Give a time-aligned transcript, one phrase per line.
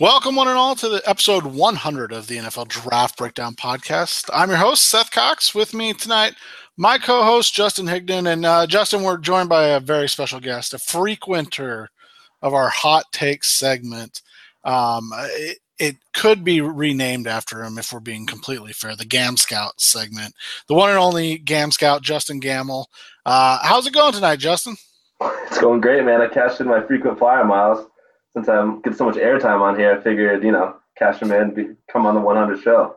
[0.00, 4.28] Welcome, one and all, to the episode 100 of the NFL Draft Breakdown Podcast.
[4.32, 5.54] I'm your host, Seth Cox.
[5.54, 6.34] With me tonight,
[6.76, 8.32] my co host, Justin Higdon.
[8.32, 11.86] And uh, Justin, we're joined by a very special guest, a frequenter
[12.42, 14.22] of our Hot Takes segment.
[14.64, 19.36] Um, it, it, could be renamed after him if we're being completely fair the Gam
[19.36, 20.34] Scout segment.
[20.66, 22.88] The one and only Gam Scout, Justin Gamble.
[23.24, 24.74] Uh, how's it going tonight, Justin?
[25.20, 26.20] It's going great, man.
[26.20, 27.86] I cashed in my frequent flyer miles
[28.34, 31.54] since I'm getting so much airtime on here, I figured, you know, cash them in,
[31.54, 32.96] be, come on the 100 show.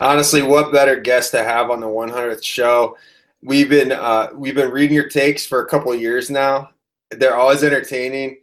[0.00, 2.96] Honestly, what better guest to have on the 100th show?
[3.42, 6.70] We've been uh, we've been reading your takes for a couple of years now.
[7.10, 8.38] They're always entertaining.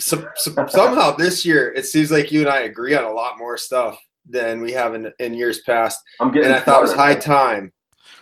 [0.00, 3.38] So, so, somehow this year, it seems like you and I agree on a lot
[3.38, 6.00] more stuff than we have in, in years past.
[6.20, 7.72] I'm getting and I thought it was high time.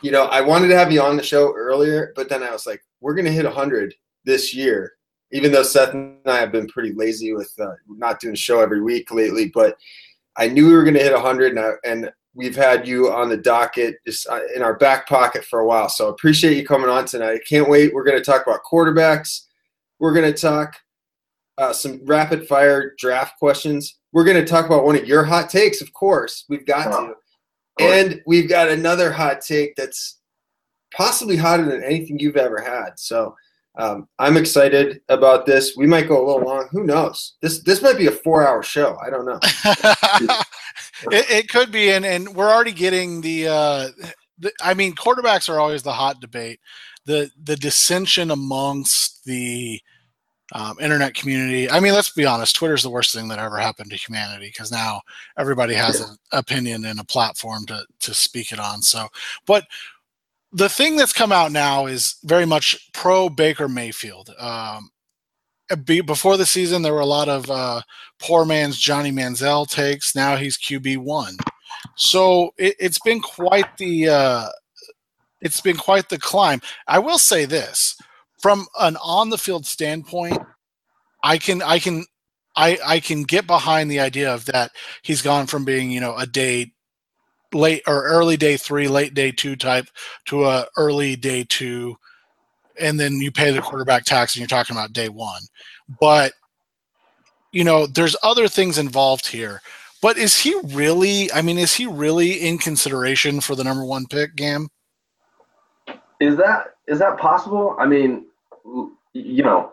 [0.01, 2.66] You know, I wanted to have you on the show earlier, but then I was
[2.66, 4.95] like, we're going to hit 100 this year
[5.33, 8.61] even though Seth and I have been pretty lazy with uh, not doing a show
[8.61, 9.77] every week lately, but
[10.37, 13.29] I knew we were going to hit 100, and, I, and we've had you on
[13.29, 15.88] the docket just uh, in our back pocket for a while.
[15.88, 17.41] So appreciate you coming on tonight.
[17.49, 17.93] Can't wait.
[17.93, 19.46] We're going to talk about quarterbacks.
[19.99, 20.77] We're going to talk
[21.59, 23.99] uh, some rapid fire draft questions.
[24.13, 26.45] We're going to talk about one of your hot takes, of course.
[26.49, 27.15] We've got to.
[27.79, 30.19] And we've got another hot take that's
[30.95, 32.99] possibly hotter than anything you've ever had.
[32.99, 33.35] So
[33.79, 35.76] um, I'm excited about this.
[35.76, 36.68] We might go a little long.
[36.73, 37.35] Who knows?
[37.40, 38.99] This this might be a four hour show.
[39.04, 39.38] I don't know.
[41.13, 43.88] it, it, could be, and and we're already getting the, uh,
[44.38, 44.52] the.
[44.60, 46.59] I mean, quarterbacks are always the hot debate.
[47.04, 49.80] The the dissension amongst the
[50.52, 51.71] um, internet community.
[51.71, 52.57] I mean, let's be honest.
[52.57, 55.01] Twitter's the worst thing that ever happened to humanity because now
[55.38, 58.82] everybody has an opinion and a platform to to speak it on.
[58.82, 59.07] So,
[59.46, 59.65] but
[60.52, 64.31] the thing that's come out now is very much pro Baker Mayfield.
[64.38, 64.91] Um,
[65.84, 67.82] before the season, there were a lot of uh,
[68.19, 70.16] poor man's Johnny Manziel takes.
[70.16, 71.37] Now he's QB one,
[71.97, 74.48] so it, has been quite the uh,
[75.41, 76.60] it's been quite the climb.
[76.88, 77.96] I will say this
[78.41, 80.38] from an on the field standpoint,
[81.22, 82.04] I can I can
[82.56, 86.16] I I can get behind the idea of that he's gone from being you know
[86.16, 86.72] a day
[87.53, 89.87] late or early day three, late day two type
[90.27, 91.97] to a early day two,
[92.78, 95.43] and then you pay the quarterback tax and you're talking about day one.
[96.00, 96.33] But
[97.53, 99.61] you know, there's other things involved here.
[100.03, 101.31] But is he really?
[101.33, 104.69] I mean, is he really in consideration for the number one pick, Gam?
[106.21, 107.77] Is that is that possible?
[107.78, 108.27] I mean,
[109.12, 109.72] you know,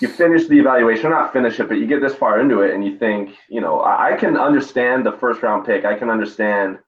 [0.00, 2.84] you finish the evaluation, not finish it, but you get this far into it, and
[2.84, 5.84] you think, you know, I, I can understand the first round pick.
[5.84, 6.78] I can understand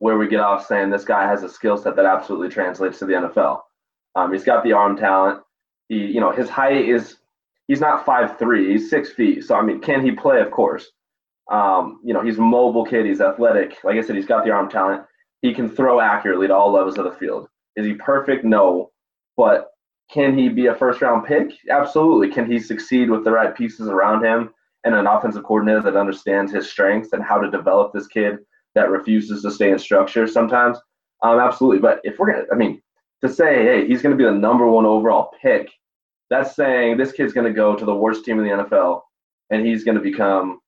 [0.00, 3.06] where we get off saying this guy has a skill set that absolutely translates to
[3.06, 3.60] the NFL.
[4.16, 5.40] Um, he's got the arm talent.
[5.88, 7.18] He, you know, his height is
[7.68, 8.72] he's not five three.
[8.72, 9.44] He's six feet.
[9.44, 10.40] So I mean, can he play?
[10.40, 10.90] Of course.
[11.50, 13.06] Um, you know, he's a mobile kid.
[13.06, 13.76] He's athletic.
[13.84, 15.02] Like I said, he's got the arm talent.
[15.42, 17.48] He can throw accurately to all levels of the field.
[17.76, 18.44] Is he perfect?
[18.44, 18.90] No.
[19.36, 19.68] But
[20.10, 21.52] can he be a first round pick?
[21.68, 22.30] Absolutely.
[22.30, 24.50] Can he succeed with the right pieces around him
[24.84, 28.38] and an offensive coordinator that understands his strengths and how to develop this kid
[28.74, 30.78] that refuses to stay in structure sometimes.
[31.22, 31.80] Um, absolutely.
[31.80, 32.80] But if we're gonna, I mean,
[33.22, 35.70] to say, hey, he's gonna be the number one overall pick,
[36.30, 39.02] that's saying this kid's gonna go to the worst team in the NFL,
[39.50, 40.60] and he's gonna become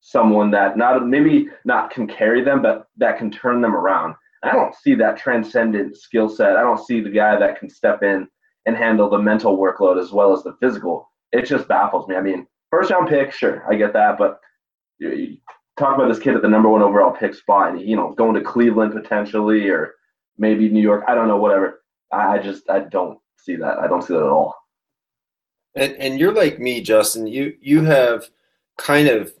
[0.00, 4.14] someone that not maybe not can carry them, but that can turn them around.
[4.42, 6.56] I don't see that transcendent skill set.
[6.56, 8.28] I don't see the guy that can step in
[8.66, 11.10] and handle the mental workload as well as the physical.
[11.32, 12.16] It just baffles me.
[12.16, 14.40] I mean, first round pick, sure, I get that, but
[15.76, 18.34] talk about this kid at the number one overall pick spot, and you know, going
[18.34, 19.94] to Cleveland potentially, or
[20.38, 21.04] maybe New York.
[21.06, 21.82] I don't know, whatever.
[22.12, 23.78] I just I don't see that.
[23.78, 24.54] I don't see that at all.
[25.74, 27.26] And and you're like me, Justin.
[27.26, 28.28] You you have
[28.78, 29.32] kind of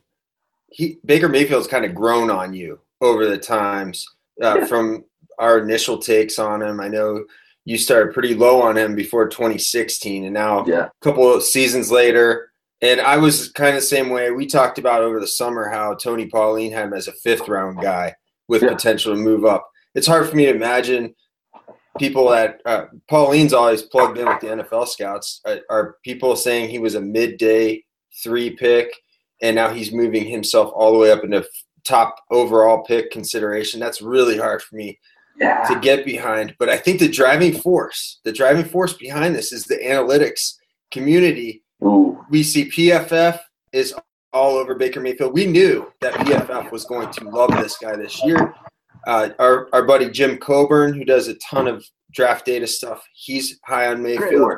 [0.68, 4.06] he Baker Mayfield's kind of grown on you over the times
[4.42, 4.66] uh, yeah.
[4.66, 5.04] from
[5.38, 6.80] our initial takes on him.
[6.80, 7.24] I know
[7.64, 10.86] you started pretty low on him before 2016, and now yeah.
[10.86, 14.30] a couple of seasons later, and I was kind of the same way.
[14.30, 17.80] We talked about over the summer how Tony Pauline had him as a fifth round
[17.80, 18.14] guy
[18.48, 18.68] with yeah.
[18.68, 19.68] potential to move up.
[19.94, 21.14] It's hard for me to imagine
[21.98, 25.40] people that uh, Pauline's always plugged in with the NFL scouts.
[25.46, 27.82] Are, are people saying he was a midday
[28.22, 28.92] three pick
[29.42, 31.46] and now he's moving himself all the way up into
[31.84, 33.80] top overall pick consideration?
[33.80, 34.98] That's really hard for me
[35.38, 35.64] yeah.
[35.68, 36.54] to get behind.
[36.58, 40.54] But I think the driving force, the driving force behind this is the analytics
[40.90, 42.24] community Ooh.
[42.30, 43.38] We see PFF
[43.72, 43.94] is
[44.32, 45.32] all over Baker Mayfield.
[45.32, 48.54] We knew that PFF was going to love this guy this year.
[49.06, 53.58] Uh, our, our buddy Jim Coburn, who does a ton of draft data stuff, he's
[53.64, 54.52] high on Mayfield.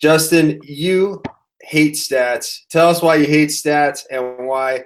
[0.00, 1.22] Justin, you
[1.62, 2.60] hate stats.
[2.70, 4.84] Tell us why you hate stats and why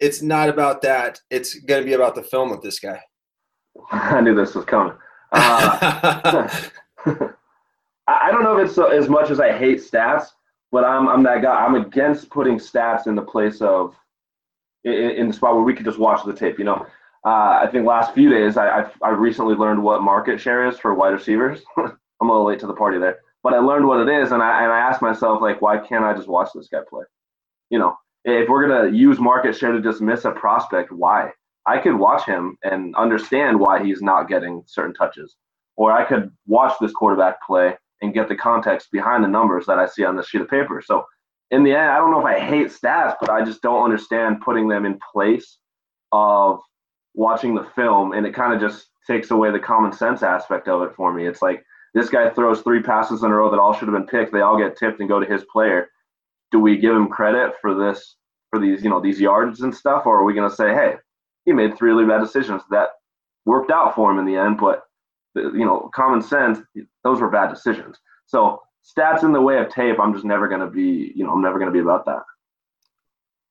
[0.00, 1.20] it's not about that.
[1.30, 3.00] It's going to be about the film with this guy.
[3.90, 4.94] I knew this was coming.
[5.32, 6.48] Uh,
[8.06, 10.26] I don't know if it's so, as much as I hate stats,
[10.72, 11.54] but I'm I'm that guy.
[11.64, 13.94] I'm against putting stats in the place of
[14.84, 16.58] in, in the spot where we could just watch the tape.
[16.58, 16.86] You know,
[17.24, 20.78] uh, I think last few days I I've, I recently learned what market share is
[20.78, 21.60] for wide receivers.
[21.76, 24.42] I'm a little late to the party there, but I learned what it is, and
[24.42, 27.04] I and I asked myself like, why can't I just watch this guy play?
[27.70, 31.30] You know, if we're gonna use market share to dismiss a prospect, why?
[31.64, 35.36] I could watch him and understand why he's not getting certain touches,
[35.76, 39.78] or I could watch this quarterback play and get the context behind the numbers that
[39.78, 40.82] I see on this sheet of paper.
[40.84, 41.04] So
[41.50, 44.40] in the end, I don't know if I hate stats, but I just don't understand
[44.40, 45.58] putting them in place
[46.10, 46.60] of
[47.14, 50.82] watching the film, and it kind of just takes away the common sense aspect of
[50.82, 51.26] it for me.
[51.26, 51.64] It's like
[51.94, 54.32] this guy throws three passes in a row that all should have been picked.
[54.32, 55.88] They all get tipped and go to his player.
[56.50, 58.16] Do we give him credit for this,
[58.50, 60.94] for these, you know, these yards and stuff, or are we going to say, hey,
[61.44, 62.90] he made three really bad decisions that
[63.44, 64.82] worked out for him in the end, but
[65.34, 66.58] you know, common sense,
[67.04, 67.98] those were bad decisions.
[68.26, 71.32] So stats in the way of tape, I'm just never going to be, you know,
[71.32, 72.22] I'm never going to be about that.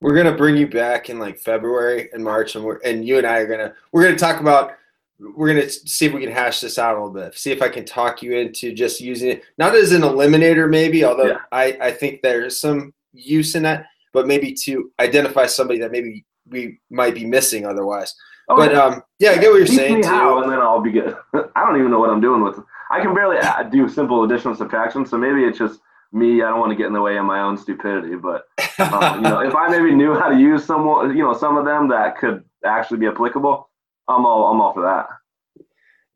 [0.01, 3.27] We're gonna bring you back in like February and March, and we're and you and
[3.27, 4.73] I are gonna we're gonna talk about
[5.19, 7.37] we're gonna see if we can hash this out a little bit.
[7.37, 11.05] See if I can talk you into just using it not as an eliminator, maybe.
[11.05, 11.41] Although yeah.
[11.51, 16.25] I I think there's some use in that, but maybe to identify somebody that maybe
[16.49, 18.15] we might be missing otherwise.
[18.51, 20.03] Oh, but um, yeah, I get what you're Teach saying.
[20.03, 21.15] How, and then I'll be good.
[21.55, 22.59] I don't even know what I'm doing with.
[22.89, 23.37] I can barely
[23.71, 25.79] do simple addition subtraction, so maybe it's just
[26.11, 26.41] me.
[26.41, 28.47] I don't want to get in the way of my own stupidity, but
[28.79, 31.63] um, you know, if I maybe knew how to use some, you know, some of
[31.63, 33.69] them that could actually be applicable,
[34.09, 35.07] I'm all I'm all for that.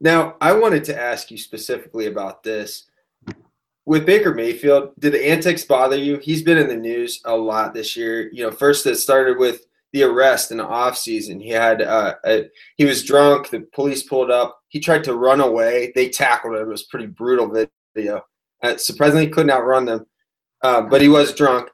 [0.02, 2.84] Now, I wanted to ask you specifically about this.
[3.86, 6.18] With Baker Mayfield, did the antics bother you?
[6.18, 8.30] He's been in the news a lot this year.
[8.34, 9.66] You know, first it started with
[9.96, 11.40] the arrest in the off season.
[11.40, 13.50] He had uh, a, he was drunk.
[13.50, 14.60] The police pulled up.
[14.68, 15.94] He tried to run away.
[15.96, 16.64] They tackled him.
[16.64, 17.50] It was pretty brutal
[17.96, 18.22] video.
[18.62, 20.06] Uh, surprisingly, couldn't outrun them,
[20.64, 21.70] uh, but he was drunk.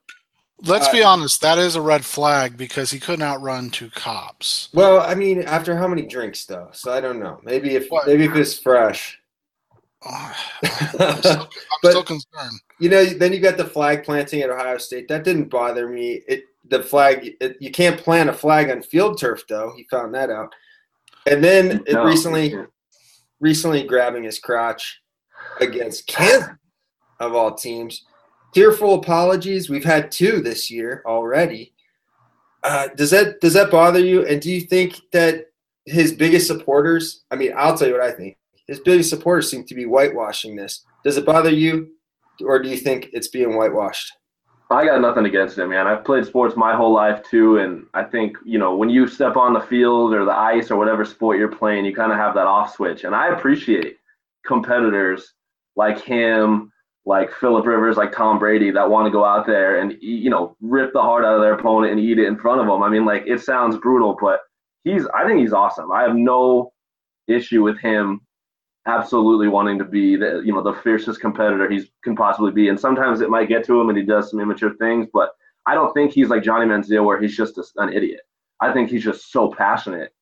[0.64, 1.42] Let's be uh, honest.
[1.42, 4.70] That is a red flag because he couldn't outrun two cops.
[4.72, 6.70] Well, I mean, after how many drinks though?
[6.74, 7.40] So I don't know.
[7.44, 8.06] Maybe if what?
[8.06, 9.20] maybe if it's fresh.
[10.04, 10.34] I'm,
[11.18, 11.48] still, I'm
[11.82, 12.60] but, still concerned.
[12.80, 15.08] You know, then you got the flag planting at Ohio State.
[15.08, 16.22] That didn't bother me.
[16.28, 17.36] It the flag.
[17.40, 19.74] It, you can't plant a flag on field turf, though.
[19.76, 20.56] He found that out.
[21.28, 22.56] And then no, recently,
[23.40, 25.02] recently grabbing his crotch
[25.60, 26.50] against Kansas,
[27.20, 28.06] of all teams.
[28.54, 29.70] Tearful apologies.
[29.70, 31.74] We've had two this year already.
[32.64, 34.26] Uh, does that does that bother you?
[34.26, 35.48] And do you think that
[35.86, 37.24] his biggest supporters?
[37.32, 38.38] I mean, I'll tell you what I think.
[38.68, 40.86] His biggest supporters seem to be whitewashing this.
[41.04, 41.92] Does it bother you,
[42.44, 44.12] or do you think it's being whitewashed?
[44.72, 45.86] I got nothing against him, man.
[45.86, 49.36] I've played sports my whole life too, and I think you know when you step
[49.36, 52.34] on the field or the ice or whatever sport you're playing, you kind of have
[52.36, 53.98] that off switch, and I appreciate
[54.46, 55.34] competitors
[55.76, 56.72] like him,
[57.06, 60.56] like Philip Rivers, like Tom Brady that want to go out there and you know
[60.62, 62.82] rip the heart out of their opponent and eat it in front of them.
[62.82, 64.40] I mean, like it sounds brutal, but
[64.86, 65.92] he's I think he's awesome.
[65.92, 66.72] I have no
[67.28, 68.22] issue with him
[68.88, 72.69] absolutely wanting to be the you know the fiercest competitor he can possibly be.
[72.69, 75.31] And sometimes it might get to him and he does some immature things, but
[75.66, 78.22] I don't think he's like Johnny Manziel where he's just a, an idiot.
[78.60, 80.13] I think he's just so passionate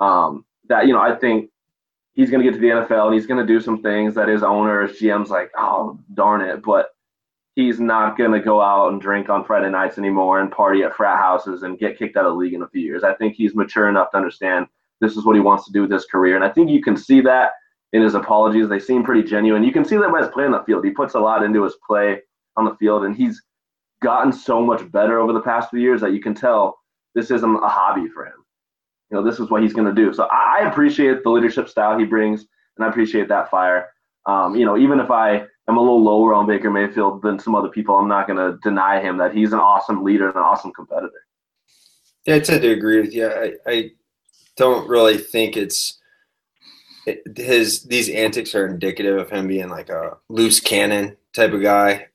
[0.00, 1.50] um, that you know I think
[2.14, 4.28] he's going to get to the NFL and he's going to do some things that
[4.28, 6.90] his owners, GM's like, oh darn it, but
[7.56, 10.94] he's not going to go out and drink on Friday nights anymore and party at
[10.94, 13.02] frat houses and get kicked out of the league in a few years.
[13.02, 14.66] I think he's mature enough to understand
[15.00, 16.96] this is what he wants to do with his career, and I think you can
[16.96, 17.50] see that
[17.94, 18.68] in his apologies.
[18.68, 19.62] They seem pretty genuine.
[19.62, 20.84] You can see that by his play on the field.
[20.84, 22.20] He puts a lot into his play
[22.56, 23.40] on the field, and he's
[24.02, 26.76] gotten so much better over the past few years that you can tell
[27.14, 28.44] this isn't a hobby for him.
[29.10, 30.12] You know, this is what he's going to do.
[30.12, 32.44] So I, I, appreciate the leadership style he brings,
[32.76, 33.88] and I appreciate that fire.
[34.26, 37.54] Um, you know, even if I am a little lower on Baker Mayfield than some
[37.54, 40.42] other people, I'm not going to deny him that he's an awesome leader and an
[40.42, 41.12] awesome competitor.
[42.26, 43.28] Yeah, I tend to agree with you.
[43.28, 43.90] I, I
[44.56, 46.00] don't really think it's
[47.36, 52.06] his these antics are indicative of him being like a loose cannon type of guy.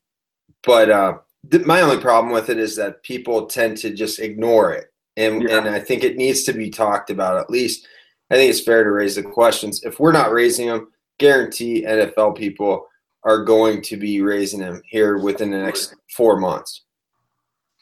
[0.63, 1.17] But uh,
[1.49, 5.43] th- my only problem with it is that people tend to just ignore it, and
[5.43, 5.57] yeah.
[5.57, 7.87] and I think it needs to be talked about at least.
[8.31, 9.83] I think it's fair to raise the questions.
[9.83, 12.85] If we're not raising them, guarantee NFL people
[13.23, 16.83] are going to be raising them here within the next four months.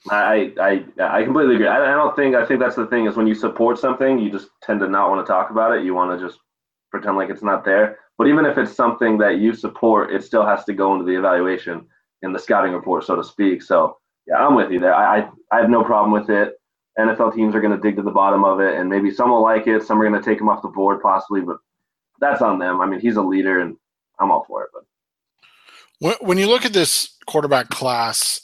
[0.09, 1.67] I I I completely agree.
[1.67, 4.31] I, I don't think I think that's the thing is when you support something, you
[4.31, 5.83] just tend to not want to talk about it.
[5.83, 6.39] You want to just
[6.97, 7.99] pretend like it's not there.
[8.17, 11.17] But even if it's something that you support, it still has to go into the
[11.17, 11.85] evaluation
[12.23, 13.61] in the scouting report, so to speak.
[13.61, 14.95] So yeah, I'm with you there.
[14.95, 16.55] I I, I have no problem with it.
[16.97, 19.43] NFL teams are going to dig to the bottom of it, and maybe some will
[19.43, 21.57] like it, some are going to take him off the board possibly, but
[22.19, 22.81] that's on them.
[22.81, 23.77] I mean, he's a leader, and
[24.19, 24.69] I'm all for it.
[26.01, 28.41] But when you look at this quarterback class,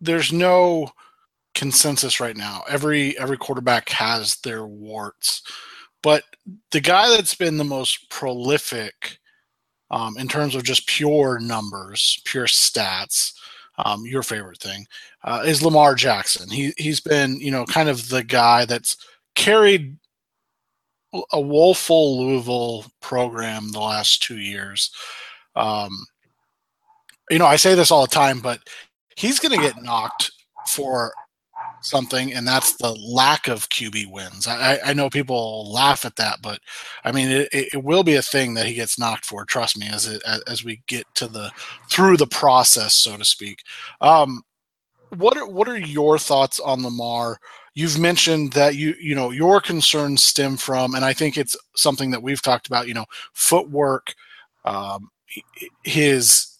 [0.00, 0.90] there's no
[1.54, 2.62] consensus right now.
[2.68, 5.42] Every every quarterback has their warts,
[6.02, 6.24] but
[6.70, 9.18] the guy that's been the most prolific
[9.90, 13.32] um, in terms of just pure numbers, pure stats,
[13.78, 14.86] um, your favorite thing,
[15.24, 16.50] uh, is Lamar Jackson.
[16.50, 18.96] He he's been you know kind of the guy that's
[19.34, 19.96] carried
[21.32, 24.90] a woeful Louisville program the last two years.
[25.54, 26.06] Um,
[27.30, 28.60] you know, I say this all the time, but
[29.16, 30.32] he's going to get knocked
[30.66, 31.12] for
[31.82, 34.46] something, and that's the lack of QB wins.
[34.46, 36.60] I, I know people laugh at that, but
[37.04, 39.44] I mean, it, it will be a thing that he gets knocked for.
[39.44, 41.50] Trust me, as it, as we get to the
[41.90, 43.60] through the process, so to speak.
[44.00, 44.42] Um,
[45.16, 47.38] what are, what are your thoughts on Lamar?
[47.74, 52.10] You've mentioned that you you know your concerns stem from, and I think it's something
[52.10, 52.88] that we've talked about.
[52.88, 54.14] You know, footwork,
[54.64, 55.10] um,
[55.84, 56.58] his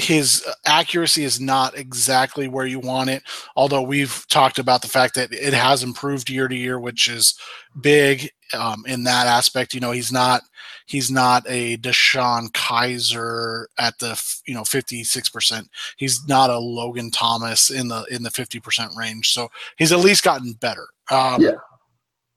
[0.00, 3.22] his accuracy is not exactly where you want it.
[3.56, 7.38] Although we've talked about the fact that it has improved year to year, which is
[7.80, 9.74] big um, in that aspect.
[9.74, 10.42] You know, he's not
[10.86, 15.68] he's not a DeShone Kizer at the you know fifty six percent.
[15.96, 19.32] He's not a Logan Thomas in the in the fifty percent range.
[19.32, 20.86] So he's at least gotten better.
[21.10, 21.52] Um, yeah.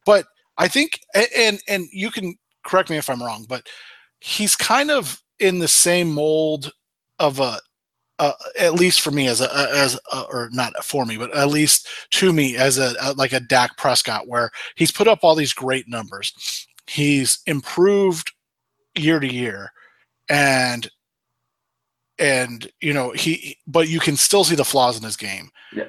[0.05, 0.25] But
[0.57, 0.99] I think,
[1.35, 3.67] and and you can correct me if I'm wrong, but
[4.19, 6.71] he's kind of in the same mold
[7.23, 7.59] of a
[8.19, 11.47] uh, at least for me as a as a, or not for me, but at
[11.47, 15.35] least to me as a, a, like a Dak Prescott, where he's put up all
[15.35, 18.31] these great numbers, he's improved
[18.95, 19.71] year to year,
[20.29, 20.89] and
[22.19, 25.49] and you know he, but you can still see the flaws in his game.
[25.73, 25.85] Yeah.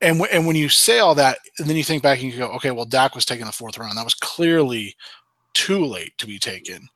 [0.00, 2.38] And w- and when you say all that, and then you think back and you
[2.38, 3.96] go, okay, well, Dak was taken the fourth round.
[3.96, 4.94] That was clearly
[5.54, 6.88] too late to be taken.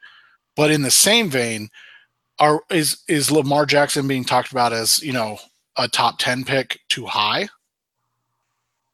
[0.56, 1.68] But in the same vein,
[2.40, 5.38] are is is Lamar Jackson being talked about as you know
[5.76, 7.48] a top ten pick too high?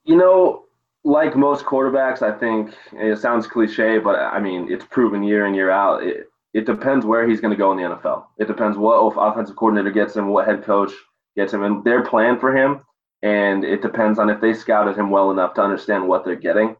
[0.05, 0.65] You know,
[1.05, 5.55] like most quarterbacks, I think it sounds cliche, but I mean it's proven year in
[5.55, 6.03] year out.
[6.03, 8.25] It, it depends where he's going to go in the NFL.
[8.39, 10.91] It depends what offensive coordinator gets him, what head coach
[11.37, 12.81] gets him, and their plan for him.
[13.23, 16.77] And it depends on if they scouted him well enough to understand what they're getting.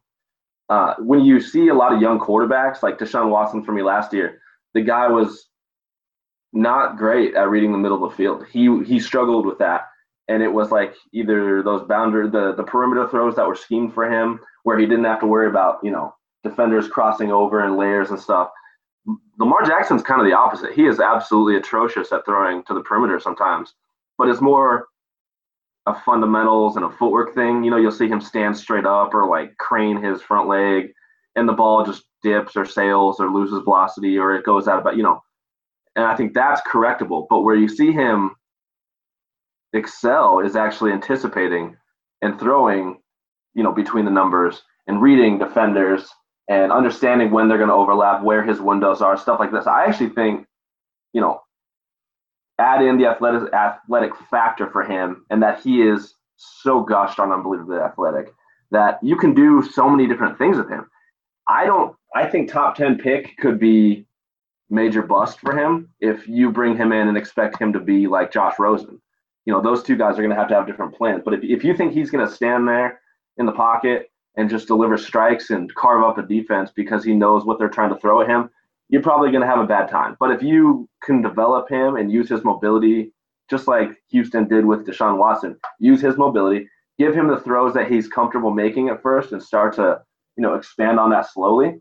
[0.69, 4.13] Uh, when you see a lot of young quarterbacks like Deshaun Watson for me last
[4.13, 4.41] year,
[4.73, 5.47] the guy was
[6.57, 8.47] not great at reading the middle of the field.
[8.51, 9.89] He he struggled with that,
[10.29, 14.11] and it was like either those boundary the the perimeter throws that were schemed for
[14.11, 18.11] him, where he didn't have to worry about you know defenders crossing over and layers
[18.11, 18.51] and stuff.
[19.39, 20.73] Lamar Jackson's kind of the opposite.
[20.73, 23.75] He is absolutely atrocious at throwing to the perimeter sometimes,
[24.17, 24.89] but it's more
[25.85, 27.63] a fundamentals and a footwork thing.
[27.63, 30.93] You know, you'll see him stand straight up or like crane his front leg,
[31.37, 34.97] and the ball just dips or sails or loses velocity or it goes out about
[34.97, 35.21] you know
[35.97, 37.27] and I think that's correctable.
[37.29, 38.37] But where you see him
[39.73, 41.77] excel is actually anticipating
[42.23, 43.01] and throwing,
[43.55, 46.09] you know, between the numbers and reading defenders
[46.49, 49.67] and understanding when they're going to overlap, where his windows are, stuff like this.
[49.67, 50.47] I actually think,
[51.13, 51.41] you know,
[52.59, 57.33] add in the athletic athletic factor for him and that he is so gushed on
[57.33, 58.33] unbelievably athletic
[58.71, 60.89] that you can do so many different things with him.
[61.49, 64.06] I don't I think top 10 pick could be
[64.71, 68.33] major bust for him if you bring him in and expect him to be like
[68.33, 69.01] Josh Rosen.
[69.45, 71.23] You know, those two guys are going to have to have different plans.
[71.25, 73.01] But if, if you think he's going to stand there
[73.37, 77.45] in the pocket and just deliver strikes and carve up a defense because he knows
[77.45, 78.51] what they're trying to throw at him,
[78.89, 80.17] you're probably going to have a bad time.
[80.19, 83.13] But if you can develop him and use his mobility,
[83.49, 86.69] just like Houston did with Deshaun Watson, use his mobility,
[86.99, 90.01] give him the throws that he's comfortable making at first and start to,
[90.37, 91.81] you know, expand on that slowly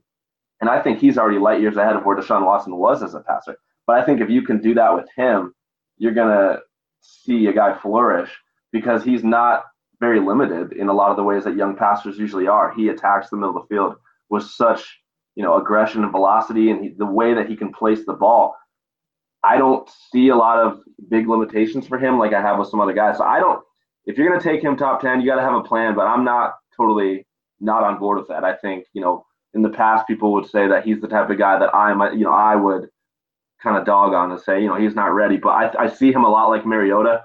[0.61, 3.21] and I think he's already light years ahead of where Deshaun Watson was as a
[3.21, 3.57] passer.
[3.87, 5.53] But I think if you can do that with him,
[5.97, 6.59] you're going to
[7.01, 8.31] see a guy flourish
[8.71, 9.63] because he's not
[9.99, 12.73] very limited in a lot of the ways that young passers usually are.
[12.73, 13.95] He attacks the middle of the field
[14.29, 14.99] with such,
[15.35, 18.55] you know, aggression and velocity and he, the way that he can place the ball.
[19.43, 22.79] I don't see a lot of big limitations for him like I have with some
[22.79, 23.17] other guys.
[23.17, 23.61] So I don't
[24.05, 26.05] if you're going to take him top 10, you got to have a plan, but
[26.05, 27.25] I'm not totally
[27.59, 28.43] not on board with that.
[28.43, 31.37] I think, you know, in the past, people would say that he's the type of
[31.37, 32.89] guy that I might, you know, I would
[33.63, 35.37] kind of dog on and say, you know, he's not ready.
[35.37, 37.23] But I, I see him a lot like Mariota,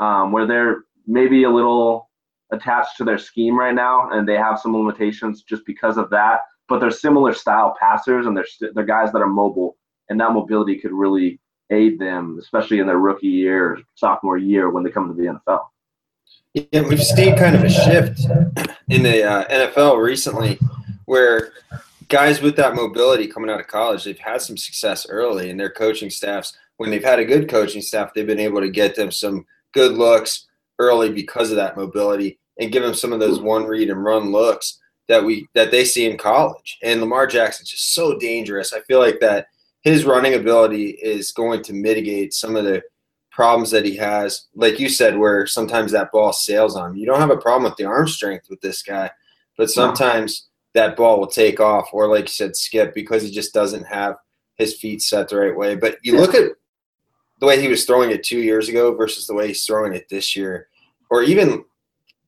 [0.00, 2.08] um, where they're maybe a little
[2.50, 6.40] attached to their scheme right now, and they have some limitations just because of that.
[6.68, 9.76] But they're similar style passers, and they're they're guys that are mobile,
[10.08, 11.38] and that mobility could really
[11.70, 15.66] aid them, especially in their rookie year, sophomore year when they come to the NFL.
[16.54, 18.20] Yeah, we've seen kind of a shift
[18.88, 20.58] in the uh, NFL recently
[21.06, 21.52] where
[22.08, 25.70] guys with that mobility coming out of college, they've had some success early, and their
[25.70, 29.10] coaching staffs, when they've had a good coaching staff, they've been able to get them
[29.10, 30.46] some good looks
[30.78, 34.30] early because of that mobility and give them some of those one read and run
[34.30, 36.78] looks that we that they see in college.
[36.82, 38.72] And Lamar Jackson's just so dangerous.
[38.72, 39.46] I feel like that
[39.82, 42.82] his running ability is going to mitigate some of the
[43.30, 44.46] problems that he has.
[44.54, 46.96] Like you said, where sometimes that ball sails on him.
[46.96, 49.10] You don't have a problem with the arm strength with this guy,
[49.56, 50.45] but sometimes
[50.76, 54.16] that ball will take off, or like you said, skip because he just doesn't have
[54.56, 55.74] his feet set the right way.
[55.74, 56.52] But you look at
[57.40, 60.08] the way he was throwing it two years ago versus the way he's throwing it
[60.08, 60.68] this year,
[61.10, 61.64] or even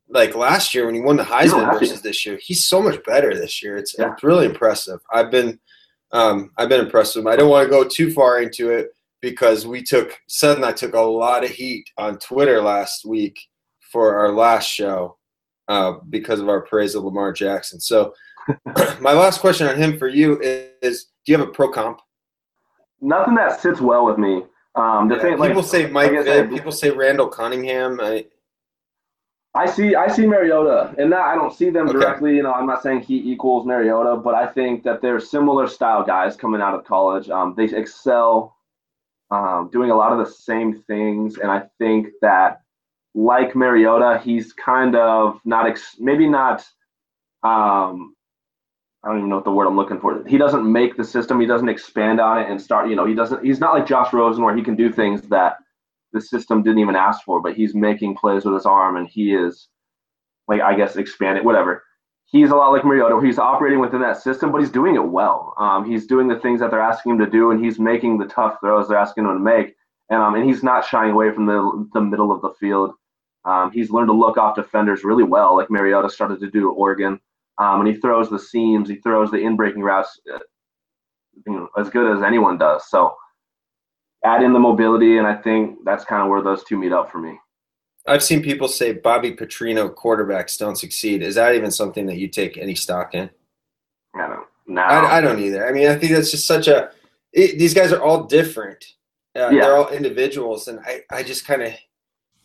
[0.08, 2.38] like last year when he won the Heisman versus this year.
[2.42, 3.76] He's so much better this year.
[3.76, 4.12] It's, yeah.
[4.12, 5.00] it's really impressive.
[5.12, 5.58] I've been
[6.12, 7.32] um, I've been impressed with him.
[7.32, 8.88] I don't want to go too far into it
[9.20, 13.38] because we took Seth and I took a lot of heat on Twitter last week
[13.80, 15.18] for our last show
[15.68, 17.78] uh, because of our praise of Lamar Jackson.
[17.78, 18.14] So
[19.00, 22.00] my last question on him for you is, is, do you have a pro comp?
[23.00, 24.42] Nothing that sits well with me.
[24.74, 28.00] Um, the yeah, thing, people like, say Mike Vick, people say Randall Cunningham.
[28.00, 28.26] I,
[29.54, 31.98] I see I see Mariota, and that I don't see them okay.
[31.98, 32.36] directly.
[32.36, 36.04] You know, I'm not saying he equals Mariota, but I think that they're similar style
[36.04, 37.28] guys coming out of college.
[37.28, 38.56] Um, they excel
[39.30, 42.60] um, doing a lot of the same things, and I think that
[43.14, 46.64] like Mariota, he's kind of not ex- maybe not.
[47.42, 48.14] Um,
[49.08, 50.22] I don't even know what the word I'm looking for.
[50.28, 51.40] He doesn't make the system.
[51.40, 52.90] He doesn't expand on it and start.
[52.90, 53.42] You know, he doesn't.
[53.42, 55.56] He's not like Josh Rosen where he can do things that
[56.12, 59.34] the system didn't even ask for, but he's making plays with his arm and he
[59.34, 59.68] is
[60.46, 61.82] like I guess expanded, whatever.
[62.26, 63.24] He's a lot like Mariota.
[63.24, 65.54] He's operating within that system, but he's doing it well.
[65.56, 68.26] Um, he's doing the things that they're asking him to do, and he's making the
[68.26, 69.74] tough throws they're asking him to make.
[70.10, 72.92] And um, and he's not shying away from the the middle of the field.
[73.46, 76.74] Um, he's learned to look off defenders really well, like Mariota started to do at
[76.74, 77.18] Oregon.
[77.58, 80.38] Um, and he throws the seams, he throws the in-breaking routes, uh,
[81.46, 82.88] you know, as good as anyone does.
[82.88, 83.16] So
[84.24, 87.10] add in the mobility, and I think that's kind of where those two meet up
[87.10, 87.38] for me.
[88.06, 91.22] I've seen people say Bobby Petrino quarterbacks don't succeed.
[91.22, 93.28] Is that even something that you take any stock in?
[94.14, 94.46] I don't.
[94.66, 95.66] No, I, I don't either.
[95.66, 96.90] I mean, I think that's just such a.
[97.32, 98.84] It, these guys are all different.
[99.36, 99.62] Uh, yeah.
[99.62, 101.72] They're all individuals, and I, I just kind of.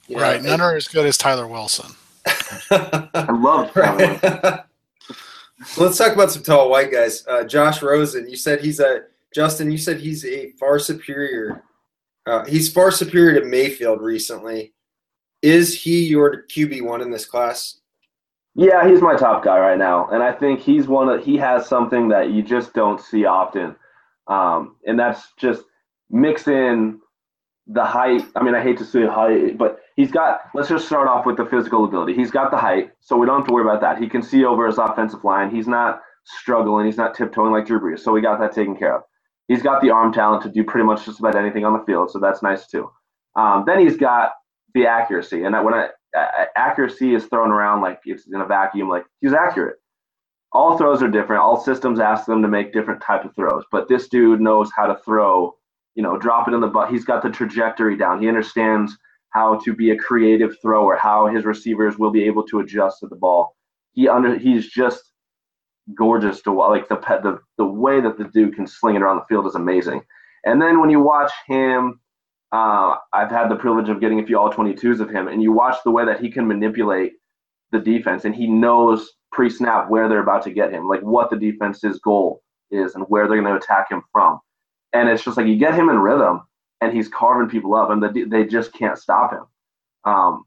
[0.07, 0.41] You know, right.
[0.41, 1.91] None are as good as Tyler Wilson.
[2.25, 4.65] I love Tyler.
[5.77, 7.25] Let's talk about some tall white guys.
[7.27, 11.63] Uh, Josh Rosen, you said he's a Justin, you said he's a far superior.
[12.25, 14.73] Uh, he's far superior to Mayfield recently.
[15.41, 17.79] Is he your QB one in this class?
[18.55, 21.67] Yeah, he's my top guy right now, and I think he's one that he has
[21.67, 23.75] something that you just don't see often,
[24.27, 25.63] um, and that's just
[26.11, 26.99] mix in
[27.65, 28.23] the height.
[28.35, 30.41] I mean, I hate to say height, but he's got.
[30.53, 32.13] Let's just start off with the physical ability.
[32.13, 34.01] He's got the height, so we don't have to worry about that.
[34.01, 35.53] He can see over his offensive line.
[35.53, 36.85] He's not struggling.
[36.85, 39.03] He's not tiptoeing like Drew Brees, so we got that taken care of
[39.47, 42.11] he's got the arm talent to do pretty much just about anything on the field,
[42.11, 42.89] so that's nice too.
[43.35, 44.31] Um, then he's got
[44.73, 45.89] the accuracy, and when I,
[46.55, 49.77] accuracy is thrown around like it's in a vacuum, like he's accurate.
[50.51, 51.41] All throws are different.
[51.41, 54.85] All systems ask them to make different type of throws, but this dude knows how
[54.85, 55.55] to throw.
[55.95, 56.89] You know, drop it in the butt.
[56.89, 58.19] He's got the trajectory down.
[58.19, 58.97] He understands
[59.33, 63.07] how to be a creative thrower, how his receivers will be able to adjust to
[63.07, 63.55] the ball.
[63.93, 65.11] He under he's just
[65.95, 66.69] gorgeous to watch.
[66.69, 69.55] like the the the way that the dude can sling it around the field is
[69.55, 70.01] amazing.
[70.45, 71.99] And then when you watch him,
[72.51, 75.51] uh, I've had the privilege of getting a few all 22s of him, and you
[75.51, 77.13] watch the way that he can manipulate
[77.71, 81.35] the defense, and he knows pre-snap where they're about to get him, like what the
[81.35, 84.39] defense's goal is and where they're going to attack him from.
[84.93, 86.41] And it's just like you get him in rhythm,
[86.83, 89.45] and he's carving people up, and the, they just can't stop him.
[90.05, 90.45] Um,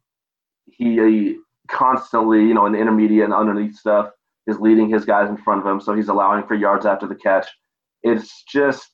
[0.66, 4.11] he, he constantly, you know, in the intermediate and underneath stuff,
[4.46, 7.14] is leading his guys in front of him, so he's allowing for yards after the
[7.14, 7.46] catch.
[8.03, 8.88] It's just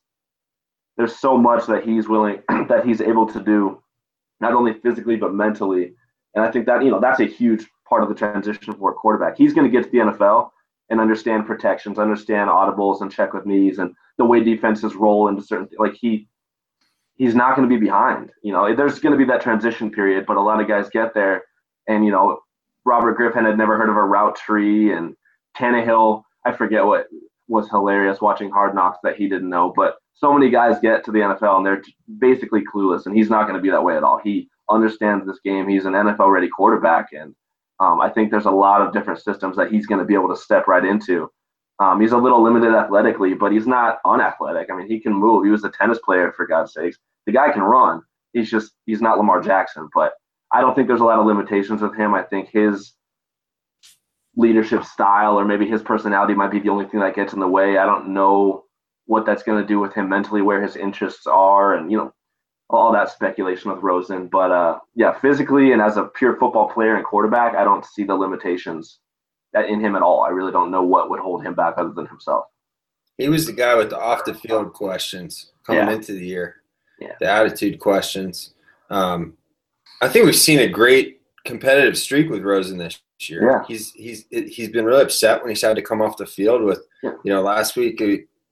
[0.97, 3.83] there's so much that he's willing that he's able to do,
[4.41, 5.95] not only physically but mentally.
[6.35, 8.95] And I think that you know that's a huge part of the transition for a
[8.95, 9.37] quarterback.
[9.37, 10.51] He's going to get to the NFL
[10.89, 15.43] and understand protections, understand audibles and check with me's, and the way defenses roll into
[15.43, 16.29] certain like he
[17.17, 18.33] he's not going to be behind.
[18.43, 21.15] You know, there's going to be that transition period, but a lot of guys get
[21.15, 21.45] there,
[21.89, 22.41] and you know,
[22.85, 25.15] Robert Griffin had never heard of a route tree, and
[25.57, 27.07] Tannehill, I forget what
[27.49, 31.13] was hilarious watching Hard Knocks that he didn't know, but so many guys get to
[31.13, 31.83] the NFL and they're
[32.19, 34.21] basically clueless, and he's not going to be that way at all.
[34.23, 35.69] He understands this game.
[35.69, 37.35] He's an NFL ready quarterback, and
[37.81, 40.29] um, I think there's a lot of different systems that he's going to be able
[40.29, 41.31] to step right into.
[41.79, 44.69] Um, he's a little limited athletically, but he's not unathletic.
[44.71, 45.45] I mean, he can move.
[45.45, 46.99] He was a tennis player, for God's sakes.
[47.27, 48.03] The guy can run.
[48.33, 50.13] He's just he's not Lamar Jackson, but
[50.53, 52.15] I don't think there's a lot of limitations with him.
[52.15, 52.95] I think his
[54.37, 57.49] leadership style or maybe his personality might be the only thing that gets in the
[57.49, 57.77] way.
[57.77, 58.65] I don't know
[59.07, 62.13] what that's going to do with him mentally, where his interests are, and you know,
[62.71, 64.29] all that speculation with Rosen.
[64.29, 68.05] But uh, yeah, physically and as a pure football player and quarterback, I don't see
[68.05, 69.01] the limitations
[69.55, 70.23] in him at all.
[70.23, 72.47] I really don't know what would hold him back other than himself.
[73.19, 75.93] He was the guy with the off the field questions coming yeah.
[75.93, 76.57] into the year,
[76.99, 77.13] yeah.
[77.21, 78.55] the attitude questions.
[78.91, 79.35] Um,
[80.01, 83.51] I think we've seen a great competitive streak with Rosen this year.
[83.51, 83.65] Yeah.
[83.69, 86.81] He's he's he's been really upset when he's had to come off the field with,
[87.03, 87.13] yeah.
[87.25, 88.03] you know, last week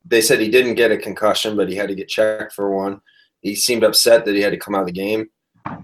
[0.05, 3.01] they said he didn't get a concussion, but he had to get checked for one.
[3.41, 5.29] He seemed upset that he had to come out of the game.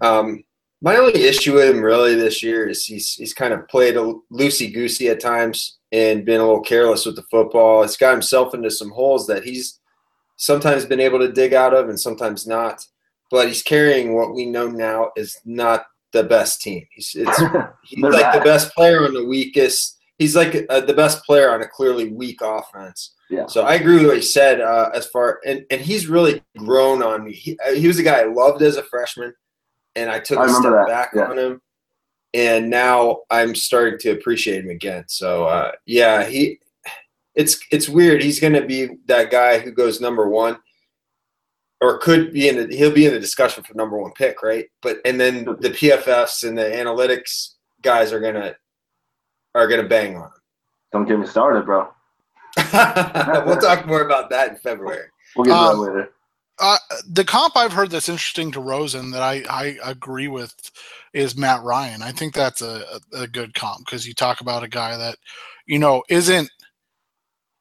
[0.01, 0.45] Um,
[0.87, 4.15] my only issue with him really this year is he's he's kind of played a
[4.33, 7.83] loosey goosey at times and been a little careless with the football.
[7.83, 9.81] He's got himself into some holes that he's
[10.37, 12.87] sometimes been able to dig out of and sometimes not.
[13.33, 16.87] But he's carrying what we know now is not the best team.
[16.93, 17.37] He's it's
[17.85, 19.99] he's like the best player on the weakest.
[20.19, 23.13] He's like uh, the best player on a clearly weak offense.
[23.29, 23.47] Yeah.
[23.47, 27.03] So I agree with what he said uh, as far and and he's really grown
[27.03, 27.33] on me.
[27.33, 29.35] He, uh, he was a guy I loved as a freshman,
[29.97, 30.87] and I took I a step that.
[30.87, 31.25] back yeah.
[31.25, 31.63] on him,
[32.35, 35.05] and now I'm starting to appreciate him again.
[35.09, 36.61] So uh, yeah, he.
[37.35, 38.23] It's it's weird.
[38.23, 40.57] He's going to be that guy who goes number one,
[41.83, 42.57] or could be in.
[42.57, 44.67] The, he'll be in the discussion for number one pick, right?
[44.81, 48.55] But and then the PFFs and the analytics guys are gonna
[49.55, 50.31] are gonna bang on him.
[50.93, 51.89] Don't get me started, bro.
[53.47, 55.09] we'll talk more about that in February.
[55.37, 56.11] We'll get um, that later.
[56.59, 60.55] Uh, the comp I've heard that's interesting to Rosen that I, I agree with
[61.13, 62.03] is Matt Ryan.
[62.03, 65.17] I think that's a, a good comp because you talk about a guy that,
[65.67, 66.51] you know, isn't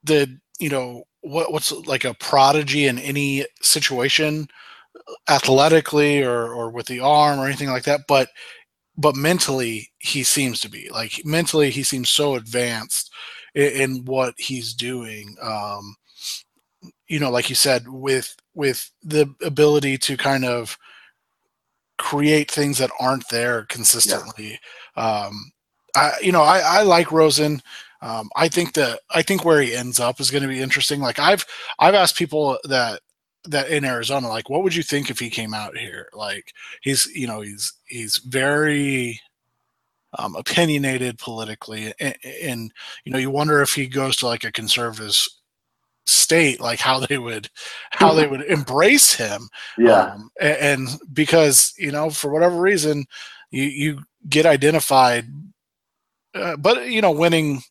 [0.03, 4.47] the, you know, what, what's like a prodigy in any situation
[5.27, 8.01] athletically or, or with the arm or anything like that.
[8.07, 8.29] But,
[8.97, 13.11] but mentally he seems to be like mentally he seems so advanced
[13.53, 15.35] in, in what he's doing.
[15.41, 15.95] Um,
[17.07, 20.77] you know, like you said, with with the ability to kind of
[21.97, 24.59] create things that aren't there consistently.
[24.97, 25.25] Yeah.
[25.25, 25.51] Um,
[25.95, 27.61] I, you know, I, I like Rosen.
[28.01, 30.99] Um, I think that I think where he ends up is going to be interesting.
[30.99, 31.45] Like I've
[31.79, 33.01] I've asked people that
[33.45, 36.09] that in Arizona, like, what would you think if he came out here?
[36.13, 39.21] Like he's you know he's he's very
[40.17, 44.51] um, opinionated politically, and, and, you know you wonder if he goes to like a
[44.51, 45.17] conservative
[46.05, 47.49] state, like how they would
[47.91, 49.49] how they would embrace him.
[49.77, 53.05] Yeah, um, and, and, because you know for whatever reason
[53.51, 55.25] you you get identified,
[56.33, 57.61] uh, but you know winning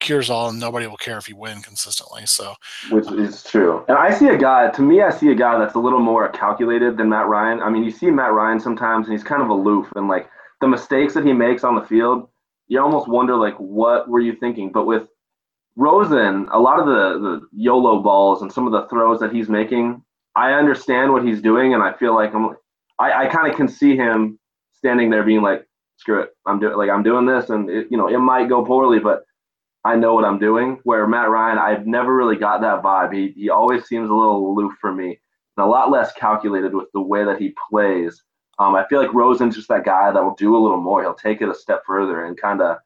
[0.00, 2.26] cures all, and nobody will care if you win consistently.
[2.26, 2.54] So,
[2.90, 3.84] which is true.
[3.88, 4.70] And I see a guy.
[4.70, 7.60] To me, I see a guy that's a little more calculated than Matt Ryan.
[7.60, 10.28] I mean, you see Matt Ryan sometimes, and he's kind of aloof and like
[10.60, 12.28] the mistakes that he makes on the field,
[12.68, 14.72] you almost wonder like what were you thinking?
[14.72, 15.08] But with
[15.76, 19.48] Rosen, a lot of the, the YOLO balls and some of the throws that he's
[19.48, 20.02] making,
[20.36, 22.56] I understand what he's doing, and I feel like I'm,
[22.98, 24.38] I, I kind of can see him
[24.72, 27.96] standing there being like, screw it, I'm doing like I'm doing this, and it, you
[27.96, 29.24] know it might go poorly, but
[29.84, 30.80] I know what I'm doing.
[30.84, 33.14] Where Matt Ryan, I've never really got that vibe.
[33.14, 35.18] He he always seems a little aloof for me,
[35.56, 38.22] and a lot less calculated with the way that he plays.
[38.58, 41.02] Um, I feel like Rosen's just that guy that will do a little more.
[41.02, 42.78] He'll take it a step further and kind of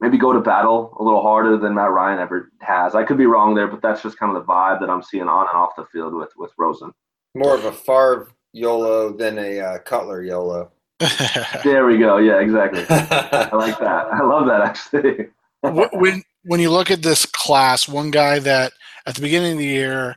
[0.00, 2.94] maybe go to battle a little harder than Matt Ryan ever has.
[2.94, 5.28] I could be wrong there, but that's just kind of the vibe that I'm seeing
[5.28, 6.92] on and off the field with with Rosen.
[7.34, 10.70] More of a Favre YOLO than a uh, Cutler YOLO.
[11.64, 12.18] there we go.
[12.18, 12.84] Yeah, exactly.
[12.90, 14.06] I like that.
[14.12, 15.28] I love that actually.
[15.62, 18.72] when when you look at this class, one guy that
[19.06, 20.16] at the beginning of the year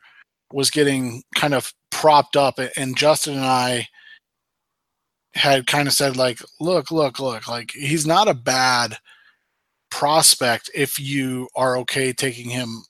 [0.51, 3.87] was getting kind of propped up, and Justin and I
[5.33, 8.97] had kind of said like, look, look, look, like he's not a bad
[9.89, 12.83] prospect if you are okay taking him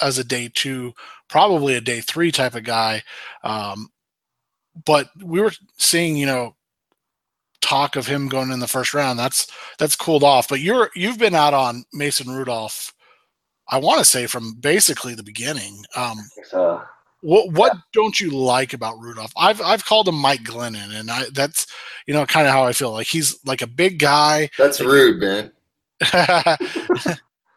[0.00, 0.92] as a day two,
[1.28, 3.02] probably a day three type of guy.
[3.42, 3.88] Um,
[4.84, 6.54] but we were seeing, you know,
[7.60, 9.18] talk of him going in the first round.
[9.18, 9.46] That's
[9.78, 10.48] that's cooled off.
[10.48, 12.92] But you're you've been out on Mason Rudolph.
[13.68, 15.84] I want to say from basically the beginning.
[15.94, 16.82] Um, so.
[17.22, 17.80] What what yeah.
[17.92, 19.32] don't you like about Rudolph?
[19.36, 21.66] I've I've called him Mike Glennon, and I that's
[22.06, 22.92] you know kind of how I feel.
[22.92, 24.50] Like he's like a big guy.
[24.58, 25.50] That's rude, man.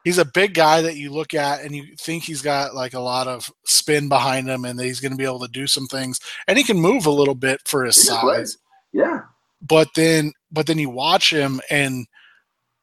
[0.04, 3.00] he's a big guy that you look at and you think he's got like a
[3.00, 5.88] lot of spin behind him, and that he's going to be able to do some
[5.88, 8.58] things, and he can move a little bit for his size.
[8.92, 9.22] Yeah.
[9.62, 12.08] But then, but then you watch him, and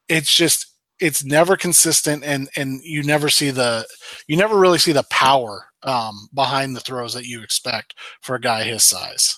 [0.07, 0.67] it's just
[0.99, 3.85] it's never consistent, and and you never see the
[4.27, 8.41] you never really see the power um, behind the throws that you expect for a
[8.41, 9.37] guy his size.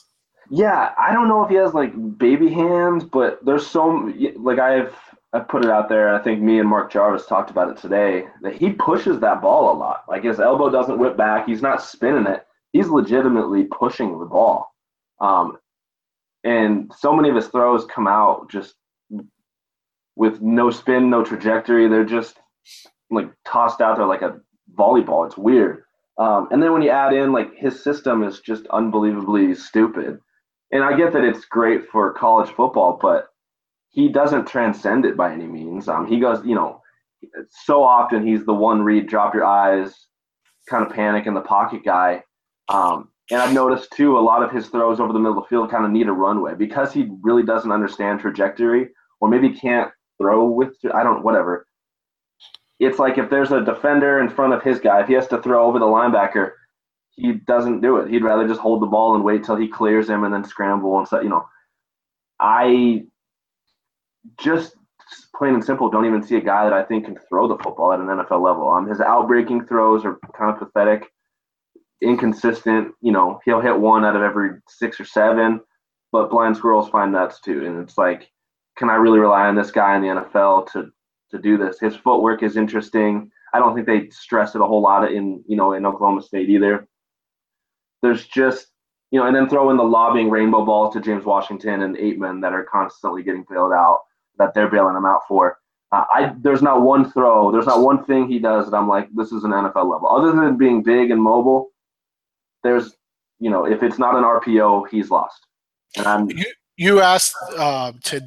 [0.50, 4.96] Yeah, I don't know if he has like baby hands, but there's so like I've
[5.32, 6.14] I put it out there.
[6.14, 9.72] I think me and Mark Jarvis talked about it today that he pushes that ball
[9.72, 10.06] a lot.
[10.08, 11.48] Like his elbow doesn't whip back.
[11.48, 12.46] He's not spinning it.
[12.74, 14.74] He's legitimately pushing the ball.
[15.22, 15.58] Um,
[16.44, 18.76] and so many of his throws come out just
[20.16, 21.88] with no spin, no trajectory.
[21.88, 22.40] They're just
[23.12, 24.40] like tossed out there like a
[24.76, 25.28] volleyball.
[25.28, 25.84] It's weird.
[26.18, 30.20] Um, and then when you add in like his system is just unbelievably stupid.
[30.72, 33.29] And I get that it's great for college football, but
[33.90, 35.88] he doesn't transcend it by any means.
[35.88, 36.82] Um, he goes, you know,
[37.50, 40.08] so often he's the one read, drop your eyes,
[40.70, 42.24] kind of panic in the pocket guy.
[42.70, 45.50] Um, and I've noticed too, a lot of his throws over the middle of the
[45.50, 49.92] field kind of need a runway because he really doesn't understand trajectory, or maybe can't
[50.20, 51.66] throw with, I don't, whatever.
[52.80, 55.42] It's like if there's a defender in front of his guy, if he has to
[55.42, 56.52] throw over the linebacker,
[57.12, 58.10] he doesn't do it.
[58.10, 60.98] He'd rather just hold the ball and wait till he clears him and then scramble
[60.98, 61.46] and so, you know.
[62.40, 63.04] I
[64.38, 64.76] just
[65.36, 67.94] plain and simple don't even see a guy that I think can throw the football
[67.94, 68.70] at an NFL level.
[68.70, 71.12] Um, his outbreaking throws are kind of pathetic,
[72.02, 72.94] inconsistent.
[73.02, 75.62] You know, he'll hit one out of every six or seven,
[76.12, 77.66] but blind squirrels find nuts too.
[77.66, 78.30] And it's like,
[78.78, 80.92] can I really rely on this guy in the NFL to
[81.32, 81.80] to do this?
[81.80, 83.32] His footwork is interesting.
[83.54, 86.50] I don't think they stress it a whole lot in you know in Oklahoma State
[86.50, 86.88] either.
[88.02, 88.68] There's just
[89.12, 92.42] you know, and then throw in the lobbing rainbow balls to James Washington and Ateman
[92.42, 94.02] that are constantly getting bailed out
[94.40, 95.58] that they're bailing him out for.
[95.92, 99.10] Uh, I there's not one throw, there's not one thing he does that I'm like,
[99.16, 100.08] this is an NFL level.
[100.10, 101.70] Other than being big and mobile,
[102.64, 102.96] there's
[103.40, 105.46] you know, if it's not an RPO, he's lost.
[105.98, 106.46] And I'm you,
[106.78, 108.22] you asked uh, to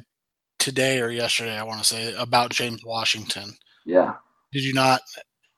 [0.59, 3.53] today or yesterday, I want to say about James Washington.
[3.85, 4.13] Yeah.
[4.51, 5.01] Did you not?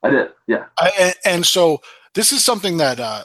[0.03, 0.29] I did.
[0.47, 0.65] Yeah.
[0.79, 1.79] I, and, so
[2.13, 3.23] this is something that uh,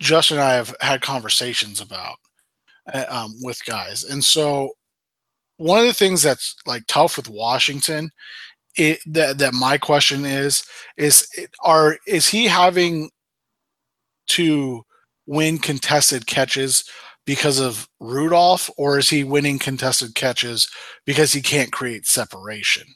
[0.00, 2.16] Justin and I have had conversations about
[2.92, 4.70] uh, um, with guys, and so
[5.62, 8.10] one of the things that's like tough with Washington,
[8.76, 10.64] it that that my question is
[10.96, 11.26] is
[11.64, 13.10] are is he having
[14.28, 14.82] to
[15.26, 16.84] win contested catches
[17.24, 20.68] because of Rudolph, or is he winning contested catches
[21.06, 22.86] because he can't create separation?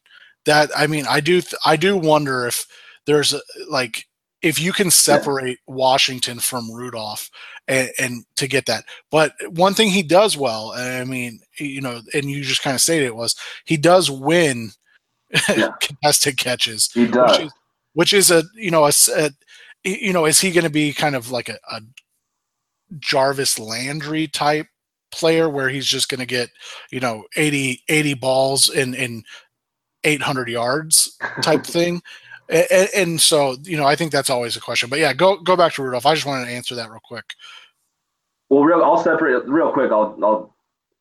[0.44, 2.66] That I mean, I do I do wonder if
[3.07, 4.07] there's a, like
[4.46, 5.74] if you can separate yeah.
[5.74, 7.30] Washington from Rudolph
[7.66, 8.85] and, and, to get that.
[9.11, 12.80] But one thing he does well, I mean, you know, and you just kind of
[12.80, 14.70] stated it was he does win
[15.48, 15.70] yeah.
[15.80, 16.90] contested catches.
[16.92, 17.38] He does.
[17.38, 17.52] Which is,
[17.94, 19.30] which is a you know a, a
[19.85, 21.80] you know is he going to be kind of like a, a
[23.00, 24.68] Jarvis Landry type
[25.11, 26.50] player where he's just going to get
[26.92, 29.24] you know 80 80 balls in in
[30.04, 32.00] 800 yards type thing
[32.48, 34.88] and, and, so, you know, I think that's always a question.
[34.88, 36.06] But yeah, go go back to Rudolph.
[36.06, 37.24] I just wanted to answer that real quick.
[38.48, 39.90] Well, real, I'll separate real quick.
[39.90, 40.56] I'll I'll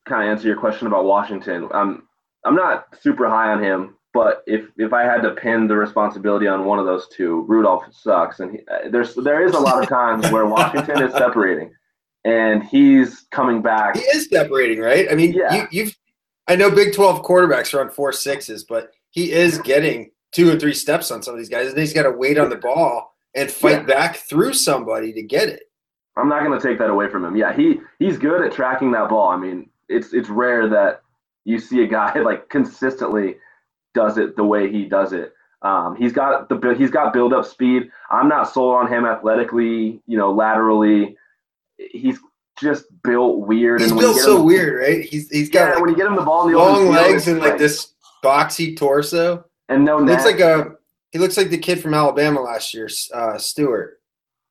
[0.06, 1.68] kind of answer your question about Washington.
[1.72, 2.08] I'm
[2.44, 6.46] I'm not super high on him, but if if I had to pin the responsibility
[6.46, 9.82] on one of those two, Rudolph sucks, and he, uh, there's there is a lot
[9.82, 11.72] of times where Washington is separating,
[12.24, 13.96] and he's coming back.
[13.96, 15.06] He is separating, right?
[15.10, 15.54] I mean, yeah.
[15.54, 15.96] you, you've
[16.48, 20.58] I know Big Twelve quarterbacks are on four sixes, but he is getting two or
[20.58, 23.14] three steps on some of these guys, and he's got to wait on the ball
[23.34, 23.82] and fight yeah.
[23.82, 25.64] back through somebody to get it.
[26.16, 27.36] I'm not going to take that away from him.
[27.36, 29.28] Yeah, he he's good at tracking that ball.
[29.28, 31.02] I mean, it's it's rare that
[31.44, 33.36] you see a guy like consistently
[33.94, 35.32] does it the way he does it.
[35.62, 37.90] Um, he's got the he's got build up speed.
[38.10, 41.16] I'm not sold on him athletically, you know, laterally.
[41.78, 42.18] He's
[42.58, 43.80] just built weird.
[43.80, 45.04] He's and built so him, weird, right?
[45.04, 47.28] He's he's got yeah, like when you get him the ball in the long legs
[47.28, 47.92] and like this
[48.24, 49.98] boxy torso and no.
[49.98, 50.76] He looks like a
[51.12, 54.00] he looks like the kid from Alabama last year, uh, Stewart.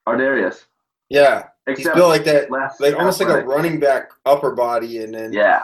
[0.08, 0.66] Ardarius.
[1.10, 2.50] Yeah, Except he's built like that,
[2.80, 5.62] like almost like a running back upper body, and then yeah,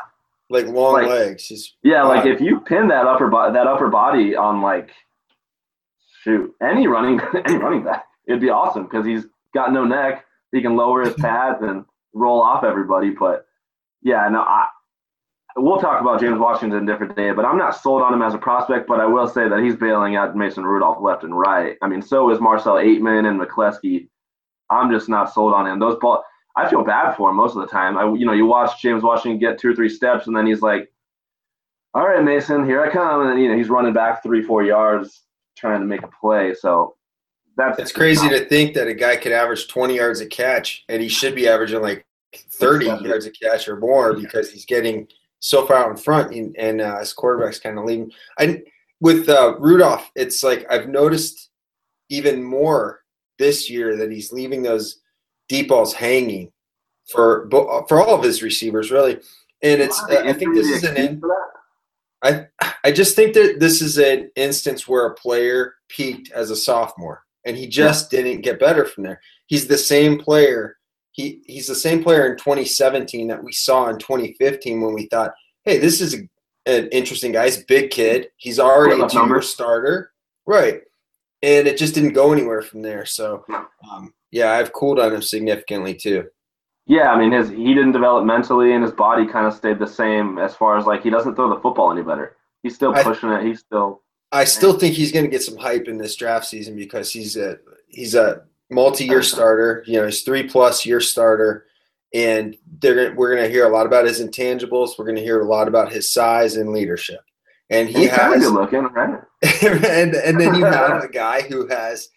[0.49, 1.45] like long like, legs.
[1.47, 4.91] He's yeah, like if you pin that upper body, that upper body on like
[6.23, 10.25] shoot any running any running back, it'd be awesome because he's got no neck.
[10.51, 13.11] He can lower his pads and roll off everybody.
[13.11, 13.45] But
[14.01, 14.67] yeah, no, I
[15.55, 18.33] we'll talk about James Washington a different day, but I'm not sold on him as
[18.33, 18.87] a prospect.
[18.87, 21.77] But I will say that he's bailing out Mason Rudolph left and right.
[21.81, 24.07] I mean, so is Marcell Ateman and McCleskey.
[24.69, 25.79] I'm just not sold on him.
[25.79, 26.23] Those ball,
[26.55, 27.97] I feel bad for him most of the time.
[27.97, 30.61] I, you know, you watch James Washington get two or three steps, and then he's
[30.61, 30.91] like,
[31.93, 34.63] "All right, Mason, here I come," and then you know he's running back three, four
[34.63, 35.23] yards
[35.57, 36.53] trying to make a play.
[36.53, 36.95] So
[37.57, 41.01] that's it's crazy to think that a guy could average 20 yards a catch, and
[41.01, 45.07] he should be averaging like 30 yards a catch or more because he's getting
[45.41, 48.11] so far out in front, and, and uh, his quarterback's kind of leaving.
[48.39, 48.63] I
[49.01, 51.49] with uh, Rudolph, it's like I've noticed
[52.09, 53.01] even more
[53.37, 55.01] this year that he's leaving those
[55.49, 56.51] deep balls hanging,
[57.11, 57.49] for
[57.89, 59.19] for all of his receivers, really.
[59.61, 61.21] And it's uh, I think this is an in,
[62.23, 62.47] I
[62.83, 67.23] I just think that this is an instance where a player peaked as a sophomore
[67.45, 69.21] and he just didn't get better from there.
[69.47, 70.77] He's the same player.
[71.11, 75.33] He he's the same player in 2017 that we saw in 2015 when we thought,
[75.65, 76.29] hey, this is a,
[76.65, 77.45] an interesting guy.
[77.45, 78.29] He's a big kid.
[78.37, 80.11] He's already a two starter,
[80.45, 80.81] right?
[81.43, 83.05] And it just didn't go anywhere from there.
[83.05, 83.43] So,
[83.89, 86.27] um, yeah, I've cooled on him significantly too.
[86.87, 89.87] Yeah, I mean, his he didn't develop mentally, and his body kind of stayed the
[89.87, 92.37] same as far as like he doesn't throw the football any better.
[92.63, 93.47] He's still pushing I, it.
[93.47, 94.01] He's still.
[94.31, 97.37] I still think he's going to get some hype in this draft season because he's
[97.37, 97.57] a
[97.89, 99.83] he's a multi-year starter.
[99.85, 101.65] You know, he's three plus year starter,
[102.13, 104.97] and they're we're going to hear a lot about his intangibles.
[104.97, 107.19] We're going to hear a lot about his size and leadership.
[107.69, 109.21] And he he's has good looking, right?
[109.63, 112.09] and and then you have a guy who has,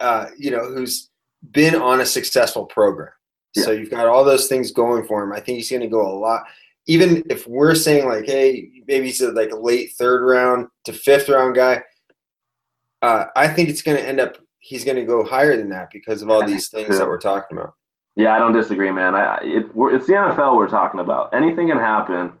[0.00, 1.10] uh, you know, who's
[1.52, 3.12] been on a successful program.
[3.54, 3.64] Yeah.
[3.64, 5.32] So you've got all those things going for him.
[5.32, 6.44] I think he's going to go a lot.
[6.86, 10.92] Even if we're saying like, hey, maybe he's a, like a late third round to
[10.92, 11.82] fifth round guy,
[13.02, 15.90] uh, I think it's going to end up he's going to go higher than that
[15.92, 17.74] because of all these things that we're talking about.
[18.16, 19.14] Yeah, I don't disagree, man.
[19.14, 21.34] I, it, it's the NFL we're talking about.
[21.34, 22.32] Anything can happen.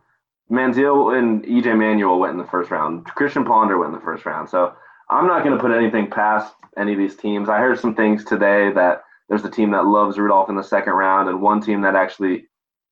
[0.50, 3.04] Manziel and EJ Manuel went in the first round.
[3.06, 4.48] Christian Ponder went in the first round.
[4.48, 4.74] So
[5.08, 7.48] I'm not going to put anything past any of these teams.
[7.48, 10.92] I heard some things today that there's a team that loves Rudolph in the second
[10.92, 12.46] round, and one team that actually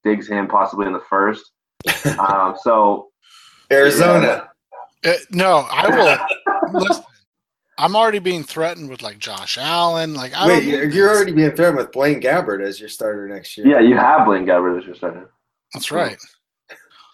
[0.04, 1.50] digs him possibly in the first.
[2.18, 3.08] um, so
[3.70, 4.48] Arizona.
[5.04, 5.88] Uh, no, I
[6.72, 6.96] will.
[7.78, 10.14] listen, I'm already being threatened with like Josh Allen.
[10.14, 13.56] Like, I wait, you're, you're already being threatened with Blaine Gabbert as your starter next
[13.56, 13.66] year.
[13.66, 15.30] Yeah, you have Blaine Gabbert as your starter.
[15.74, 16.18] That's right.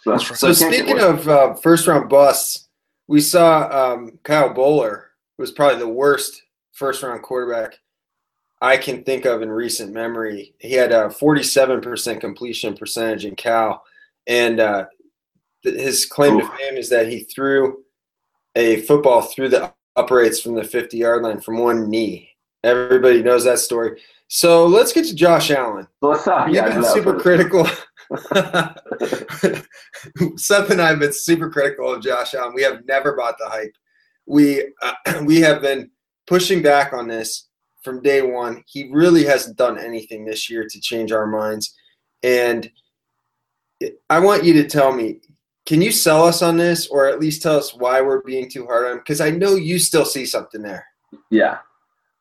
[0.03, 0.39] So, That's right.
[0.39, 2.69] so speaking of uh, first round busts,
[3.09, 5.05] we saw um, Kyle Boller
[5.39, 7.79] was probably the worst first round quarterback
[8.65, 10.55] I can think of in recent memory.
[10.59, 13.83] He had a 47% completion percentage in Cal,
[14.27, 14.87] and uh,
[15.63, 17.85] his claim to fame is that he threw
[18.57, 22.31] a football through the uprights from the 50 yard line from one knee.
[22.63, 24.01] Everybody knows that story.
[24.29, 25.87] So let's get to Josh Allen.
[26.01, 26.49] What's up?
[26.49, 27.69] You've been super critical.
[30.37, 32.55] Seth and I have been super critical of Josh Allen.
[32.55, 33.75] We have never bought the hype.
[34.27, 35.91] We uh, we have been
[36.27, 37.49] pushing back on this
[37.83, 38.65] from day one.
[38.67, 41.75] He really hasn't done anything this year to change our minds.
[42.23, 42.71] And
[44.09, 45.21] I want you to tell me
[45.67, 48.67] can you sell us on this or at least tell us why we're being too
[48.67, 48.99] hard on him?
[48.99, 50.87] Because I know you still see something there.
[51.31, 51.59] Yeah.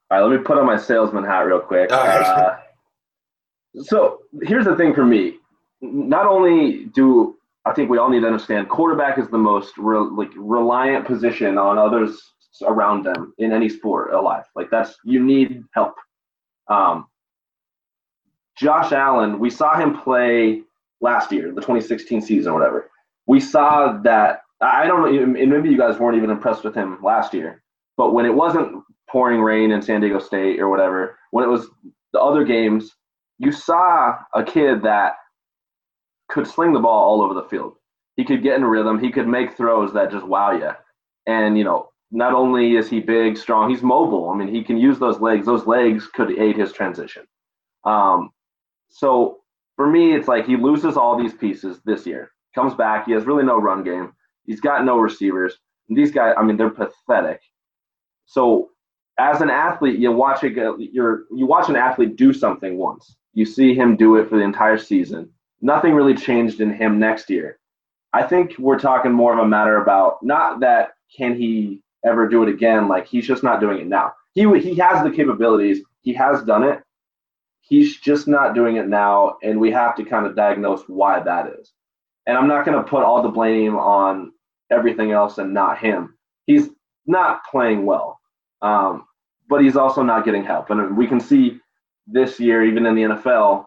[0.10, 1.92] All right, let me put on my salesman hat real quick.
[1.92, 2.22] All right.
[2.22, 2.58] Uh,
[3.82, 5.38] so here's the thing for me.
[5.82, 9.98] Not only do I think we all need to understand quarterback is the most re-
[9.98, 14.44] like reliant position on others around them in any sport alive.
[14.56, 15.96] Like that's you need help.
[16.68, 17.08] Um,
[18.58, 20.62] Josh Allen, we saw him play
[21.02, 22.90] last year, the 2016 season or whatever.
[23.28, 27.34] We saw that I don't know, maybe you guys weren't even impressed with him last
[27.34, 27.62] year,
[27.98, 31.68] but when it wasn't pouring rain in San Diego State or whatever, when it was
[32.14, 32.92] the other games,
[33.40, 35.16] you saw a kid that
[36.30, 37.76] could sling the ball all over the field.
[38.16, 39.00] He could get in rhythm.
[39.00, 40.72] He could make throws that just wow you.
[41.28, 44.30] And you know, not only is he big, strong, he's mobile.
[44.30, 45.46] I mean, he can use those legs.
[45.46, 47.24] Those legs could aid his transition.
[47.86, 48.30] Um,
[48.90, 49.40] so
[49.76, 52.32] for me, it's like he loses all these pieces this year.
[52.56, 54.14] Comes back, he has really no run game.
[54.46, 55.58] He's got no receivers.
[55.90, 57.42] And these guys, I mean, they're pathetic.
[58.26, 58.70] So
[59.20, 60.54] as an athlete, you watch it.
[60.54, 63.16] You're you watch an athlete do something once.
[63.34, 65.30] You see him do it for the entire season.
[65.62, 67.60] Nothing really changed in him next year.
[68.12, 72.44] I think we're talking more of a matter about not that can he ever do
[72.44, 72.88] it again.
[72.88, 74.14] Like he's just not doing it now.
[74.34, 75.82] He he has the capabilities.
[76.02, 76.82] He has done it.
[77.62, 81.54] He's just not doing it now, and we have to kind of diagnose why that
[81.60, 81.72] is.
[82.26, 84.32] And I'm not going to put all the blame on
[84.72, 86.18] everything else and not him.
[86.46, 86.70] He's
[87.06, 88.20] not playing well,
[88.62, 89.06] um,
[89.50, 90.70] but he's also not getting help.
[90.70, 91.60] And we can see
[92.08, 93.66] this year, even in the NFL,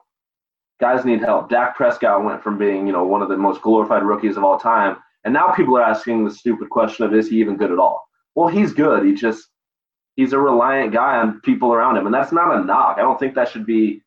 [0.80, 1.48] guys need help.
[1.48, 4.58] Dak Prescott went from being, you know, one of the most glorified rookies of all
[4.58, 7.78] time, and now people are asking the stupid question of is he even good at
[7.78, 8.06] all?
[8.34, 9.04] Well, he's good.
[9.04, 9.48] He just
[10.16, 12.98] he's a reliant guy on people around him, and that's not a knock.
[12.98, 14.02] I don't think that should be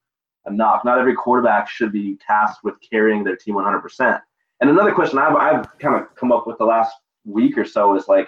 [0.45, 0.85] a knock.
[0.85, 4.21] Not every quarterback should be tasked with carrying their team 100%.
[4.61, 6.95] And another question I've I've kind of come up with the last
[7.25, 8.27] week or so is like,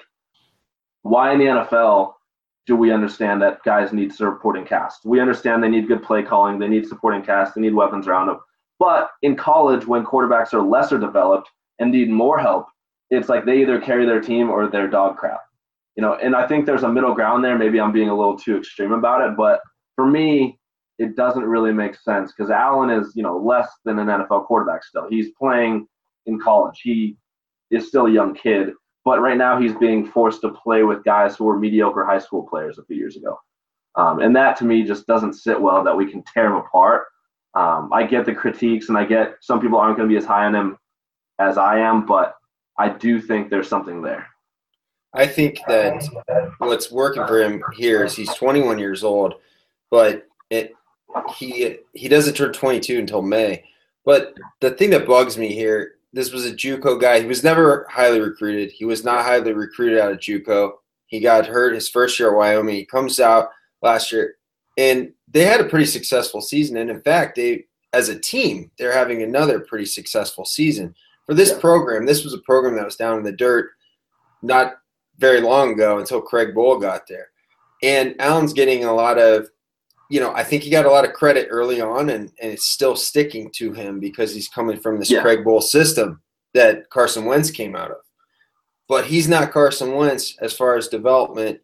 [1.04, 2.14] why in the NFL
[2.68, 5.06] do we understand that guys need supporting cast?
[5.06, 8.28] We understand they need good play calling, they need supporting cast, they need weapons around
[8.28, 8.40] them.
[8.80, 12.68] But in college, when quarterbacks are lesser developed and need more help,
[13.10, 15.42] it's like they either carry their team or they're dog crap
[15.96, 17.58] you know, and I think there's a middle ground there.
[17.58, 19.62] Maybe I'm being a little too extreme about it, but
[19.96, 20.58] for me,
[20.98, 24.84] it doesn't really make sense because Allen is, you know, less than an NFL quarterback
[24.84, 25.08] still.
[25.10, 25.88] He's playing
[26.26, 26.82] in college.
[26.84, 27.18] He
[27.70, 28.74] is still a young kid,
[29.06, 32.48] but right now he's being forced to play with guys who were mediocre high school
[32.48, 33.38] players a few years ago.
[33.96, 37.06] Um, and that to me just doesn't sit well that we can tear him apart.
[37.54, 40.26] Um, I get the critiques and I get some people aren't going to be as
[40.26, 40.78] high on him
[41.40, 42.36] as I am, but
[42.78, 44.28] I do think there's something there.
[45.14, 46.08] I think that
[46.60, 49.36] what's working for him here is he's 21 years old,
[49.90, 50.74] but it
[51.36, 53.66] he he doesn't turn 22 until May.
[54.06, 57.22] But the thing that bugs me here, this was a JUCO guy.
[57.22, 58.72] He was never highly recruited.
[58.72, 60.74] He was not highly recruited out of JUCO.
[61.08, 62.76] He got hurt his first year at Wyoming.
[62.76, 63.50] He comes out
[63.82, 64.36] last year,
[64.78, 66.78] and they had a pretty successful season.
[66.78, 70.96] And in fact, they as a team, they're having another pretty successful season.
[71.26, 73.72] For this program, this was a program that was down in the dirt
[74.42, 74.76] not
[75.18, 77.28] very long ago until Craig Bohl got there.
[77.84, 79.50] And Allen's getting a lot of,
[80.12, 82.70] you know, I think he got a lot of credit early on and, and it's
[82.70, 85.22] still sticking to him because he's coming from this yeah.
[85.22, 86.22] Craig Bohl system
[86.54, 87.98] that Carson Wentz came out of.
[88.90, 91.62] But he's not Carson Wentz as far as development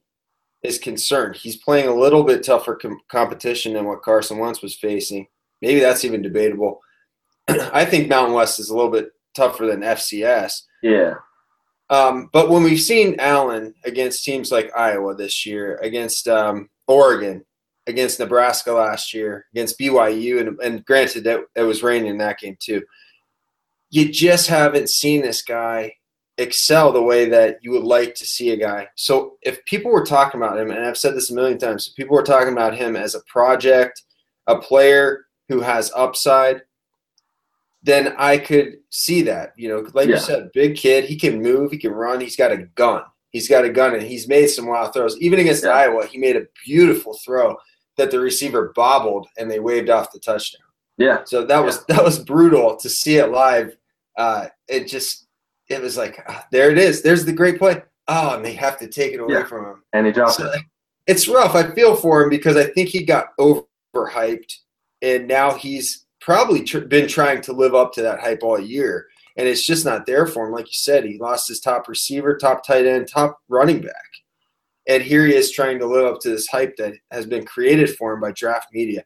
[0.63, 1.35] is concerned.
[1.35, 5.27] He's playing a little bit tougher com- competition than what Carson Wentz was facing.
[5.61, 6.79] Maybe that's even debatable.
[7.49, 10.61] I think Mountain West is a little bit tougher than FCS.
[10.81, 11.15] Yeah.
[11.89, 17.43] Um, but when we've seen Allen against teams like Iowa this year, against um, Oregon,
[17.87, 22.39] against Nebraska last year, against BYU, and, and granted that it was raining in that
[22.39, 22.83] game too,
[23.89, 25.93] you just haven't seen this guy
[26.37, 28.87] excel the way that you would like to see a guy.
[28.95, 31.95] So if people were talking about him, and I've said this a million times, if
[31.95, 34.03] people were talking about him as a project,
[34.45, 36.61] a player who has upside,
[37.81, 39.53] then I could see that.
[39.55, 40.15] You know, like yeah.
[40.15, 43.03] you said, big kid, he can move, he can run, he's got a gun.
[43.29, 45.17] He's got a gun, and he's made some wild throws.
[45.19, 45.71] Even against yeah.
[45.71, 47.55] Iowa, he made a beautiful throw
[47.97, 50.61] that the receiver bobbled, and they waved off the touchdown.
[50.97, 51.23] Yeah.
[51.25, 53.75] So that was that was brutal to see it live.
[54.17, 55.27] Uh, it just
[55.69, 57.01] it was like uh, there it is.
[57.01, 57.81] There's the great play.
[58.07, 59.45] Oh, and they have to take it away yeah.
[59.45, 59.83] from him.
[59.93, 60.61] And he dropped so, it.
[61.07, 61.55] It's rough.
[61.55, 64.53] I feel for him because I think he got overhyped,
[65.01, 69.07] and now he's probably tr- been trying to live up to that hype all year,
[69.37, 70.53] and it's just not there for him.
[70.53, 73.93] Like you said, he lost his top receiver, top tight end, top running back,
[74.87, 77.95] and here he is trying to live up to this hype that has been created
[77.95, 79.03] for him by draft media.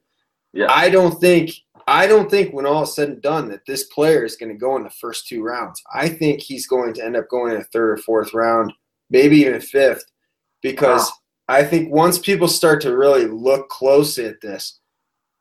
[0.53, 0.67] Yeah.
[0.69, 1.51] I don't think
[1.88, 4.57] I don't think when all is said and done that this player is going to
[4.57, 5.82] go in the first two rounds.
[5.93, 8.73] I think he's going to end up going in a third or fourth round,
[9.09, 10.05] maybe even fifth,
[10.61, 11.57] because wow.
[11.57, 14.79] I think once people start to really look closely at this,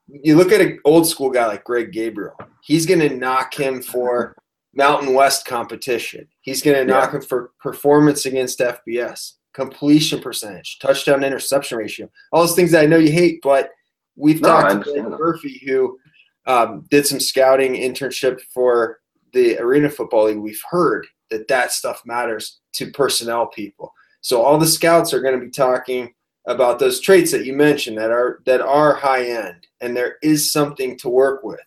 [0.09, 2.34] you look at an old school guy like Greg Gabriel.
[2.62, 4.34] He's going to knock him for
[4.74, 6.26] Mountain West competition.
[6.41, 7.18] He's going to knock yeah.
[7.18, 12.87] him for performance against FBS, completion percentage, touchdown interception ratio, all those things that I
[12.87, 13.41] know you hate.
[13.43, 13.71] But
[14.17, 15.99] we've no, talked to Murphy, who
[16.47, 19.01] um, did some scouting internship for
[19.33, 20.39] the Arena Football League.
[20.39, 23.93] We've heard that that stuff matters to personnel people.
[24.21, 26.13] So all the scouts are going to be talking
[26.47, 30.53] about those traits that you mentioned that are that are high end and there is
[30.53, 31.61] something to work with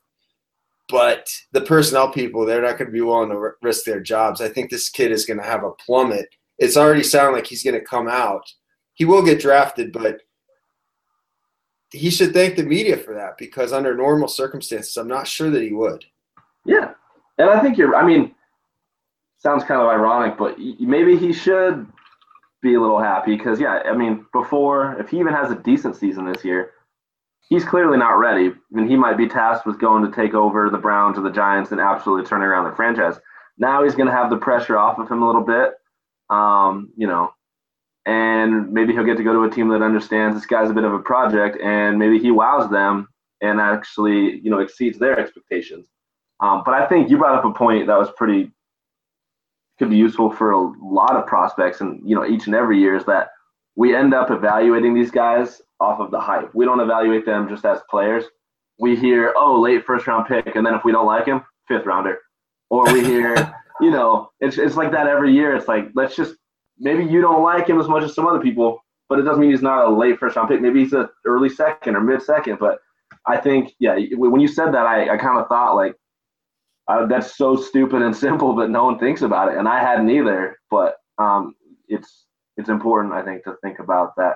[0.90, 4.50] but the personnel people they're not going to be willing to risk their jobs i
[4.50, 6.28] think this kid is going to have a plummet
[6.60, 8.44] it's already sounding like he's going to come out
[8.94, 10.22] he will get drafted but
[11.92, 15.64] he should thank the media for that because under normal circumstances i'm not sure that
[15.64, 16.06] he would
[16.66, 16.92] yeah
[17.38, 18.34] and i think you're i mean
[19.38, 21.88] sounds kind of ironic but maybe he should
[22.64, 25.98] be a little happy because yeah, I mean, before if he even has a decent
[25.98, 26.72] season this year,
[27.48, 28.48] he's clearly not ready.
[28.48, 31.30] I mean, he might be tasked with going to take over the Browns or the
[31.30, 33.20] Giants and absolutely turning around the franchise.
[33.60, 35.74] Now he's going to have the pressure off of him a little bit,
[36.30, 37.34] um, you know,
[38.06, 40.84] and maybe he'll get to go to a team that understands this guy's a bit
[40.84, 43.08] of a project, and maybe he wows them
[43.42, 45.88] and actually, you know, exceeds their expectations.
[46.40, 48.52] Um, but I think you brought up a point that was pretty
[49.80, 52.96] could be useful for a lot of prospects and you know each and every year
[52.96, 53.30] is that
[53.76, 56.54] we end up evaluating these guys off of the hype.
[56.54, 58.26] We don't evaluate them just as players.
[58.80, 61.86] We hear, oh, late first round pick, and then if we don't like him, fifth
[61.86, 62.20] rounder.
[62.70, 63.36] Or we hear,
[63.82, 65.56] you know, it's it's like that every year.
[65.56, 66.36] It's like let's just
[66.80, 69.52] maybe you don't like him as much as some other people, but it doesn't mean
[69.52, 70.62] he's not a late first round pick.
[70.62, 72.60] Maybe he's a early second or mid second.
[72.60, 72.80] But
[73.26, 75.96] I think, yeah, when you said that, I, I kind of thought like
[76.88, 80.10] uh, that's so stupid and simple, but no one thinks about it, and I hadn't
[80.10, 80.58] either.
[80.70, 81.56] But um,
[81.88, 82.26] it's
[82.58, 84.36] it's important, I think, to think about that.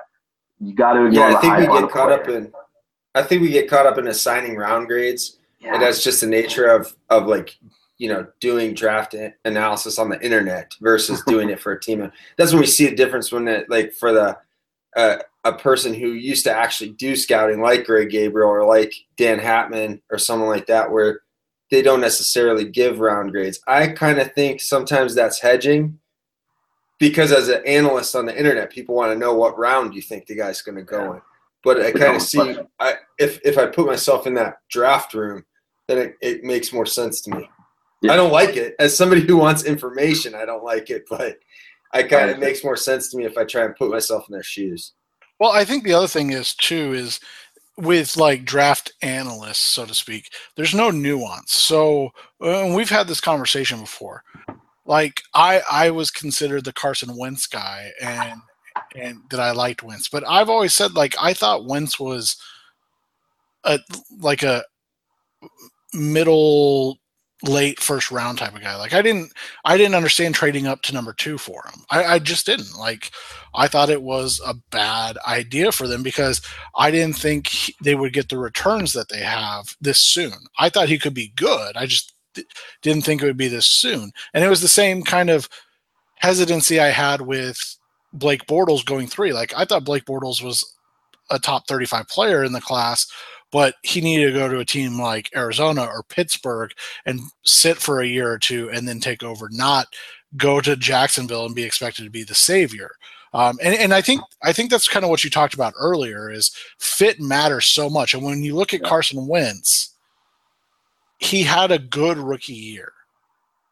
[0.59, 1.35] You got to yeah.
[1.37, 2.21] I think we get caught player.
[2.21, 2.51] up in.
[3.13, 5.73] I think we get caught up in assigning round grades, yeah.
[5.73, 7.57] and that's just the nature of of like
[7.97, 12.11] you know doing draft analysis on the internet versus doing it for a team.
[12.37, 14.37] That's when we see a difference when it like for the
[14.95, 19.39] uh, a person who used to actually do scouting, like Greg Gabriel or like Dan
[19.39, 21.21] Hatman or someone like that, where
[21.69, 23.59] they don't necessarily give round grades.
[23.67, 25.99] I kind of think sometimes that's hedging
[26.99, 30.25] because as an analyst on the internet, people want to know what round you think
[30.25, 31.21] the guy's going to go in.
[31.63, 35.43] But I kind of see I, if if I put myself in that draft room,
[35.87, 37.49] then it, it makes more sense to me.
[38.01, 38.13] Yeah.
[38.13, 40.35] I don't like it as somebody who wants information.
[40.35, 41.39] I don't like it, but
[41.91, 44.33] I kind of makes more sense to me if I try and put myself in
[44.33, 44.93] their shoes.
[45.39, 47.19] Well, I think the other thing is too is
[47.77, 51.53] with like draft analysts, so to speak, there's no nuance.
[51.53, 52.09] So
[52.41, 54.23] uh, we've had this conversation before.
[54.85, 58.41] Like I, I was considered the Carson Wentz guy, and
[58.95, 62.37] and that I liked Wentz, but I've always said like I thought Wentz was
[63.63, 63.79] a
[64.19, 64.63] like a
[65.93, 66.99] middle
[67.43, 68.75] late first round type of guy.
[68.75, 69.31] Like I didn't
[69.63, 71.83] I didn't understand trading up to number two for him.
[71.91, 72.77] I, I, just didn't.
[72.77, 73.11] Like
[73.53, 76.41] I thought it was a bad idea for them because
[76.75, 80.33] I didn't think he, they would get the returns that they have this soon.
[80.57, 81.77] I thought he could be good.
[81.77, 82.13] I just
[82.81, 84.11] didn't think it would be this soon.
[84.33, 85.47] And it was the same kind of
[86.17, 87.59] hesitancy I had with
[88.13, 89.31] Blake Bortles going three.
[89.31, 90.65] Like I thought Blake Bortles was
[91.29, 93.05] a top 35 player in the class
[93.51, 96.71] but he needed to go to a team like Arizona or Pittsburgh
[97.05, 99.87] and sit for a year or two and then take over, not
[100.35, 102.91] go to Jacksonville and be expected to be the savior.
[103.33, 106.29] Um, and, and I think I think that's kind of what you talked about earlier
[106.31, 108.13] is fit matters so much.
[108.13, 109.95] And when you look at Carson Wentz,
[111.19, 112.93] he had a good rookie year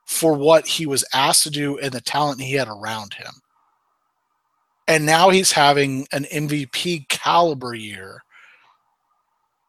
[0.06, 3.34] for what he was asked to do and the talent he had around him.
[4.88, 8.24] And now he's having an MVP caliber year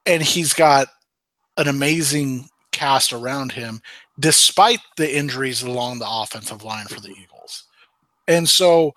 [0.07, 0.89] and he's got
[1.57, 3.81] an amazing cast around him
[4.19, 7.65] despite the injuries along the offensive line for the Eagles.
[8.29, 8.93] And so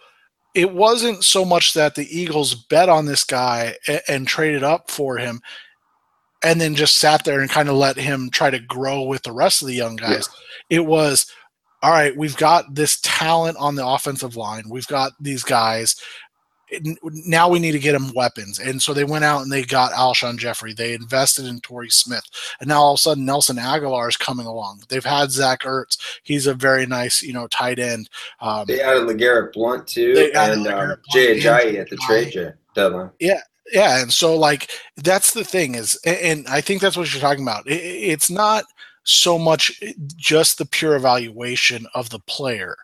[0.55, 4.89] it wasn't so much that the Eagles bet on this guy and, and traded up
[4.89, 5.41] for him
[6.43, 9.32] and then just sat there and kind of let him try to grow with the
[9.32, 10.28] rest of the young guys.
[10.70, 10.78] Yeah.
[10.78, 11.32] It was
[11.82, 14.64] all right, we've got this talent on the offensive line.
[14.68, 15.95] We've got these guys
[17.03, 18.59] now we need to get him weapons.
[18.59, 20.74] And so they went out and they got Alshon Jeffery.
[20.74, 22.24] They invested in Torrey Smith.
[22.59, 24.84] And now all of a sudden Nelson Agholor is coming along.
[24.89, 25.97] They've had Zach Ertz.
[26.24, 28.09] He's a very nice, you know, tight end.
[28.41, 33.11] Um, they added LeGarrette Blunt too and um, Jay Ajayi at the trade deadline.
[33.20, 33.41] Yeah.
[33.72, 34.01] Yeah.
[34.01, 37.63] And so like that's the thing is, and I think that's what you're talking about.
[37.67, 38.65] It's not
[39.03, 39.82] so much
[40.17, 42.76] just the pure evaluation of the player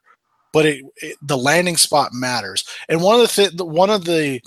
[0.55, 2.63] but it, it, the landing spot matters.
[2.87, 4.39] And one of the th- one of the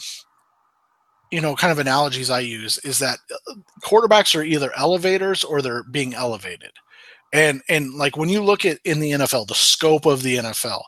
[1.31, 3.55] you know kind of analogies I use is that uh,
[3.85, 6.71] quarterbacks are either elevators or they're being elevated.
[7.35, 10.81] And and like when you look at in the NFL, the scope of the NFL,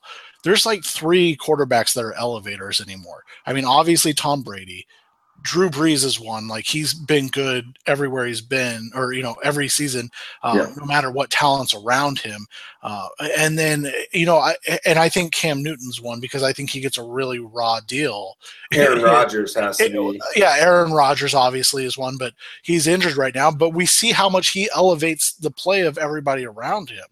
[0.42, 3.22] there's like three quarterbacks that are elevators anymore.
[3.44, 4.86] I mean, obviously Tom Brady,
[5.43, 6.49] Drew Brees is one.
[6.49, 10.11] Like he's been good everywhere he's been, or you know, every season,
[10.43, 10.66] um, yeah.
[10.76, 12.47] no matter what talents around him.
[12.82, 16.70] Uh, and then you know, I, and I think Cam Newton's one because I think
[16.70, 18.34] he gets a really raw deal.
[18.72, 20.20] Aaron Rodgers has to be.
[20.36, 23.51] Yeah, Aaron Rodgers obviously is one, but he's injured right now.
[23.51, 27.05] But we see how much he elevates the play of everybody around him.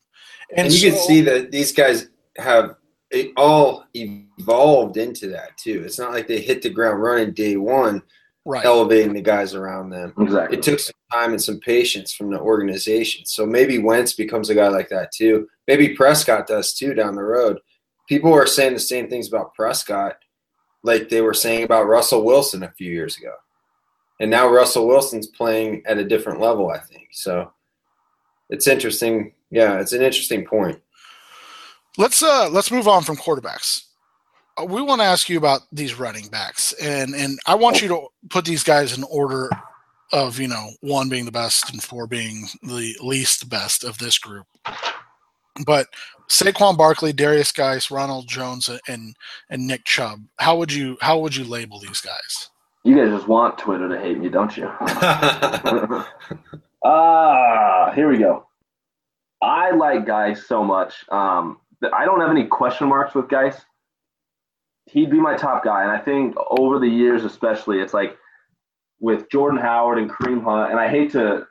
[0.50, 2.08] And, and you so, can see that these guys
[2.38, 2.76] have
[3.10, 5.82] it all evolved into that too.
[5.84, 8.02] It's not like they hit the ground running day one
[8.44, 8.64] right.
[8.64, 10.12] elevating the guys around them.
[10.18, 10.56] Exactly.
[10.56, 13.24] It took some time and some patience from the organization.
[13.24, 15.48] So maybe Wentz becomes a guy like that too.
[15.66, 17.58] Maybe Prescott does too down the road.
[18.08, 20.16] People are saying the same things about Prescott,
[20.82, 23.34] like they were saying about Russell Wilson a few years ago.
[24.20, 27.08] And now Russell Wilson's playing at a different level, I think.
[27.12, 27.52] So
[28.50, 29.32] it's interesting.
[29.50, 30.80] Yeah, it's an interesting point.
[31.98, 33.82] Let's uh let's move on from quarterbacks.
[34.56, 37.88] Uh, we want to ask you about these running backs, and and I want you
[37.88, 39.50] to put these guys in order
[40.12, 44.16] of you know one being the best and four being the least best of this
[44.16, 44.46] group.
[45.66, 45.88] But
[46.28, 49.16] Saquon Barkley, Darius Guice, Ronald Jones, and
[49.50, 50.20] and Nick Chubb.
[50.38, 52.50] How would you how would you label these guys?
[52.84, 54.70] You guys just want Twitter to hate me, don't you?
[56.84, 58.46] Ah, uh, here we go.
[59.42, 60.94] I like Guice so much.
[61.10, 61.58] Um,
[61.94, 63.64] I don't have any question marks with Guice
[64.90, 65.82] he'd be my top guy.
[65.82, 68.16] And I think over the years, especially, it's like
[69.00, 71.46] with Jordan Howard and Kareem Hunt, and I hate to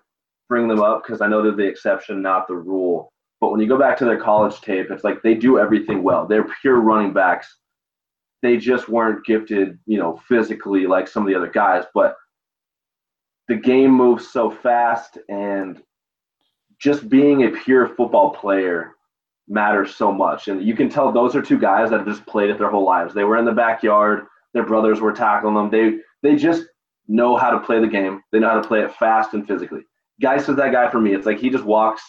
[0.49, 3.11] bring them up because I know they're the exception, not the rule.
[3.39, 6.25] But when you go back to their college tape, it's like they do everything well.
[6.25, 7.57] They're pure running backs.
[8.41, 11.83] They just weren't gifted, you know, physically like some of the other guys.
[11.93, 12.15] But
[13.47, 15.81] the game moves so fast, and
[16.79, 18.96] just being a pure football player
[19.47, 20.47] matters so much.
[20.47, 22.85] And you can tell those are two guys that have just played it their whole
[22.85, 23.13] lives.
[23.13, 24.25] They were in the backyard.
[24.53, 25.69] Their brothers were tackling them.
[25.69, 26.65] They they just
[27.07, 28.21] know how to play the game.
[28.31, 29.81] They know how to play it fast and physically.
[30.21, 31.13] Guice is that guy for me.
[31.13, 32.03] It's like he just walks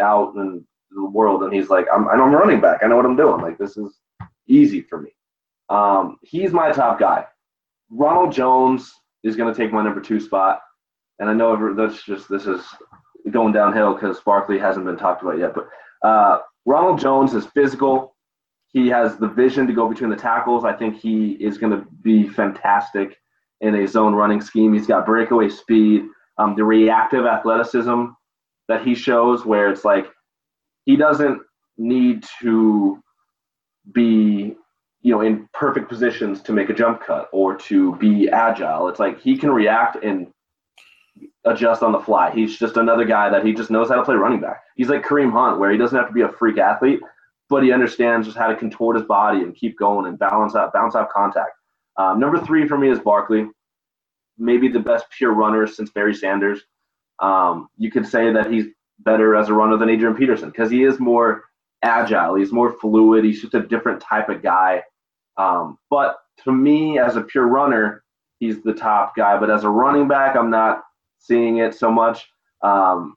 [0.00, 2.80] out in the world and he's like, I'm I'm running back.
[2.82, 3.40] I know what I'm doing.
[3.40, 3.98] Like this is
[4.46, 5.10] easy for me.
[5.68, 7.24] Um, he's my top guy.
[7.90, 10.60] Ronald Jones is going to take my number two spot,
[11.18, 12.62] and I know that's just this is
[13.30, 15.54] going downhill because Barkley hasn't been talked about yet.
[15.54, 15.68] But
[16.06, 18.14] uh, Ronald Jones is physical.
[18.68, 20.64] He has the vision to go between the tackles.
[20.64, 23.18] I think he is going to be fantastic
[23.60, 24.72] in a zone running scheme.
[24.72, 26.04] He's got breakaway speed,
[26.38, 28.06] um, the reactive athleticism
[28.68, 30.06] that he shows, where it's like
[30.84, 31.40] he doesn't
[31.76, 33.02] need to
[33.92, 34.54] be
[35.02, 38.88] you know in perfect positions to make a jump cut or to be agile.
[38.88, 40.28] It's like he can react and
[41.44, 42.30] adjust on the fly.
[42.30, 44.62] He's just another guy that he just knows how to play running back.
[44.76, 47.00] He's like Kareem Hunt, where he doesn't have to be a freak athlete,
[47.48, 50.72] but he understands just how to contort his body and keep going and balance out,
[50.72, 51.52] bounce out contact.
[51.96, 53.46] Um, number three for me is Barkley,
[54.38, 56.60] maybe the best pure runner since Barry Sanders.
[57.18, 58.66] Um, you could say that he's
[59.00, 61.44] better as a runner than Adrian Peterson because he is more
[61.82, 62.36] agile.
[62.36, 63.24] He's more fluid.
[63.24, 64.82] He's just a different type of guy.
[65.36, 68.04] Um, but to me, as a pure runner,
[68.38, 69.38] he's the top guy.
[69.38, 70.82] But as a running back, I'm not
[71.22, 72.28] seeing it so much.
[72.62, 73.16] Um,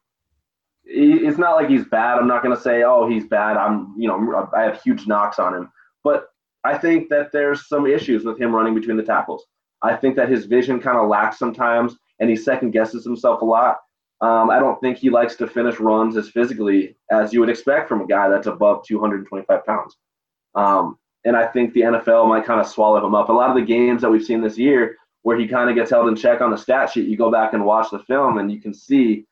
[0.85, 2.19] it's not like he's bad.
[2.19, 3.57] I'm not going to say, oh, he's bad.
[3.57, 5.71] I'm, you know, I have huge knocks on him.
[6.03, 6.27] But
[6.63, 9.45] I think that there's some issues with him running between the tackles.
[9.81, 13.45] I think that his vision kind of lacks sometimes, and he second guesses himself a
[13.45, 13.77] lot.
[14.21, 17.89] Um, I don't think he likes to finish runs as physically as you would expect
[17.89, 19.97] from a guy that's above 225 pounds.
[20.55, 23.29] Um, and I think the NFL might kind of swallow him up.
[23.29, 24.95] A lot of the games that we've seen this year,
[25.25, 27.53] where he kind of gets held in check on the stat sheet, you go back
[27.53, 29.25] and watch the film, and you can see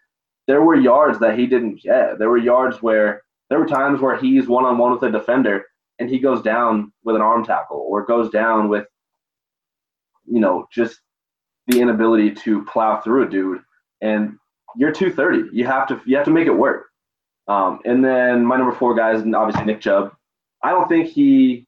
[0.47, 2.17] there were yards that he didn't get.
[2.17, 3.21] There were yards where
[3.51, 5.63] there were times where he's one on one with a defender
[5.99, 8.87] and he goes down with an arm tackle or goes down with,
[10.25, 10.99] you know, just
[11.67, 13.61] the inability to plow through a dude.
[14.01, 14.39] And
[14.75, 15.55] you're 230.
[15.55, 16.87] You have to you have to make it work.
[17.47, 20.11] Um, and then my number four guy is obviously Nick Chubb.
[20.63, 21.67] I don't think he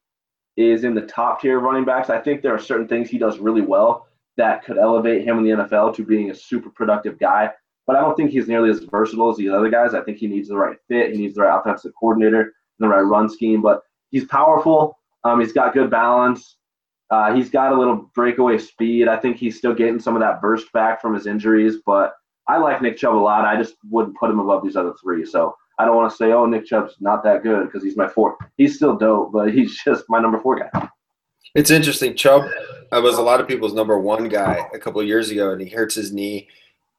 [0.56, 2.10] is in the top tier of running backs.
[2.10, 4.05] I think there are certain things he does really well
[4.36, 7.50] that could elevate him in the NFL to being a super productive guy.
[7.86, 9.94] But I don't think he's nearly as versatile as these other guys.
[9.94, 11.12] I think he needs the right fit.
[11.12, 13.62] He needs the right offensive coordinator, the right run scheme.
[13.62, 14.98] But he's powerful.
[15.24, 16.56] Um, he's got good balance.
[17.10, 19.06] Uh, he's got a little breakaway speed.
[19.06, 21.76] I think he's still getting some of that burst back from his injuries.
[21.86, 22.14] But
[22.48, 23.44] I like Nick Chubb a lot.
[23.44, 25.24] I just wouldn't put him above these other three.
[25.24, 28.08] So I don't want to say, oh, Nick Chubb's not that good because he's my
[28.08, 28.36] four.
[28.56, 30.88] He's still dope, but he's just my number four guy.
[31.54, 32.14] It's interesting.
[32.14, 32.48] Chubb
[32.92, 35.68] I was a lot of people's number one guy a couple years ago, and he
[35.68, 36.48] hurts his knee.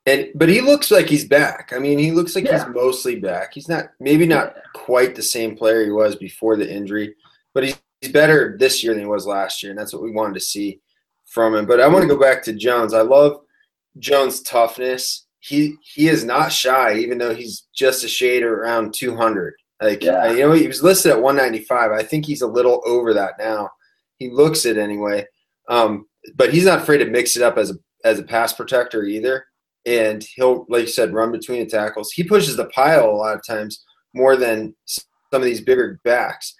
[0.05, 1.71] And but he looks like he's back.
[1.75, 2.63] I mean, he looks like yeah.
[2.65, 3.53] he's mostly back.
[3.53, 7.15] He's not maybe not quite the same player he was before the injury,
[7.53, 10.11] but he's, he's better this year than he was last year, and that's what we
[10.11, 10.79] wanted to see
[11.25, 11.65] from him.
[11.65, 12.93] But I want to go back to Jones.
[12.93, 13.41] I love
[13.99, 19.53] Jones' toughness he he is not shy, even though he's just a shade around 200.
[19.81, 20.31] Like yeah.
[20.31, 21.91] you know, he was listed at 195.
[21.91, 23.69] I think he's a little over that now.
[24.17, 25.25] He looks it anyway.
[25.69, 26.05] Um,
[26.35, 29.45] but he's not afraid to mix it up as a as a pass protector either.
[29.85, 32.11] And he'll, like you said, run between the tackles.
[32.11, 36.53] He pushes the pile a lot of times more than some of these bigger backs.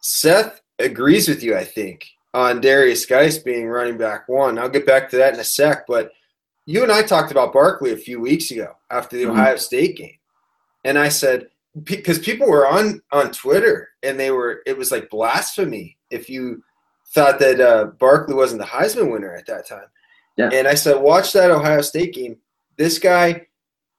[0.00, 4.58] Seth agrees with you, I think, on Darius Guice being running back one.
[4.58, 6.12] I'll get back to that in a sec, but
[6.66, 9.32] you and I talked about Barkley a few weeks ago after the mm-hmm.
[9.32, 10.18] Ohio State game,
[10.84, 11.48] and I said
[11.84, 16.62] because people were on on Twitter and they were it was like blasphemy if you
[17.08, 19.86] thought that uh, Barkley wasn't the Heisman winner at that time.
[20.36, 20.50] Yeah.
[20.52, 22.36] And I said, watch that Ohio State game.
[22.76, 23.46] This guy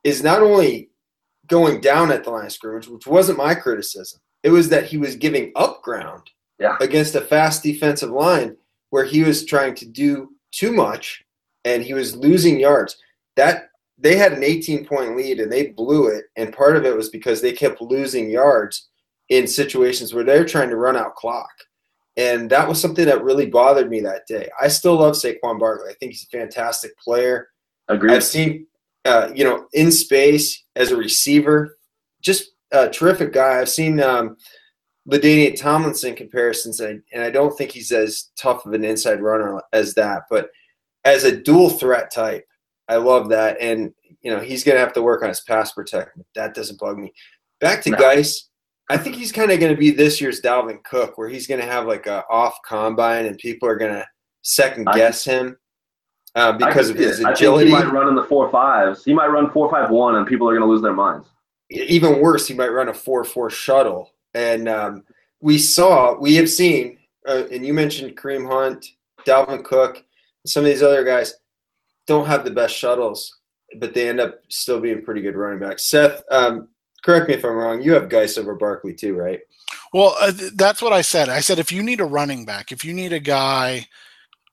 [0.03, 0.89] is not only
[1.47, 4.19] going down at the line of scrimmage, which wasn't my criticism.
[4.43, 6.77] It was that he was giving up ground yeah.
[6.79, 8.55] against a fast defensive line
[8.89, 11.23] where he was trying to do too much
[11.65, 12.97] and he was losing yards.
[13.35, 13.66] That
[13.97, 16.25] they had an 18 point lead and they blew it.
[16.35, 18.89] And part of it was because they kept losing yards
[19.29, 21.51] in situations where they're trying to run out clock.
[22.15, 24.49] And that was something that really bothered me that day.
[24.59, 25.91] I still love Saquon Barkley.
[25.91, 27.49] I think he's a fantastic player.
[27.89, 28.13] Agreed.
[28.13, 28.65] I've seen,
[29.05, 31.77] uh, you know, in space as a receiver,
[32.21, 33.59] just a terrific guy.
[33.59, 34.35] I've seen um,
[35.09, 39.21] LaDainian Tomlinson comparisons, and I, and I don't think he's as tough of an inside
[39.21, 40.23] runner as that.
[40.29, 40.49] But–
[41.07, 42.45] as a dual threat type,
[42.87, 43.57] I love that.
[43.59, 46.25] And you know, he's gonna have to work on his pass protection.
[46.35, 47.13] That doesn't bug me.
[47.59, 47.97] Back to no.
[47.97, 48.49] Guice.
[48.89, 51.59] I think he's kind of going to be this year's Dalvin Cook, where he's going
[51.59, 54.07] to have like a off combine, and people are going to
[54.43, 55.57] second guess him
[56.35, 57.69] uh, because of his agility.
[57.69, 59.03] he might run in the four fives.
[59.03, 61.27] He might run four five one, and people are going to lose their minds.
[61.69, 64.13] Even worse, he might run a four four shuttle.
[64.33, 65.03] And um,
[65.41, 68.85] we saw, we have seen, uh, and you mentioned Kareem Hunt,
[69.25, 70.03] Dalvin Cook,
[70.45, 71.33] some of these other guys
[72.07, 73.37] don't have the best shuttles,
[73.79, 75.85] but they end up still being pretty good running backs.
[75.85, 76.69] Seth, um,
[77.03, 77.81] correct me if I'm wrong.
[77.81, 79.39] You have Guice over Barkley too, right?
[79.93, 81.29] Well, uh, that's what I said.
[81.29, 83.87] I said if you need a running back, if you need a guy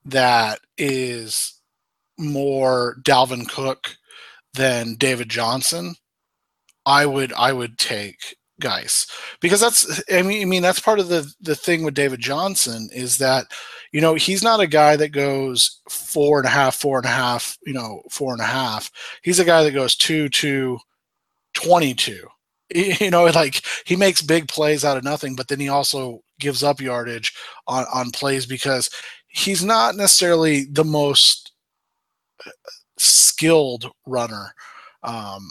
[0.04, 1.60] that is
[2.18, 3.96] more Dalvin Cook
[4.52, 5.94] than David Johnson,
[6.86, 9.06] I would I would take Guice
[9.40, 12.88] because that's I mean I mean that's part of the the thing with David Johnson
[12.92, 13.46] is that
[13.92, 17.10] you know he's not a guy that goes four and a half four and a
[17.10, 18.90] half you know four and a half.
[19.22, 20.78] He's a guy that goes two two
[21.54, 22.26] 22
[22.74, 26.62] you know like he makes big plays out of nothing but then he also gives
[26.62, 27.32] up yardage
[27.66, 28.90] on on plays because
[29.28, 31.52] he's not necessarily the most
[32.98, 34.54] skilled runner.
[35.02, 35.50] Um,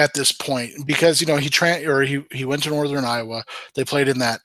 [0.00, 3.44] at this point because you know he tra- or he he went to Northern Iowa.
[3.74, 4.40] They played in that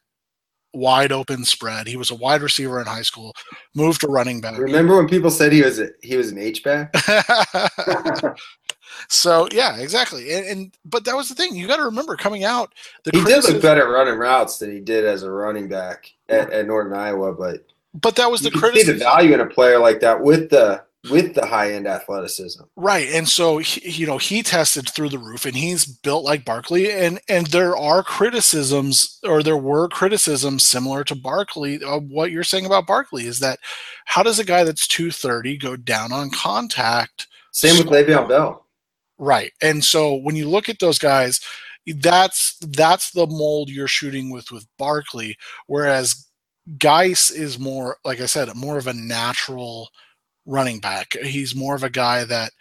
[0.76, 1.88] wide open spread.
[1.88, 3.34] He was a wide receiver in high school,
[3.74, 4.58] moved to running back.
[4.58, 6.93] Remember when people said he was a, he was an H back?
[9.08, 10.34] so yeah, exactly.
[10.34, 11.56] And, and, but that was the thing.
[11.56, 12.74] You got to remember coming out.
[13.12, 16.68] he did look better running routes than he did as a running back at, at
[16.68, 17.66] Northern Iowa, but
[18.01, 18.95] but that was the criticism.
[18.95, 22.64] See the value in a player like that with the with the high end athleticism.
[22.76, 23.08] Right.
[23.10, 26.91] And so, he, you know, he tested through the roof and he's built like Barkley.
[26.91, 31.84] And, and there are criticisms or there were criticisms similar to Barkley.
[31.84, 33.60] Of what you're saying about Barkley is that
[34.06, 37.28] how does a guy that's 230 go down on contact?
[37.51, 38.66] Same with Le'Veon Bell.
[39.18, 39.51] Right.
[39.62, 41.39] And so when you look at those guys,
[41.97, 45.38] that's that's the mold you're shooting with with Barkley,
[45.68, 46.28] whereas
[46.80, 49.89] Guice is more, like I said, more of a natural–
[50.45, 51.15] running back.
[51.23, 52.51] He's more of a guy that,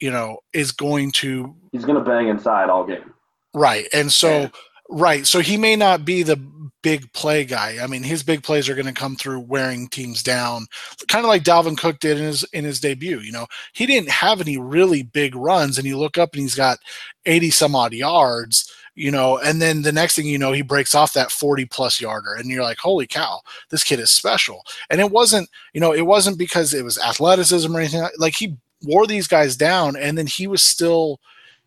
[0.00, 1.54] you know, is going to.
[1.72, 3.12] He's going to bang inside all game.
[3.54, 3.86] Right.
[3.92, 4.48] And so, yeah.
[4.90, 5.26] right.
[5.26, 6.36] So he may not be the
[6.82, 7.78] big play guy.
[7.82, 10.66] I mean, his big plays are going to come through wearing teams down,
[11.08, 13.18] kind of like Dalvin Cook did in his in his debut.
[13.18, 16.54] You know, he didn't have any really big runs, and you look up and he's
[16.54, 16.78] got
[17.24, 20.94] eighty some odd yards you know, and then the next thing you know, he breaks
[20.94, 23.40] off that 40 plus yarder, and you're like, holy cow,
[23.70, 24.62] this kid is special.
[24.90, 28.56] And it wasn't, you know, it wasn't because it was athleticism or anything like he
[28.82, 31.20] wore these guys down, and then he was still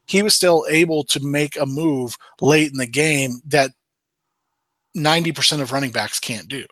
[0.07, 3.69] he was still able to make a move late in the game that
[4.97, 6.65] 90% of running backs can't do.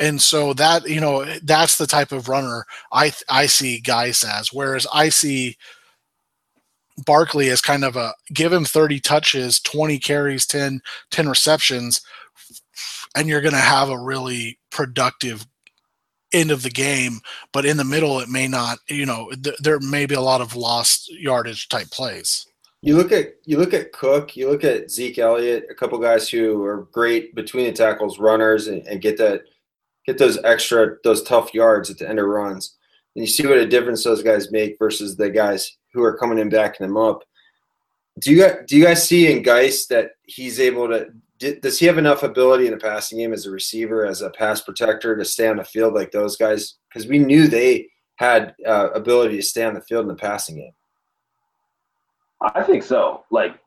[0.00, 4.54] And so that, you know, that's the type of runner I I see guys as.
[4.54, 5.58] Whereas I see
[7.06, 10.80] Barkley as kind of uh, a give him 30 touches, 20 carries, 10,
[11.10, 12.02] 10 receptions,
[13.16, 15.46] and you're going to have a really productive
[16.32, 17.20] end of the game.
[17.52, 20.40] But in the middle, it may not, you know, th- there may be a lot
[20.40, 22.46] of lost yardage type plays.
[22.84, 26.28] You look at you look at Cook, you look at Zeke Elliott, a couple guys
[26.28, 29.42] who are great between the tackles, runners, and, and get that
[30.04, 32.76] get those extra those tough yards at the end of runs.
[33.14, 36.38] And you see what a difference those guys make versus the guys who are coming
[36.38, 37.22] in backing him up.
[38.18, 41.08] Do you do you guys see in Guice that he's able to?
[41.60, 44.60] Does he have enough ability in the passing game as a receiver, as a pass
[44.60, 46.74] protector, to stay on the field like those guys?
[46.88, 50.56] Because we knew they had uh, ability to stay on the field in the passing
[50.56, 50.72] game.
[52.40, 53.24] I think so.
[53.30, 53.58] Like,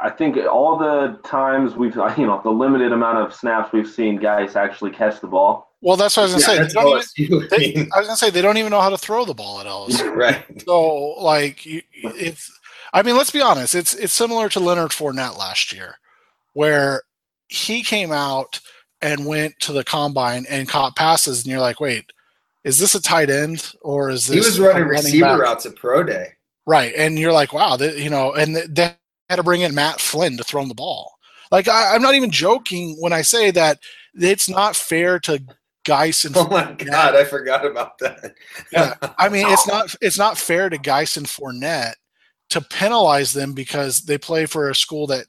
[0.00, 4.16] I think all the times we've, you know, the limited amount of snaps we've seen
[4.16, 7.22] guys actually catch the ball, well, that's what I was gonna yeah, say.
[7.22, 9.60] Even, they, I was gonna say they don't even know how to throw the ball
[9.60, 10.14] at LSU.
[10.16, 10.44] right.
[10.64, 12.50] So, like, it's.
[12.94, 13.74] I mean, let's be honest.
[13.74, 15.96] It's it's similar to Leonard Fournette last year,
[16.52, 17.02] where
[17.48, 18.60] he came out
[19.00, 22.04] and went to the combine and caught passes, and you're like, wait,
[22.62, 24.34] is this a tight end or is this?
[24.34, 25.40] He was running receiver back?
[25.40, 26.28] routes at pro day.
[26.64, 28.94] Right, and you're like, wow, they, you know, and they
[29.28, 31.12] had to bring in Matt Flynn to throw him the ball.
[31.50, 33.80] Like, I, I'm not even joking when I say that
[34.14, 35.42] it's not fair to
[35.84, 38.34] Guice and oh my god, I forgot about that.
[38.72, 41.94] yeah, I mean it's not it's not fair to Guice and Fournette
[42.50, 45.26] to penalize them because they play for a school that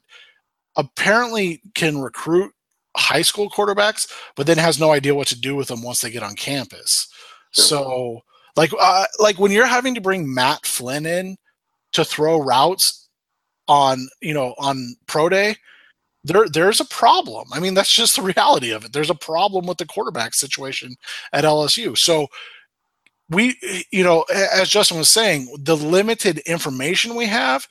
[0.76, 2.52] apparently can recruit
[2.96, 6.10] high school quarterbacks, but then has no idea what to do with them once they
[6.10, 7.08] get on campus.
[7.52, 8.20] So,
[8.56, 11.36] like, uh, like when you're having to bring Matt Flynn in
[11.92, 13.08] to throw routes
[13.68, 15.56] on, you know, on pro day,
[16.24, 17.48] there there's a problem.
[17.52, 18.92] I mean, that's just the reality of it.
[18.92, 20.96] There's a problem with the quarterback situation
[21.32, 21.96] at LSU.
[21.96, 22.28] So
[23.30, 23.56] we
[23.90, 27.68] you know, as Justin was saying, the limited information we have,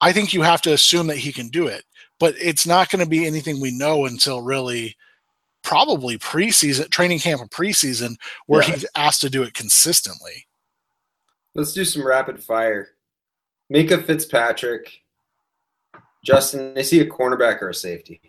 [0.00, 1.84] I think you have to assume that he can do it.
[2.18, 4.96] But it's not going to be anything we know until really
[5.62, 8.16] probably preseason training camp and preseason
[8.46, 8.74] where yeah.
[8.74, 10.46] he's asked to do it consistently.
[11.54, 12.90] Let's do some rapid fire.
[13.72, 14.90] Minkah Fitzpatrick,
[16.24, 18.20] Justin, is he a cornerback or a safety?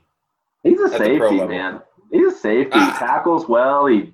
[0.63, 1.81] He's a safety, man.
[2.11, 2.71] He's a safety.
[2.73, 2.91] Ah.
[2.91, 3.85] He tackles well.
[3.85, 4.13] He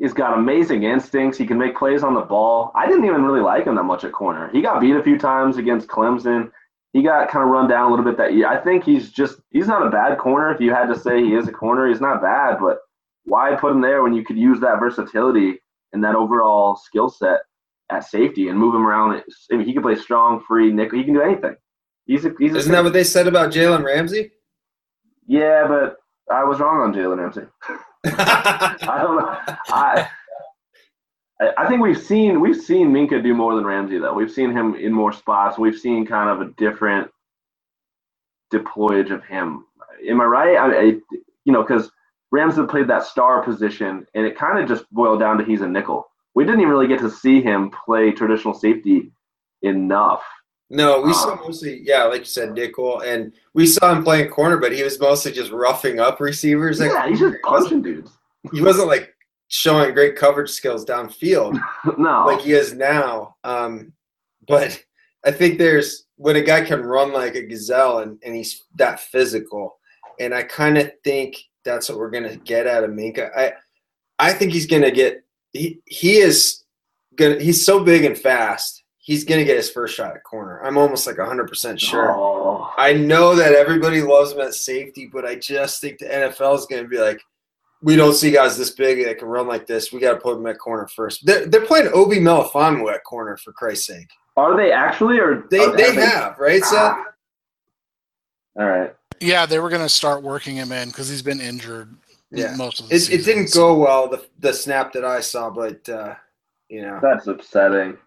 [0.00, 1.36] He's got amazing instincts.
[1.36, 2.72] He can make plays on the ball.
[2.74, 4.48] I didn't even really like him that much at corner.
[4.50, 6.50] He got beat a few times against Clemson.
[6.94, 8.48] He got kind of run down a little bit that year.
[8.48, 10.54] I think he's just he's not a bad corner.
[10.54, 12.56] If you had to say he is a corner, he's not bad.
[12.60, 12.78] But
[13.24, 15.58] why put him there when you could use that versatility
[15.92, 17.40] and that overall skill set
[17.90, 19.22] at safety and move him around?
[19.52, 20.98] I mean, he can play strong, free, nickel.
[20.98, 21.56] He can do anything.
[22.10, 24.32] He's a, he's Isn't that what they said about Jalen Ramsey?
[25.28, 25.96] yeah, but
[26.28, 27.42] I was wrong on Jalen Ramsey.
[28.04, 29.38] I don't know.
[29.68, 30.08] I
[31.40, 34.12] I- I think we've seen we've seen Minkah do more than Ramsey though.
[34.12, 35.56] We've seen him in more spots.
[35.56, 37.10] We've seen kind of a different
[38.50, 39.64] deployage of him.
[40.08, 40.56] Am I right?
[40.56, 40.82] I, I
[41.44, 41.92] you know because
[42.32, 45.68] Ramsey played that star position, and it kind of just boiled down to he's a
[45.68, 46.08] nickel.
[46.34, 49.12] We didn't even really get to see him play traditional safety
[49.62, 50.22] enough.
[50.70, 54.30] No, we saw Um, mostly, yeah, like you said, nickel, and we saw him playing
[54.30, 56.78] corner, but he was mostly just roughing up receivers.
[56.80, 58.10] Like, Yeah, he's just punching dudes.
[58.52, 59.14] he wasn't like
[59.48, 61.58] showing great coverage skills downfield
[61.98, 63.34] No, like he is now.
[63.42, 63.92] Um,
[64.46, 64.80] but
[65.24, 69.00] I think there's when a guy can run like a gazelle and, and he's that
[69.00, 69.78] physical,
[70.20, 73.30] and I kind of think that's what we're gonna get out of Minkah.
[73.36, 73.52] I
[74.20, 76.62] I think he's gonna get he he is
[77.16, 78.84] gonna he's so big and fast.
[79.02, 80.60] He's gonna get his first shot at corner.
[80.62, 82.12] I'm almost like 100 percent sure.
[82.12, 82.72] Oh.
[82.76, 86.66] I know that everybody loves him at safety, but I just think the NFL is
[86.66, 87.20] going to be like,
[87.82, 89.92] we don't see guys this big that can run like this.
[89.92, 91.24] We got to put him at corner first.
[91.24, 94.08] They're, they're playing Obi Melifonwu at corner for Christ's sake.
[94.36, 96.62] Are they actually or They are they have right.
[96.62, 97.04] So Ah.
[98.58, 98.94] All right.
[99.20, 101.94] Yeah, they were going to start working him in because he's been injured
[102.30, 105.50] yeah, most of the it, it didn't go well the the snap that I saw,
[105.50, 106.14] but uh,
[106.68, 107.98] you know, That's upsetting.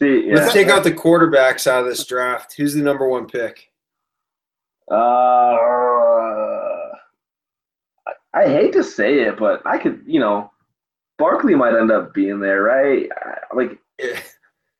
[0.00, 0.34] See, yeah.
[0.36, 2.54] let's take out the quarterbacks out of this draft.
[2.56, 3.70] Who's the number one pick?
[4.90, 4.94] Uh,
[8.06, 10.50] I, I hate to say it, but I could, you know,
[11.18, 13.08] Barkley might end up being there, right?
[13.54, 13.78] Like,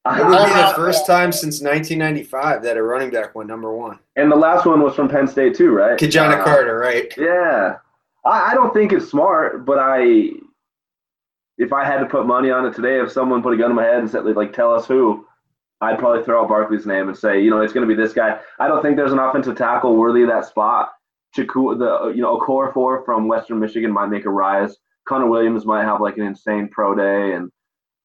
[0.07, 3.99] It would be the first time since 1995 that a running back went number one.
[4.17, 5.99] and the last one was from Penn State too, right?
[5.99, 7.13] Ki-Jana Uh, Carter, right?
[7.19, 7.77] Yeah,
[8.25, 10.31] I, I don't think it's smart, but I,
[11.61, 13.77] if I had to put money on it today, if someone put a gun in
[13.77, 15.27] my head and said like, tell us who,
[15.83, 18.15] I'd probably throw out Barkley's name and say, you know, it's going to be this
[18.15, 18.41] guy.
[18.59, 20.89] I don't think there's an offensive tackle worthy of that spot.
[21.37, 24.75] Chaku, the you know, Okorafor from Western Michigan might make a rise.
[25.07, 27.51] Connor Williams might have like an insane pro day and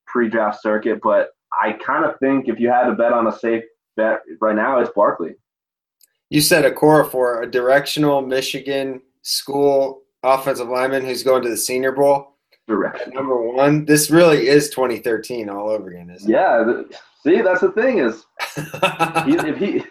[0.06, 1.30] pre-draft circuit, but
[1.60, 3.64] I kind of think if you had to bet on a safe
[3.96, 5.36] bet right now, it's Barkley.
[6.30, 12.35] You said Okorafor a directional Michigan school offensive lineman who's going to the Senior Bowl
[12.68, 13.02] Direct.
[13.02, 13.86] at number one.
[13.86, 16.34] This really is 2013 all over again, isn't it?
[16.34, 16.82] Yeah.
[17.24, 18.26] See, that's the thing is
[19.26, 19.84] he, if he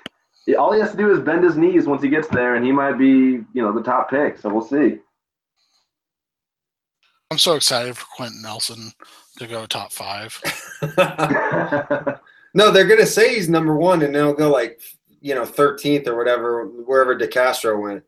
[0.56, 2.72] all he has to do is bend his knees once he gets there, and he
[2.72, 4.38] might be you know the top pick.
[4.38, 4.98] So we'll see.
[7.30, 8.92] I'm so excited for Quenton Nelson
[9.38, 10.40] to go top five.
[12.54, 14.80] no, they're gonna say he's number one, and they'll go like
[15.20, 18.04] you know 13th or whatever, wherever DeCastro went.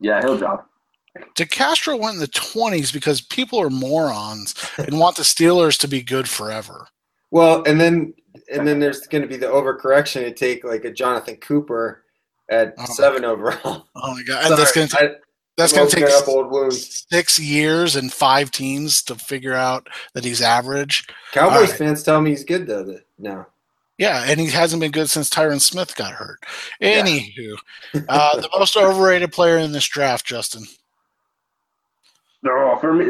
[0.00, 0.68] yeah, he'll drop.
[1.36, 6.02] DeCastro went in the 20s because people are morons and want the Steelers to be
[6.02, 6.86] good forever.
[7.30, 8.14] Well, and then
[8.52, 12.04] and then there's going to be the overcorrection to take like a Jonathan Cooper
[12.50, 12.84] at Oh.
[12.94, 13.86] seven overall.
[13.96, 15.14] Oh my god, and that's gonna take, I-
[15.56, 17.06] that's gonna take up old wounds.
[17.10, 21.06] six years and five teams to figure out that he's average.
[21.32, 21.78] Cowboys right.
[21.78, 22.84] fans tell me he's good though.
[22.84, 23.46] That now.
[23.98, 26.40] Yeah, and he hasn't been good since Tyron Smith got hurt.
[26.82, 27.56] Anywho,
[28.10, 30.64] uh, the most overrated player in this draft, Justin.
[32.46, 33.06] No, for me,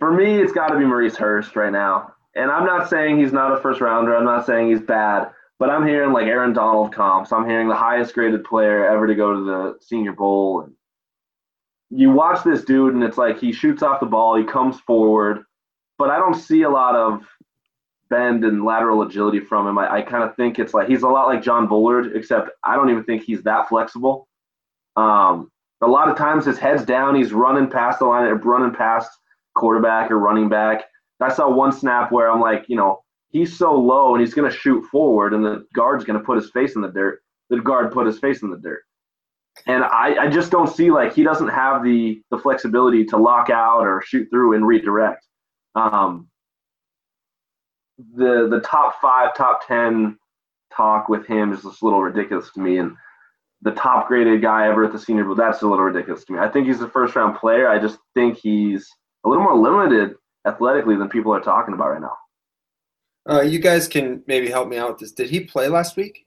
[0.00, 2.12] for me, it's got to be Maurice Hurst right now.
[2.34, 4.16] And I'm not saying he's not a first rounder.
[4.16, 5.30] I'm not saying he's bad.
[5.60, 7.30] But I'm hearing like Aaron Donald comps.
[7.30, 10.62] I'm hearing the highest graded player ever to go to the Senior Bowl.
[10.62, 10.72] And
[11.90, 15.44] you watch this dude, and it's like he shoots off the ball, he comes forward,
[15.96, 17.22] but I don't see a lot of
[18.10, 19.78] bend and lateral agility from him.
[19.78, 22.74] I, I kind of think it's like he's a lot like John Bullard, except I
[22.74, 24.26] don't even think he's that flexible.
[24.96, 25.52] Um,
[25.84, 29.10] a lot of times his head's down, he's running past the line, running past
[29.54, 30.84] quarterback or running back.
[31.20, 34.50] I saw one snap where I'm like, you know, he's so low and he's going
[34.50, 37.20] to shoot forward, and the guard's going to put his face in the dirt.
[37.50, 38.82] The guard put his face in the dirt.
[39.66, 43.50] And I, I just don't see like he doesn't have the the flexibility to lock
[43.50, 45.24] out or shoot through and redirect.
[45.76, 46.28] Um,
[48.16, 50.18] the the top five, top ten
[50.76, 52.78] talk with him is just a little ridiculous to me.
[52.78, 52.96] And
[53.64, 56.38] the top graded guy ever at the Senior Bowl, that's a little ridiculous to me.
[56.38, 57.68] I think he's a first round player.
[57.68, 58.88] I just think he's
[59.24, 60.14] a little more limited
[60.46, 62.16] athletically than people are talking about right now.
[63.28, 65.12] Uh, you guys can maybe help me out with this.
[65.12, 66.26] Did he play last week?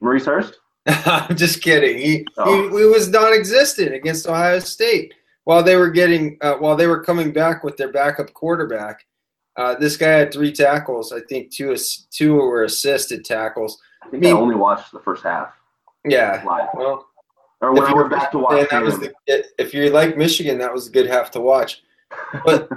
[0.00, 0.58] Maurice Hurst?
[0.86, 1.96] I'm just kidding.
[1.98, 2.68] He, Oh.
[2.72, 5.14] he he was non-existent against Ohio State.
[5.44, 9.06] while they were getting uh, while they were coming back with their backup quarterback.
[9.56, 11.12] Uh, this guy had three tackles.
[11.12, 11.76] I think two
[12.10, 13.78] two were assisted tackles.
[14.02, 15.52] I think I, mean, I only watched the first half.
[16.04, 16.42] Yeah.
[16.44, 16.68] Live.
[16.74, 17.06] Well,
[17.60, 18.68] or when I went back to watch.
[18.70, 19.14] That was the,
[19.58, 21.82] if you like Michigan, that was a good half to watch.
[22.44, 22.68] But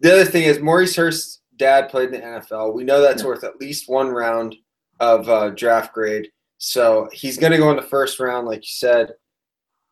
[0.00, 2.74] the other thing is Maurice Hurst's dad played in the NFL.
[2.74, 3.28] We know that's yeah.
[3.28, 4.56] worth at least one round
[5.00, 6.28] of uh, draft grade.
[6.58, 9.14] So he's going to go in the first round, like you said.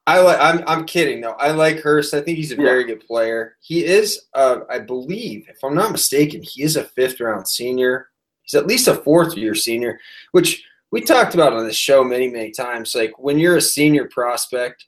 [0.06, 0.38] I like.
[0.40, 0.64] I'm.
[0.66, 1.32] I'm kidding though.
[1.32, 2.14] I like Hurst.
[2.14, 3.56] I think he's a very good player.
[3.60, 4.26] He is.
[4.32, 8.08] Uh, I believe, if I'm not mistaken, he is a fifth round senior.
[8.40, 10.00] He's at least a fourth year senior,
[10.32, 12.94] which we talked about on the show many, many times.
[12.94, 14.86] Like when you're a senior prospect,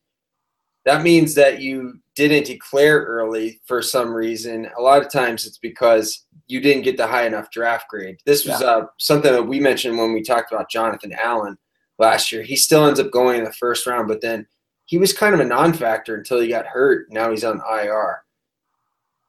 [0.86, 4.68] that means that you didn't declare early for some reason.
[4.78, 8.18] A lot of times it's because you didn't get the high enough draft grade.
[8.24, 11.56] This was uh, something that we mentioned when we talked about Jonathan Allen
[11.98, 12.42] last year.
[12.42, 14.46] He still ends up going in the first round, but then
[14.86, 17.06] he was kind of a non-factor until he got hurt.
[17.10, 18.22] Now he's on IR.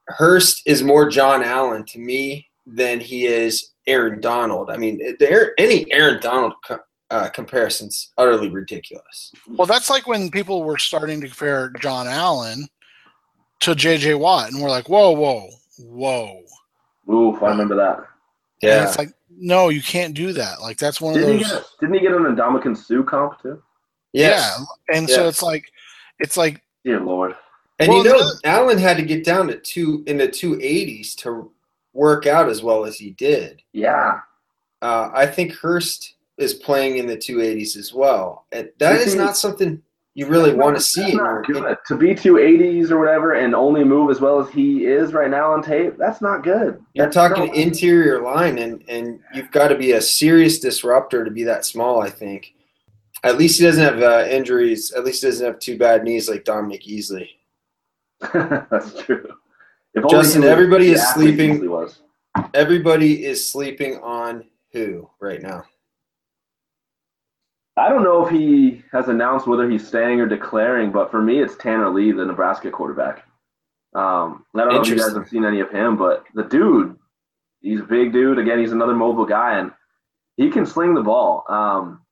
[0.08, 4.70] Hurst is more John Allen to me than he is Aaron Donald.
[4.70, 6.54] I mean, there any Aaron Donald
[7.10, 9.32] uh, comparisons utterly ridiculous.
[9.48, 12.68] Well, that's like when people were starting to compare John Allen
[13.60, 14.14] to J.J.
[14.14, 16.42] Watt, and we're like, whoa, whoa, whoa.
[17.12, 18.06] Oof, I remember that.
[18.62, 20.60] Yeah, and it's like no, you can't do that.
[20.60, 21.48] Like that's one didn't of those.
[21.48, 23.62] He get, didn't he get an Ndamukong Suh comp too?
[24.12, 24.56] Yes.
[24.58, 25.16] Yeah, and yes.
[25.16, 25.70] so it's like,
[26.18, 27.34] it's like, dear lord.
[27.78, 31.14] And well, you know, Allen had to get down to two in the two eighties
[31.16, 31.50] to
[31.92, 33.62] work out as well as he did.
[33.72, 34.20] Yeah.
[34.80, 38.46] Uh, I think Hurst is playing in the 280s as well.
[38.52, 39.82] And that is not something
[40.14, 41.12] you really want to see.
[41.12, 45.52] To be 280s or whatever and only move as well as he is right now
[45.52, 46.82] on tape, that's not good.
[46.94, 51.30] You're that's talking interior line, and, and you've got to be a serious disruptor to
[51.30, 52.54] be that small, I think.
[53.24, 54.92] At least he doesn't have uh, injuries.
[54.92, 57.28] At least he doesn't have two bad knees like Dominique Easley.
[58.32, 59.28] that's true.
[59.94, 61.68] If Justin, everybody is sleeping.
[62.54, 65.64] Everybody is sleeping on who right now?
[67.76, 71.40] I don't know if he has announced whether he's staying or declaring, but for me,
[71.40, 73.26] it's Tanner Lee, the Nebraska quarterback.
[73.94, 76.96] Um, I don't know if you guys have seen any of him, but the dude,
[77.60, 78.38] he's a big dude.
[78.38, 79.70] Again, he's another mobile guy, and
[80.36, 81.44] he can sling the ball.
[81.48, 82.02] Um,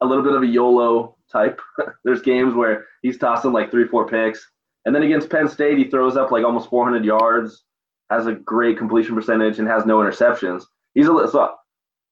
[0.00, 1.60] a little bit of a YOLO type.
[2.04, 4.48] There's games where he's tossing like three, four picks.
[4.88, 7.64] And then against Penn State, he throws up like almost 400 yards,
[8.08, 10.64] has a great completion percentage, and has no interceptions.
[10.94, 11.56] He's a so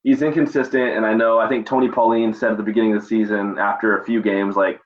[0.03, 3.09] he's inconsistent, and I know I think Tony Pauline said at the beginning of the
[3.09, 4.79] season after a few games like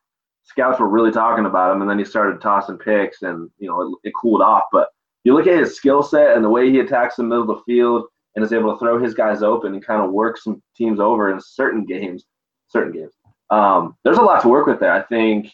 [0.44, 3.82] scouts were really talking about him, and then he started tossing picks, and you know
[3.82, 4.66] it, it cooled off.
[4.70, 4.90] But
[5.24, 7.64] you look at his skill set and the way he attacks the middle of the
[7.64, 11.00] field and is able to throw his guys open and kind of work some teams
[11.00, 12.24] over in certain games,
[12.68, 13.14] certain games.
[13.50, 14.92] Um, there's a lot to work with there.
[14.92, 15.50] I think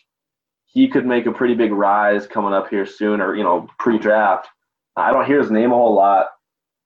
[0.76, 4.46] he could make a pretty big rise coming up here soon, or you know, pre-draft.
[4.94, 6.26] I don't hear his name a whole lot.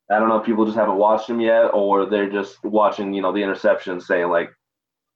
[0.08, 3.20] I don't know if people just haven't watched him yet, or they're just watching, you
[3.20, 4.52] know, the interceptions, saying like,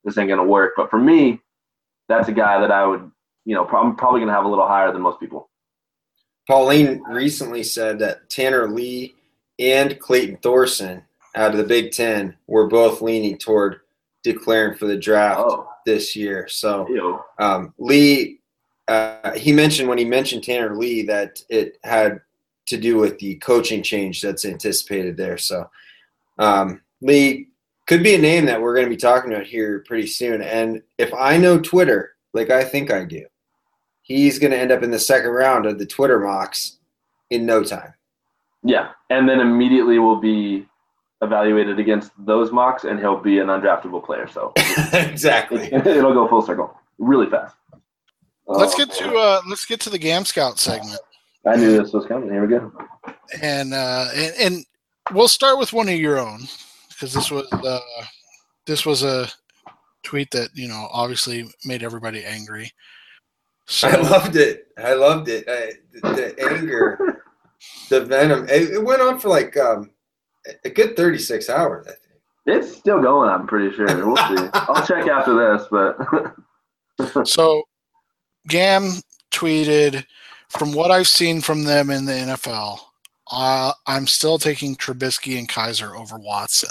[0.03, 1.39] "This ain't gonna work." But for me,
[2.09, 3.09] that's a guy that I would,
[3.45, 5.49] you know, I'm probably gonna have a little higher than most people.
[6.45, 9.15] Pauline recently said that Tanner Lee
[9.57, 11.01] and Clayton Thorson
[11.33, 13.79] out of the Big Ten were both leaning toward
[14.21, 15.69] declaring for the draft oh.
[15.85, 16.49] this year.
[16.49, 18.41] So um, Lee
[18.87, 22.21] uh, he mentioned when he mentioned Tanner Lee that it had
[22.67, 25.37] to do with the coaching change that's anticipated there.
[25.37, 25.69] So
[26.37, 27.49] um, Lee
[27.87, 30.41] could be a name that we're going to be talking about here pretty soon.
[30.41, 33.25] And if I know Twitter like I think I do,
[34.01, 36.77] he's going to end up in the second round of the Twitter mocks
[37.29, 37.93] in no time.
[38.63, 40.65] Yeah, and then immediately will be
[41.21, 44.27] evaluated against those mocks, and he'll be an undraftable player.
[44.27, 44.53] So
[44.93, 47.55] exactly, it'll go full circle really fast.
[48.47, 50.99] Let's get to uh, let's get to the Gam Scout segment.
[51.45, 52.29] I knew this was coming.
[52.29, 52.71] Here we go.
[53.41, 54.65] And uh, and, and
[55.11, 56.41] we'll start with one of your own
[56.89, 57.79] because this was uh,
[58.65, 59.27] this was a
[60.03, 62.71] tweet that you know obviously made everybody angry.
[63.65, 64.67] So, I loved it.
[64.77, 65.45] I loved it.
[65.47, 67.23] I, the, the, anger,
[67.89, 68.47] the venom.
[68.47, 69.89] It, it, went on for like um,
[70.63, 71.87] a good thirty six hours.
[71.87, 71.91] I
[72.45, 73.29] think it's still going.
[73.29, 73.87] I'm pretty sure.
[73.87, 74.49] We'll see.
[74.53, 77.63] I'll check after this, but so
[78.47, 80.05] Gam tweeted,
[80.49, 82.79] "From what I've seen from them in the NFL,
[83.31, 86.69] uh, I'm still taking Trubisky and Kizer over Watson."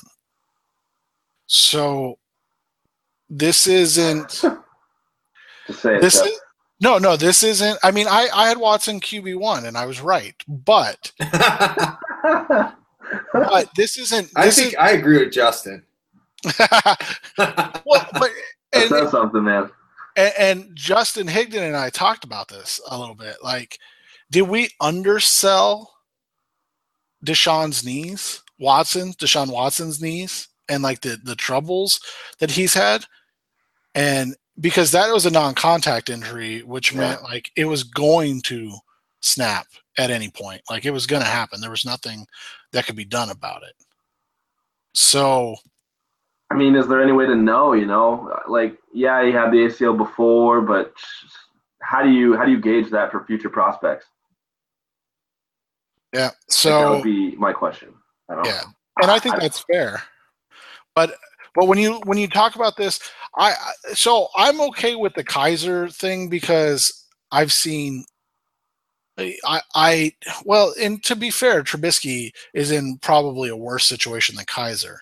[1.47, 2.19] So
[3.29, 4.43] this isn't.
[5.83, 6.41] this is
[6.81, 7.17] no, no.
[7.17, 7.79] This isn't.
[7.83, 11.13] I mean, I I had Watson QB one and I was right, but
[13.33, 14.31] but this isn't.
[14.37, 15.83] This I think is, I agree with Justin.
[16.59, 18.31] well, but
[18.73, 19.71] and, something, man
[20.17, 23.37] And, and Justin Higdon and I talked about this a little bit.
[23.43, 23.79] Like,
[24.31, 25.93] did we undersell
[27.25, 32.01] Deshaun's knees, Watson, Deshaun Watson's knees, and like the the troubles
[32.39, 33.05] that he's had?
[33.95, 37.01] And because that was a non-contact injury, which yeah.
[37.01, 38.73] meant like it was going to
[39.21, 39.67] snap
[39.99, 40.63] at any point.
[40.71, 41.61] Like it was going to happen.
[41.61, 42.27] There was nothing
[42.73, 43.75] that could be done about it.
[44.95, 45.57] So,
[46.55, 47.73] I mean, is there any way to know?
[47.73, 50.95] You know, like yeah, you had the ACL before, but
[51.83, 54.07] how do you how do you gauge that for future prospects?
[56.13, 56.31] Yeah.
[56.49, 57.93] So that would be my question.
[58.31, 58.61] yeah, know.
[59.03, 60.03] and I think that's fair.
[60.95, 61.17] But
[61.57, 63.01] but when you when you talk about this,
[63.37, 63.55] I
[63.93, 68.05] so I'm okay with the Kizer thing because I've seen
[69.19, 70.13] I, I
[70.45, 74.99] well, and to be fair, Trubisky is in probably a worse situation than Kizer.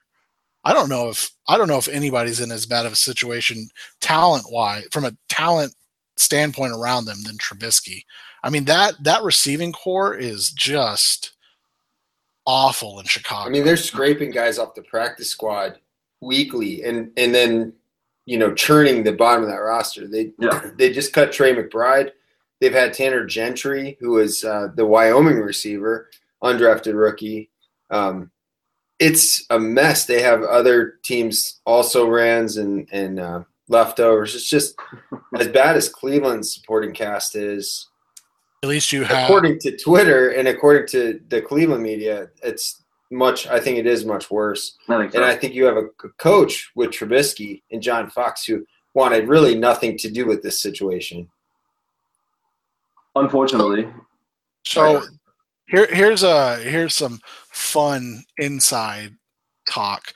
[0.65, 3.69] I don't know if I don't know if anybody's in as bad of a situation
[4.01, 5.75] talent wise from a talent
[6.17, 8.05] standpoint around them than Trubisky.
[8.43, 11.33] I mean that that receiving corps is just
[12.47, 13.49] awful in Chicago.
[13.49, 15.79] I mean they're scraping guys off the practice squad
[16.21, 17.73] weekly and and then
[18.27, 20.07] you know churning the bottom of that roster.
[20.07, 20.71] They yeah.
[20.77, 22.13] they just cut Tre McBride.
[22.61, 26.11] They've had Tanner Gentry, who is uh, the Wyoming receiver,
[26.45, 27.51] undrafted rookie.
[27.91, 28.31] Um,
[29.03, 30.07] it's a mess.
[30.07, 34.34] They have other teams also rans and and uh, leftovers.
[34.34, 34.76] It's just
[35.38, 37.88] as bad as Cleveland's supporting cast is.
[38.62, 43.48] At least you have, according to Twitter and according to the Cleveland media, it's much.
[43.48, 44.78] I think it is much worse.
[44.88, 45.16] I so.
[45.16, 45.88] And I think you have a
[46.18, 51.28] coach with Trubisky and John Fox who wanted really nothing to do with this situation.
[53.16, 53.88] Unfortunately.
[54.64, 55.03] So
[55.66, 57.18] here, here's a here's some
[57.53, 59.16] fun inside
[59.70, 60.12] talk.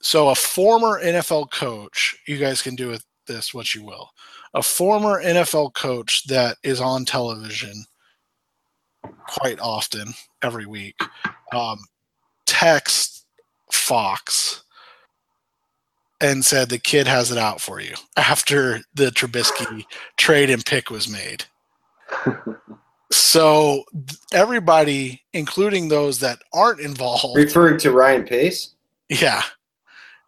[0.00, 4.10] So a former NFL coach, you guys can do with this what you will.
[4.54, 7.84] A former NFL coach that is on television
[9.26, 10.96] quite often every week
[11.52, 11.78] um,
[12.46, 13.26] text
[13.70, 14.64] Fox
[16.20, 19.84] and said the kid has it out for you after the Trubisky
[20.16, 21.44] trade and pick was made
[23.10, 23.84] so
[24.32, 28.74] everybody, including those that aren't involved, referring to Ryan Pace,
[29.08, 29.42] yeah,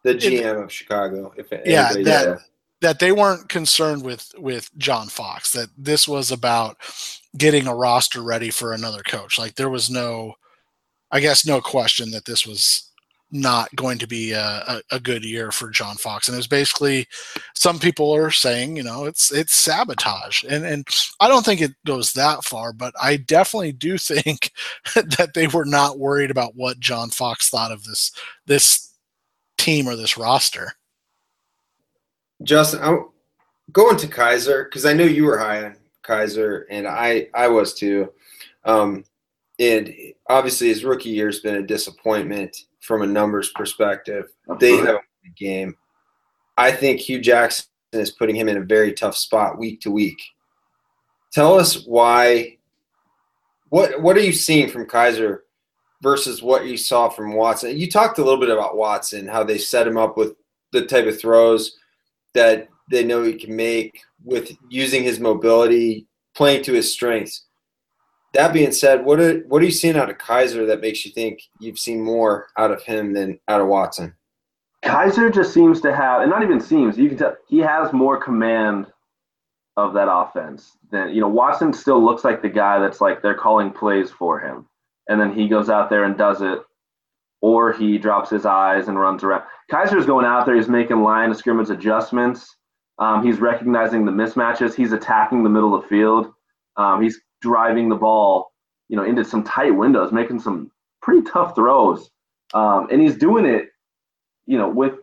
[0.03, 1.33] the GM it, of Chicago.
[1.37, 2.41] If yeah, that
[2.81, 5.53] that they weren't concerned with with John Fox.
[5.53, 6.78] That this was about
[7.37, 9.39] getting a roster ready for another coach.
[9.39, 10.35] Like there was no,
[11.11, 12.89] I guess, no question that this was
[13.33, 16.26] not going to be a, a, good year for John Fox.
[16.26, 17.07] And it was basically
[17.55, 20.43] some people are saying, you know, it's it's sabotage.
[20.49, 20.87] And and
[21.20, 24.53] I don't think it goes that far, but I definitely do think
[24.95, 28.12] that they were not worried about what John Fox thought of this
[28.47, 28.93] this
[29.59, 30.72] team or this roster.
[32.43, 33.09] Justin, I'm
[33.70, 37.74] going to Kizer because I know you were high on Kizer and I I was
[37.74, 38.12] too.
[38.64, 39.05] Um,
[39.59, 39.95] and
[40.28, 44.26] obviously his rookie year has been a disappointment from a numbers perspective.
[44.59, 45.76] They have a game.
[46.57, 50.20] I think Hue Jackson is putting him in a very tough spot week to week.
[51.32, 52.57] Tell us why.
[53.68, 55.38] What what are you seeing from Kizer
[56.03, 57.78] versus what you saw from Watson?
[57.78, 60.34] You talked a little bit about Watson, how they set him up with
[60.72, 61.76] the type of throws
[62.34, 67.47] that they know he can make with using his mobility, playing to his strengths
[68.33, 71.11] that being said, what are what are you seeing out of Kizer that makes you
[71.11, 74.15] think you've seen more out of him than out of Watson?
[74.85, 78.23] Kizer just seems to have, and not even seems, you can tell he has more
[78.23, 78.86] command
[79.77, 81.28] of that offense than you know.
[81.28, 84.66] Watson still looks like the guy that's like they're calling plays for him,
[85.09, 86.61] and then he goes out there and does it,
[87.40, 89.43] or he drops his eyes and runs around.
[89.70, 92.57] Kizer's going out there, he's making line of scrimmage adjustments.
[92.98, 94.74] Um, he's recognizing the mismatches.
[94.74, 96.32] He's attacking the middle of the field.
[96.77, 98.53] Um, he's driving the ball,
[98.89, 100.71] you know, into some tight windows, making some
[101.03, 102.11] pretty tough throws.
[102.55, 103.69] Um, and he's doing it,
[104.47, 104.95] you know, with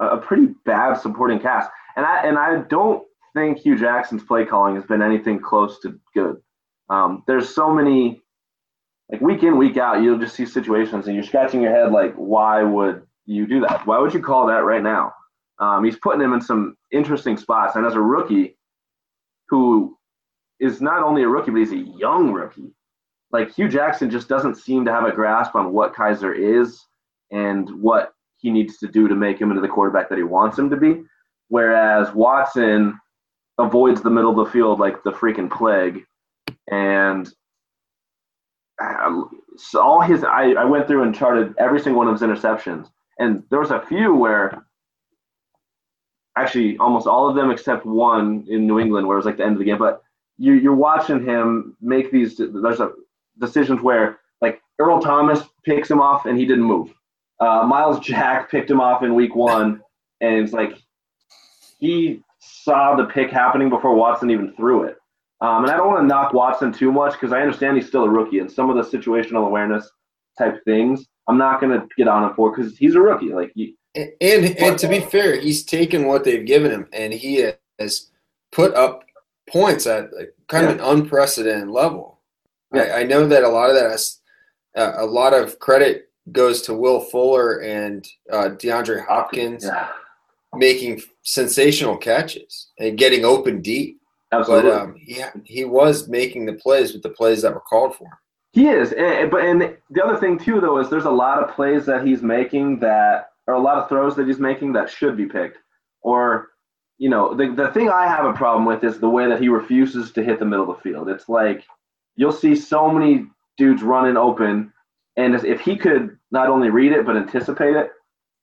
[0.00, 1.70] a pretty bad supporting cast.
[1.96, 3.04] And I and I don't
[3.34, 6.36] think Hue Jackson's play calling has been anything close to good.
[6.88, 8.20] Um, there's so many,
[9.10, 12.14] like week in week out, you'll just see situations and you're scratching your head like,
[12.14, 13.86] why would you do that?
[13.86, 15.12] Why would you call that right now?
[15.58, 17.76] Um, he's putting him in some interesting spots.
[17.76, 18.56] And as a rookie,
[19.48, 19.96] who
[20.60, 22.72] is not only a rookie, but he's a young rookie.
[23.30, 26.86] Like Hue Jackson just doesn't seem to have a grasp on what Kizer is
[27.30, 30.58] and what he needs to do to make him into the quarterback that he wants
[30.58, 31.02] him to be.
[31.48, 32.98] Whereas Watson
[33.58, 36.04] avoids the middle of the field like the freaking plague.
[36.70, 37.28] And
[38.80, 42.22] um, so all his, I, I went through and charted every single one of his
[42.22, 42.88] interceptions.
[43.18, 44.66] And there was a few where
[46.36, 49.44] actually almost all of them except one in New England where it was like the
[49.44, 49.78] end of the game.
[49.78, 50.02] But
[50.38, 52.36] you, you're watching him make these.
[52.36, 52.92] There's a
[53.38, 56.92] decisions where like Earl Thomas picks him off and he didn't move.
[57.40, 59.80] Uh, Myles Jack picked him off in week one,
[60.20, 60.78] and it's like
[61.78, 64.96] he saw the pick happening before Watson even threw it.
[65.40, 68.04] Um, and I don't want to knock Watson too much because I understand he's still
[68.04, 69.90] a rookie and some of the situational awareness
[70.38, 71.04] type things.
[71.28, 73.32] I'm not going to get on him for because he's a rookie.
[73.32, 77.12] Like he, and, and and to be fair, he's taken what they've given him and
[77.12, 78.10] he has
[78.52, 79.04] put up
[79.52, 80.10] points at
[80.48, 80.70] kind yeah.
[80.72, 82.20] of an unprecedented level.
[82.74, 82.82] Yeah.
[82.82, 84.20] I, I, know that a lot of that has
[84.76, 89.88] uh, a lot of credit goes to Will Fuller and uh, DeAndre Hopkins yeah.
[90.54, 94.00] making sensational catches and getting open deep.
[94.32, 94.70] Absolutely.
[94.70, 98.08] But um, he, he was making the plays with the plays that were called for.
[98.52, 101.54] He is, and, but and the other thing too, though, is there's a lot of
[101.54, 105.16] plays that he's making that, or a lot of throws that he's making that should
[105.16, 105.58] be picked,
[106.02, 106.48] or
[106.98, 109.48] you know, the the thing I have a problem with is the way that he
[109.48, 111.08] refuses to hit the middle of the field.
[111.08, 111.64] It's like
[112.16, 114.72] you'll see so many dudes running open,
[115.16, 117.90] and if he could not only read it but anticipate it,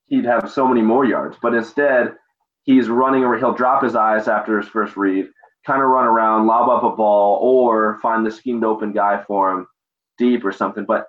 [0.08, 1.38] he'd have so many more yards.
[1.42, 2.16] But instead,
[2.64, 5.28] he's running or he'll drop his eyes after his first read,
[5.66, 9.52] kind of run around, lob up a ball, or find the schemed open guy for
[9.52, 9.68] him
[10.18, 10.86] deep or something.
[10.86, 11.08] But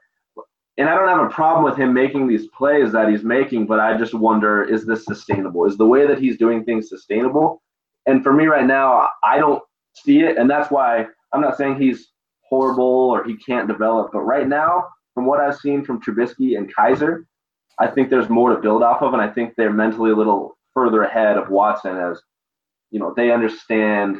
[0.79, 3.81] and I don't have a problem with him making these plays that he's making, but
[3.81, 5.67] I just wonder is this sustainable?
[5.67, 7.63] Is the way that he's doing things sustainable?
[8.07, 9.63] And for me right now, I don't
[9.95, 12.09] see it, and that's why I'm not saying he's
[12.49, 14.11] horrible or he can't develop.
[14.13, 17.25] But right now, from what I've seen from Trubisky and Kizer,
[17.79, 20.57] I think there's more to build off of, and I think they're mentally a little
[20.75, 22.21] further ahead of Watson as
[22.91, 24.19] you know they understand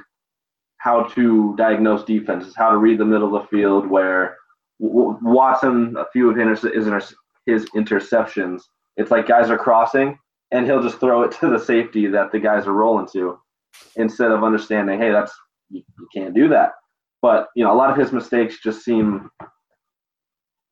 [0.79, 4.37] how to diagnose defenses, how to read the middle of the field, where
[4.81, 6.63] Watson, a few of his,
[7.47, 8.63] his interceptions,
[8.97, 10.19] it's like guys are crossing
[10.51, 13.39] and he'll just throw it to the safety that the guys are rolling to
[13.97, 15.33] instead of understanding, hey, that's
[15.71, 16.73] you, you can't do that.
[17.23, 19.31] But you know, a lot of his mistakes just seem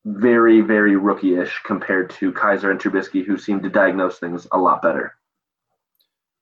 [0.04, 4.80] very, very rookie-ish compared to Kizer and Trubisky, who seem to diagnose things a lot
[4.80, 5.14] better.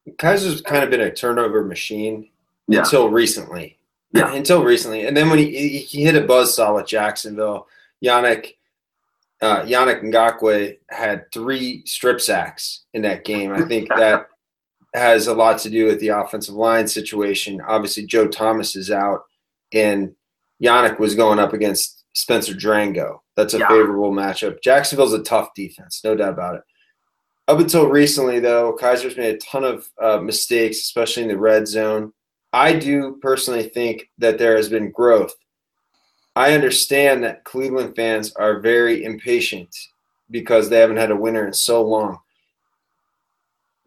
[0.08, 2.30] Kizer's kind of been a turnover machine
[2.68, 2.80] yeah.
[2.80, 3.78] until recently.
[4.16, 4.34] Yeah.
[4.34, 5.06] Until recently.
[5.06, 7.66] And then when he, he hit a buzz saw with Jacksonville,
[8.04, 8.54] Yannick
[9.42, 13.52] uh, Yannick Ngakoue had three strip sacks in that game.
[13.52, 14.28] I think that
[14.94, 17.60] has a lot to do with the offensive line situation.
[17.60, 19.24] Obviously, Joe Thomas is out,
[19.72, 20.14] and
[20.62, 23.20] Yannick was going up against Spencer Drango.
[23.36, 23.68] That's a yeah.
[23.68, 24.62] favorable matchup.
[24.62, 26.62] Jacksonville's a tough defense, no doubt about it.
[27.48, 31.68] Up until recently, though, Kizer's made a ton of uh, mistakes, especially in the red
[31.68, 32.12] zone.
[32.56, 35.34] I do personally think that there has been growth.
[36.34, 39.76] I understand that Cleveland fans are very impatient
[40.30, 42.18] because they haven't had a winner in so long.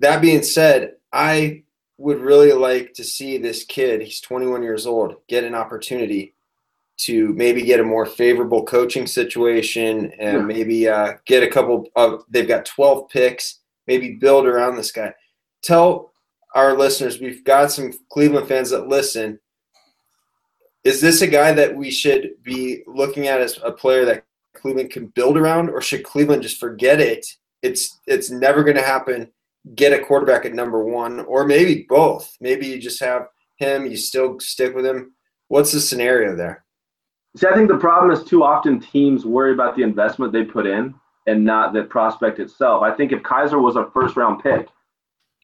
[0.02, 1.64] That being said, I
[1.98, 6.36] would really like to see this kid, he's 21 years old, get an opportunity
[6.98, 12.24] to maybe get a more favorable coaching situation and maybe uh, get a couple of,
[12.30, 15.12] they've got 12 picks, maybe build around this guy.
[15.64, 16.09] Tell
[16.56, 19.40] our listeners, we've got some Cleveland fans that listen.
[20.84, 24.92] Is this a guy that we should be looking at as a player that Cleveland
[24.92, 27.26] can build around, or should Cleveland just forget it?
[27.62, 29.32] It's it's never going to happen.
[29.76, 32.36] Get a quarterback at number one, or maybe both.
[32.40, 33.28] Maybe you just have
[33.58, 33.86] him.
[33.86, 35.14] You still stick with him.
[35.50, 36.64] What's the scenario there?
[37.36, 40.66] See, I think the problem is too often teams worry about the investment they put
[40.66, 40.96] in
[41.28, 42.82] and not the prospect itself.
[42.82, 44.68] I think if Kizer was a first round pick,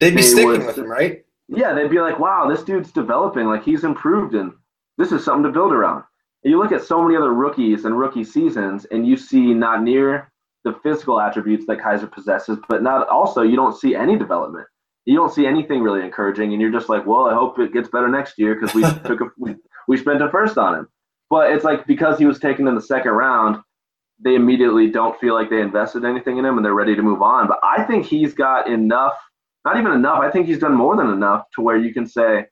[0.00, 1.24] They'd be sticking was, with him, right?
[1.48, 3.46] Yeah, they'd be like, wow, this dude's developing.
[3.46, 4.52] Like he's improved, and
[4.98, 6.04] this is something to build around.
[6.44, 9.82] And you look at so many other rookies and rookie seasons, and you see not
[9.82, 10.30] near
[10.64, 14.66] the physical attributes that Kizer possesses, but not also you don't see any development.
[15.04, 17.88] You don't see anything really encouraging, and you're just like, well, I hope it gets
[17.88, 19.54] better next year because we took a, we,
[19.86, 20.88] we spent a first on him.
[21.30, 23.62] But it's like because he was taken in the second round,
[24.18, 27.22] they immediately don't feel like they invested anything in him and they're ready to move
[27.22, 27.48] on.
[27.48, 29.14] But I think he's got enough
[29.66, 30.20] not even enough.
[30.20, 32.46] I think he's done more than enough to where you can say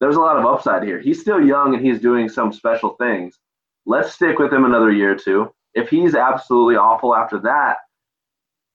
[0.00, 1.00] there's a lot of upside here.
[1.00, 3.40] He's still young and he's doing some special things.
[3.86, 5.52] Let's stick with him another year or two.
[5.74, 7.78] If he's absolutely awful after that,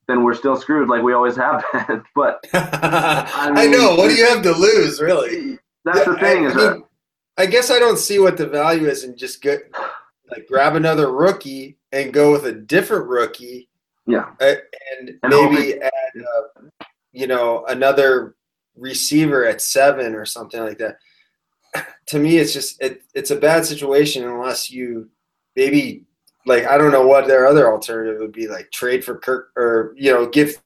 [0.10, 2.04] then we're still screwed like we always have been.
[2.16, 3.96] but I, mean, I, know.
[3.96, 5.58] What do you have to lose, really?
[5.86, 6.48] That's the thing.
[6.48, 6.84] I, I, mean,
[7.38, 9.72] I guess I don't see what the value is in just get
[10.30, 13.70] like grab another rookie and go with a different rookie.
[14.06, 14.56] Yeah, uh,
[15.00, 16.59] and, and, maybe add uh,
[17.20, 18.36] you know, another
[18.78, 20.98] receiver at seven or something like that.
[22.08, 25.12] To me, it's just it, it's a bad situation unless you
[25.56, 26.06] maybe
[26.48, 29.94] like I don't know what their other alternative would be like trade for Kirk or
[29.96, 30.60] you know give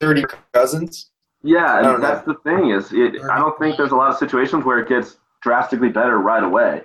[0.00, 1.10] thirty Cousins.
[1.44, 4.64] Yeah, and that's the thing is, it, I don't think there's a lot of situations
[4.64, 6.82] where it gets drastically better right away.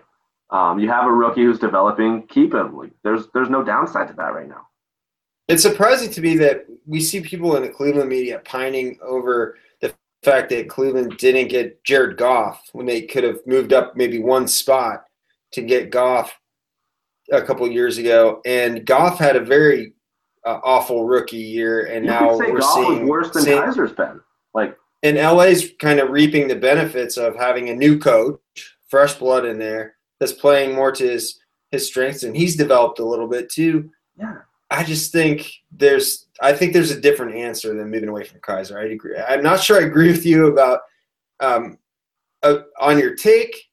[0.52, 2.78] Um, you have a rookie who's developing, keep him.
[2.78, 4.68] Like, there's there's no downside to that right now.
[5.48, 9.94] It's surprising to me that we see people in the Cleveland media pining over the
[10.24, 14.48] fact that Cleveland didn't get Jared Goff when they could have moved up maybe one
[14.48, 15.04] spot
[15.54, 16.34] to get Goff
[17.32, 18.42] a couple years ago.
[18.46, 19.94] And Goff had a very
[20.46, 24.22] uh, awful rookie year, and You now we're Goff seeing worse than same- Kizer's been.
[24.54, 28.40] Like, and LA's kind of reaping the benefits of having a new coach,
[28.90, 31.40] fresh blood in there that's playing more to his
[31.72, 33.90] his strengths, and he's developed a little bit too.
[34.20, 34.40] yeah,
[34.72, 38.78] I just think there's I think there's a different answer than moving away from Kizer.
[38.78, 39.18] I agree.
[39.18, 40.80] I'm not sure I agree with you about
[41.42, 41.78] um,
[42.42, 43.70] uh, on your take,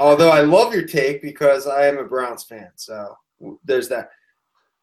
[0.00, 2.70] although I love your take because I am a Browns fan.
[2.74, 3.16] So
[3.64, 4.10] there's that.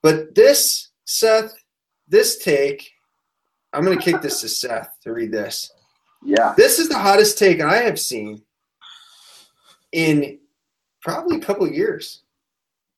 [0.02, 1.54] But this Seth,
[2.08, 2.90] this take,
[3.74, 5.72] I'm going to kick this to Seth to read this.
[6.24, 6.54] yeah.
[6.56, 8.42] This is the hottest take I have seen
[9.92, 10.40] in
[11.02, 12.22] probably a couple of years.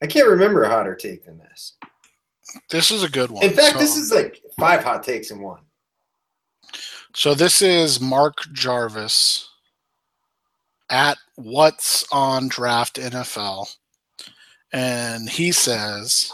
[0.02, 1.74] I can't remember a hotter take than this.
[2.70, 3.44] This is a good one.
[3.44, 5.62] In fact, So- this is like five hot takes in one.
[7.14, 9.48] So this is Mark Jarvis
[10.90, 13.74] at What's on Draft NFL.
[14.74, 16.32] And he says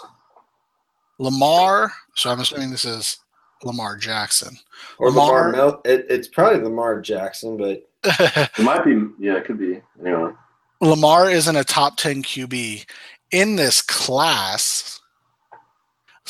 [1.19, 3.17] Lamar, so I'm assuming this is
[3.63, 4.57] Lamar Jackson.
[4.97, 5.81] Or Lamar, Lamar- Mel.
[5.85, 8.99] It, it's probably Lamar Jackson, but It might be.
[9.19, 9.81] Yeah, it could be.
[10.03, 10.31] Anyway.
[10.79, 12.85] Lamar isn't a top 10 QB.
[13.29, 14.99] In this class,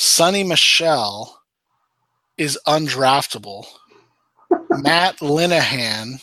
[0.01, 1.39] Sony Michel
[2.35, 3.67] is undraftable.
[4.71, 6.19] Matt Linehan,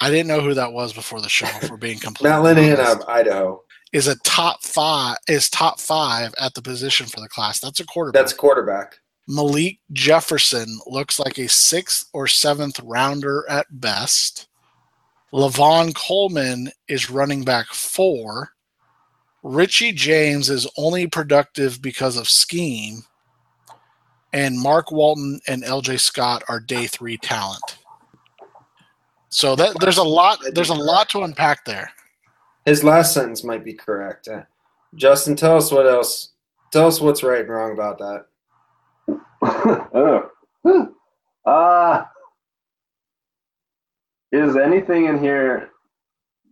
[0.00, 3.02] I didn't know who that was before the show, for being completely Matt Linehan honest,
[3.02, 3.62] of Idaho.
[3.92, 7.60] is a top five is top five at the position for the class.
[7.60, 8.18] That's a quarterback.
[8.18, 8.98] That's quarterback.
[9.28, 14.48] Malik Jefferson looks like a sixth or seventh rounder at best.
[15.34, 18.52] Lavon Coleman is running back four.
[19.46, 23.04] Richie James is only productive because of scheme.
[24.32, 27.78] And Mark Walton and LJ Scott are day three talent.
[29.28, 31.92] So that there's a lot there's a lot to unpack there.
[32.64, 34.26] His last sentence might be correct.
[34.26, 34.42] Uh,
[34.96, 36.32] Justin, tell us what else.
[36.72, 38.26] Tell us what's right and wrong about that.
[40.64, 40.92] oh.
[41.44, 42.04] Uh,
[44.32, 45.70] is anything in here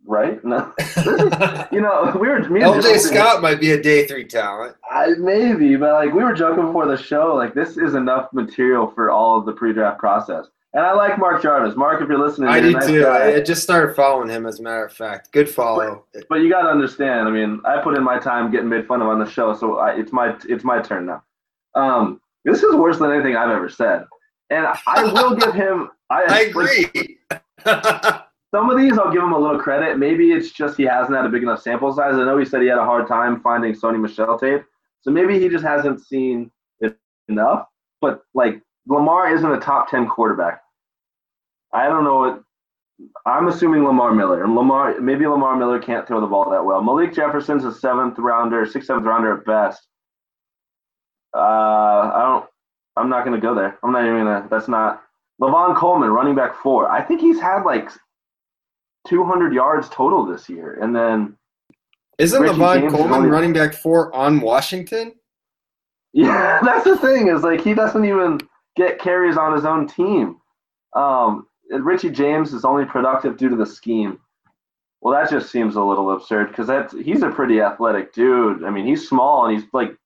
[0.06, 0.42] right?
[0.44, 0.72] No.
[1.72, 4.76] you know, we were me LJ Scott might be a day three talent.
[4.90, 8.90] I maybe, but like we were joking before the show, like this is enough material
[8.90, 10.46] for all of the pre-draft process.
[10.74, 11.76] And I like Mark Jarvis.
[11.76, 13.02] Mark, if you're listening, I do nice too.
[13.02, 13.34] guy.
[13.36, 15.30] I just started following him, as a matter of fact.
[15.30, 16.04] Good follow.
[16.28, 17.28] But you got to understand.
[17.28, 19.78] I mean, I put in my time getting made fun of on the show, so
[19.78, 21.22] I, it's my it's my turn now.
[21.76, 24.04] Um, this is worse than anything I've ever said,
[24.50, 25.90] and I will give him.
[26.10, 27.18] I, I agree.
[28.54, 29.98] some of these I'll give him a little credit.
[29.98, 32.14] Maybe it's just he hasn't had a big enough sample size.
[32.14, 34.62] I know he said he had a hard time finding Sony Michel tape,
[35.00, 36.96] so maybe he just hasn't seen it
[37.28, 37.66] enough.
[38.00, 40.60] But like Lamar isn't a top ten quarterback.
[41.72, 42.44] I don't know what.
[43.26, 44.44] I'm assuming Lamar Miller.
[44.44, 46.80] And Lamar, maybe Lamar Miller can't throw the ball that well.
[46.80, 49.82] Malik Jefferson's a seventh rounder, sixth, seventh rounder at best.
[51.34, 52.46] Uh, I don't.
[52.96, 53.80] I'm not gonna go there.
[53.82, 54.46] I'm not even gonna.
[54.48, 55.02] That's not.
[55.42, 56.88] Lavon Coleman, running back four.
[56.88, 57.90] I think he's had like
[59.06, 61.36] 200 yards total this year, and then
[62.18, 65.14] Isn't Richie Lavon James Coleman only- running back four on Washington?
[66.12, 68.38] Yeah, that's the thing is like he doesn't even
[68.76, 70.36] get carries on his own team.
[70.94, 74.20] Um, Richie James is only productive due to the scheme.
[75.00, 78.64] Well, that just seems a little absurd because that's he's a pretty athletic dude.
[78.64, 79.96] I mean, he's small and he's like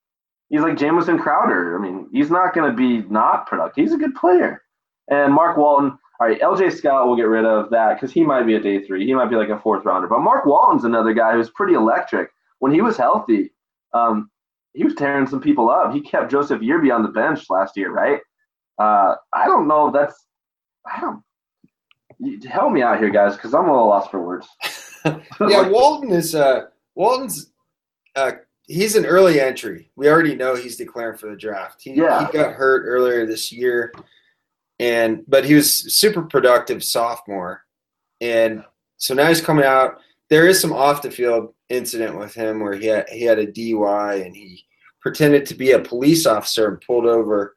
[0.48, 1.78] he's like Jamison Crowder.
[1.78, 3.84] I mean, he's not going to be not productive.
[3.84, 4.62] He's a good player.
[5.08, 8.42] And Mark Walton, all right, LJ Scott will get rid of that because he might
[8.44, 9.06] be a day three.
[9.06, 10.08] He might be like a fourth rounder.
[10.08, 12.30] But Mark Walton's another guy who's pretty electric.
[12.58, 13.52] When he was healthy,
[13.94, 14.30] um,
[14.74, 15.92] he was tearing some people up.
[15.92, 18.20] He kept Joseph Yearby on the bench last year, right?
[18.78, 20.26] Uh, I don't know that's.
[20.92, 21.22] I don't.
[22.48, 24.48] Help me out here, guys, because I'm a little lost for words.
[25.40, 26.62] Yeah, Walton is uh
[26.96, 27.52] Walton's
[28.16, 28.32] uh
[28.66, 29.90] he's an early entry.
[29.94, 31.80] We already know he's declaring for the draft.
[31.82, 32.26] He, Yeah.
[32.26, 33.92] he got hurt earlier this year
[34.78, 37.64] and but he was super productive sophomore.
[38.20, 38.64] And
[38.96, 40.00] so now he's coming out.
[40.30, 43.46] There is some off the field incident with him where he had he had a
[43.46, 44.64] DUI and he
[45.00, 47.56] pretended to be a police officer and pulled over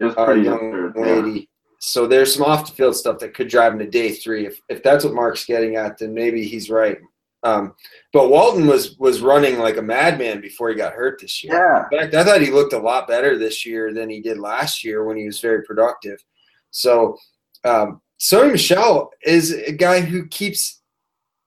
[0.00, 0.92] a young absurd.
[0.96, 1.02] yeah.
[1.02, 1.48] lady.
[1.78, 4.46] So there's some off the field stuff that could drive him to day three.
[4.46, 6.98] If if that's what Mark's getting at, then maybe he's right.
[7.44, 7.74] Um,
[8.12, 11.54] but Walton was was running like a madman before he got hurt this year.
[11.54, 11.84] Yeah.
[11.90, 14.84] In fact, I thought he looked a lot better this year than he did last
[14.84, 16.22] year when he was very productive.
[16.72, 17.16] So
[17.64, 20.82] um, Sony Michel is a guy who keeps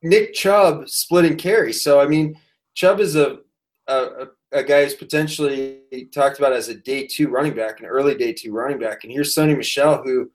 [0.01, 1.81] Nick Chubb splitting carries.
[1.81, 2.39] So I mean,
[2.73, 3.39] Chubb is a
[3.87, 8.15] a, a guy who's potentially talked about as a day two running back, an early
[8.15, 10.31] day two running back, and here's Sony Michel who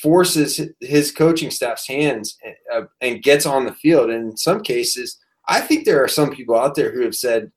[0.00, 4.10] forces his coaching staff's hands and, uh, and gets on the field.
[4.10, 5.18] And in some cases,
[5.48, 7.50] I think there are some people out there who have said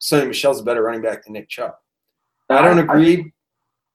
[0.00, 1.72] Sony Michel's a better running back than Nick Chubb.
[2.48, 3.32] I don't agree,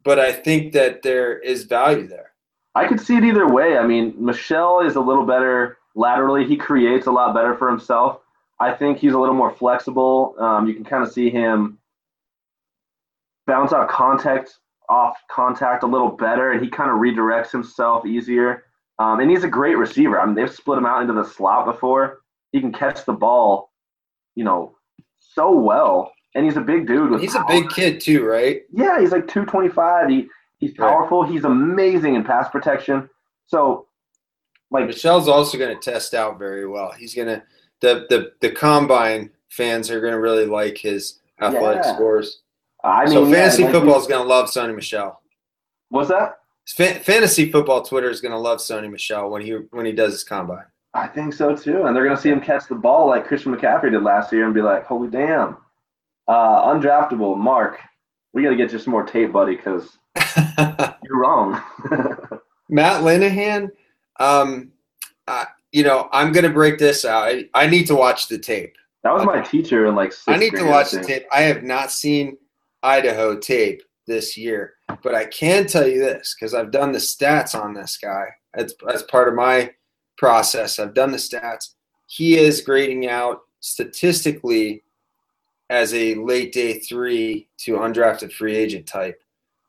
[0.06, 2.32] but I think that there is value there.
[2.76, 3.78] I could see it either way.
[3.78, 6.46] I mean, Michel is a little better laterally.
[6.46, 8.20] He creates a lot better for himself.
[8.60, 10.36] I think he's a little more flexible.
[10.40, 11.80] Um, you can kind of see him
[13.48, 18.66] bounce out contact off contact a little better, and he kind of redirects himself easier.
[19.00, 20.20] Um, and he's a great receiver.
[20.20, 22.20] I mean, they've split him out into the slot before.
[22.52, 23.72] He can catch the ball,
[24.36, 24.76] you know,
[25.20, 26.14] so well.
[26.36, 27.20] And he's a big dude.
[27.20, 27.46] he's power.
[27.46, 28.64] a big kid too, right?
[28.72, 30.10] Yeah, he's like 225.
[30.10, 30.28] He
[30.60, 31.24] he's powerful.
[31.24, 31.32] Right.
[31.32, 33.10] He's amazing in pass protection.
[33.48, 33.88] So,
[34.70, 36.92] like Michel's also going to test out very well.
[36.92, 37.44] He's going to
[37.82, 41.96] the the the combine fans are going to really like his athletic yeah.
[41.96, 42.42] scores.
[42.84, 45.22] I mean, so fantasy yeah, football is going to love Sony Michel.
[45.90, 46.40] What's that?
[46.68, 50.24] fantasy football Twitter is going to love Sony Michel when he when he does his
[50.24, 50.66] combine.
[50.94, 53.56] I think so too, and they're going to see him catch the ball like Christian
[53.56, 55.58] McCaffrey did last year and be like, "Holy damn!"
[56.28, 57.80] Uh, undraftable, Mark.
[58.34, 59.98] We got to get you some more tape, buddy, because
[61.04, 61.62] you're wrong.
[62.70, 63.70] Matt Linehan,
[64.20, 64.72] um,
[65.28, 67.28] uh, you know, I'm going to break this out.
[67.28, 68.76] I, I need to watch the tape.
[69.04, 70.14] That was my teacher in like.
[70.28, 71.26] I need to watch the tape.
[71.32, 72.38] I have not seen
[72.82, 74.74] Idaho tape this year,
[75.04, 78.26] but I can tell you this because I've done the stats on this guy.
[78.56, 79.72] It's as part of my
[80.18, 80.80] process.
[80.80, 81.74] I've done the stats.
[82.08, 84.84] He is grading out statistically
[85.70, 89.22] as a late day three to undrafted free agent type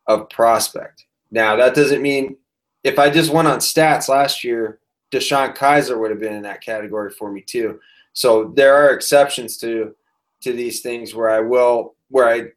[0.06, 1.06] of prospect.
[1.30, 2.36] Now that doesn't mean
[2.84, 4.78] if I just went on stats last year,
[5.10, 7.80] DeShone Kizer would have been in that category for me too.
[8.12, 9.94] So there are exceptions to
[10.42, 12.48] to these things where I will where I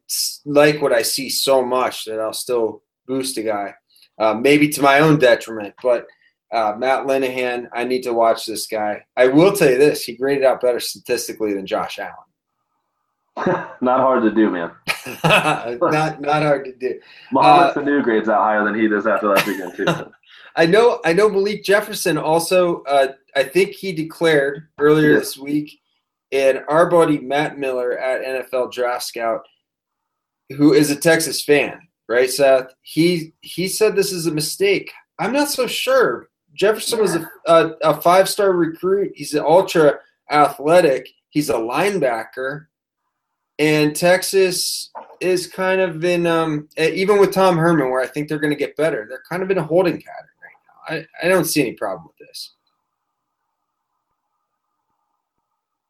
[0.44, 3.74] like what I see so much that I'll still boost a guy,
[4.18, 5.74] uh, maybe to my own detriment.
[5.82, 6.06] But
[6.52, 9.04] uh, Matt Linehan, I need to watch this guy.
[9.16, 12.14] I will tell you this: he graded out better statistically than Josh Allen.
[13.80, 14.70] not hard to do, man.
[15.24, 17.00] not not hard to do.
[17.32, 19.86] Mohamed uh, Sanu grades out higher than he does after last weekend too.
[20.56, 21.00] I know.
[21.04, 21.28] I know.
[21.28, 22.82] Malik Jefferson also.
[22.82, 25.80] Uh, I think he declared earlier this week,
[26.32, 29.46] and our buddy Matt Miller at NFL Draft Scout,
[30.56, 32.74] who is a Texas fan, right, Seth?
[32.82, 34.90] He he said this is a mistake.
[35.18, 36.28] I'm not so sure.
[36.54, 39.12] Jefferson was a, a, a five star recruit.
[39.14, 39.98] He's an ultra
[40.30, 41.08] athletic.
[41.30, 42.66] He's a linebacker
[43.60, 48.38] and Texas is kind of in um, even with Tom Herman, where I think they're
[48.38, 49.06] going to get better.
[49.08, 51.06] They're kind of in a holding pattern right now.
[51.22, 52.54] I, I don't see any problem with this.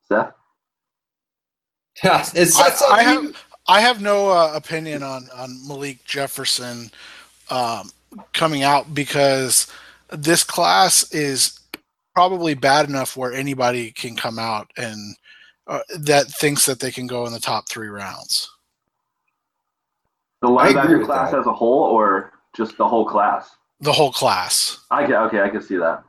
[0.08, 0.32] Seth,
[2.04, 6.90] yeah, it's, I, I have I have no uh, opinion on on Malik Jefferson
[7.50, 7.92] um,
[8.32, 9.68] coming out because
[10.10, 11.60] this class is
[12.16, 15.14] probably bad enough where anybody can come out and
[15.70, 18.50] uh, that thinks that they can go in the top three rounds.
[20.42, 21.38] The linebacker class that.
[21.38, 23.56] as a whole, or just the whole class?
[23.80, 24.84] The whole class.
[24.90, 26.02] I can, okay, I can see that.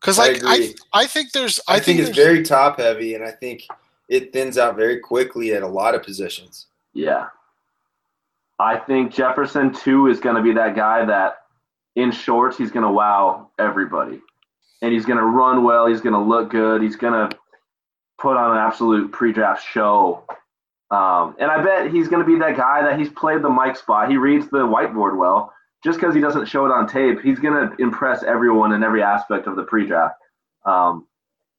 [0.00, 3.14] Because like I, I, I, think there's, I, I think, think it's very top heavy,
[3.14, 3.66] and I think
[4.10, 6.66] it thins out very quickly at a lot of positions.
[6.92, 7.28] Yeah,
[8.58, 11.36] I think Jefferson too is going to be that guy that
[11.96, 14.20] in shorts he's going to wow everybody,
[14.82, 15.86] and he's going to run well.
[15.86, 16.82] He's going to look good.
[16.82, 17.39] He's going to
[18.20, 20.24] put on an absolute pre-draft show.
[20.90, 23.76] Um, and I bet he's going to be that guy that he's played the mic
[23.76, 24.10] spot.
[24.10, 25.52] He reads the whiteboard well.
[25.82, 29.02] Just because he doesn't show it on tape, he's going to impress everyone in every
[29.02, 30.16] aspect of the pre-draft.
[30.66, 31.06] Um,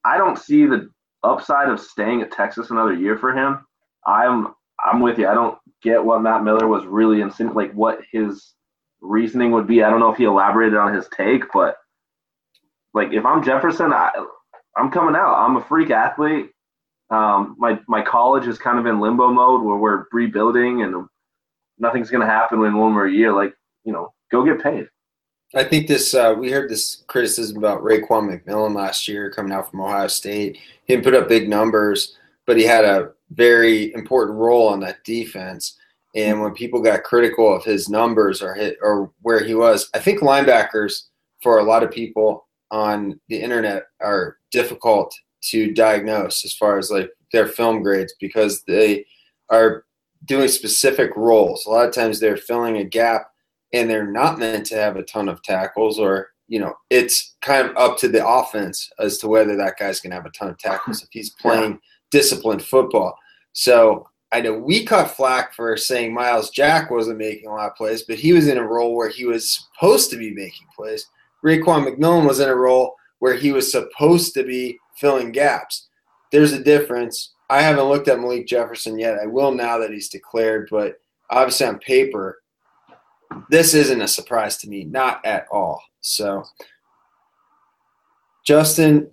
[0.04, 0.90] I don't see the
[1.24, 3.64] upside of staying at Texas another year for him.
[4.06, 5.28] I'm I'm with you.
[5.28, 8.54] I don't get what Matt Miller was really in like what his
[9.00, 9.82] reasoning would be.
[9.82, 11.76] I don't know if he elaborated on his take, but
[12.94, 14.10] like if I'm Jefferson, I
[14.76, 15.34] I'm coming out.
[15.34, 16.50] I'm a freak athlete.
[17.12, 21.06] Um, my my college is kind of in limbo mode where we're rebuilding and
[21.78, 23.34] nothing's going to happen in one more year.
[23.34, 24.88] Like you know, go get paid.
[25.54, 26.14] I think this.
[26.14, 30.56] Uh, we heard this criticism about Raekwon McMillan last year coming out from Ohio State.
[30.86, 32.16] He didn't put up big numbers,
[32.46, 35.78] but he had a very important role on that defense.
[36.14, 39.98] And when people got critical of his numbers or hit, or where he was, I
[39.98, 41.08] think linebackers
[41.42, 45.14] for a lot of people on the internet are difficult
[45.50, 49.04] to diagnose as far as like their film grades because they
[49.50, 49.84] are
[50.24, 51.66] doing specific roles.
[51.66, 53.28] A lot of times they're filling a gap
[53.72, 57.66] and they're not meant to have a ton of tackles or you know, it's kind
[57.66, 60.50] of up to the offense as to whether that guy's going to have a ton
[60.50, 61.78] of tackles if he's playing
[62.10, 63.16] disciplined football.
[63.54, 67.76] So I know we caught flack for saying Myles Jack wasn't making a lot of
[67.76, 71.06] plays, but he was in a role where he was supposed to be making plays.
[71.42, 75.88] Raekwon McMillan was in a role where he was supposed to be filling gaps.
[76.30, 77.34] There's a difference.
[77.50, 79.18] I haven't looked at Malik Jefferson yet.
[79.18, 82.42] I will now that he's declared, but obviously on paper,
[83.50, 85.82] this isn't a surprise to me, not at all.
[86.00, 86.44] So,
[88.44, 89.10] Justin,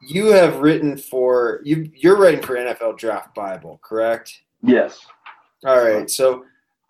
[0.00, 1.90] you have written for you.
[1.94, 4.40] You're writing for NFL Draft Bible, correct?
[4.62, 5.00] Yes.
[5.64, 6.10] All right.
[6.10, 6.44] So,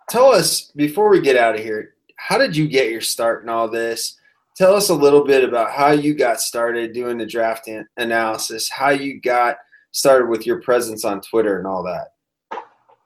[0.09, 3.49] tell us before we get out of here, how did you get your start in
[3.49, 4.19] all this?
[4.57, 8.91] Tell us a little bit about how you got started doing the draft analysis, how
[8.91, 9.57] you got
[9.93, 12.09] started with your presence on Twitter and all that.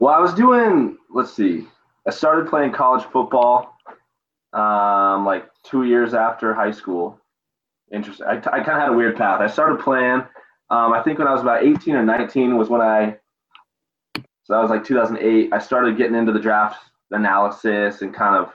[0.00, 0.98] Well, I was doing.
[1.10, 1.66] Let's see.
[2.06, 3.76] I started playing college football
[4.52, 7.18] um, like two years after high school.
[7.92, 8.26] Interesting.
[8.26, 9.40] I, I kind of had a weird path.
[9.40, 10.22] I started playing.
[10.70, 13.16] Um, I think when I was about 18 or 19 was when I.
[14.16, 15.52] So that was like 2008.
[15.52, 18.52] I started getting into the draft analysis and kind of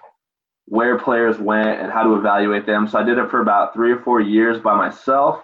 [0.65, 2.87] where players went and how to evaluate them.
[2.87, 5.43] So I did it for about three or four years by myself.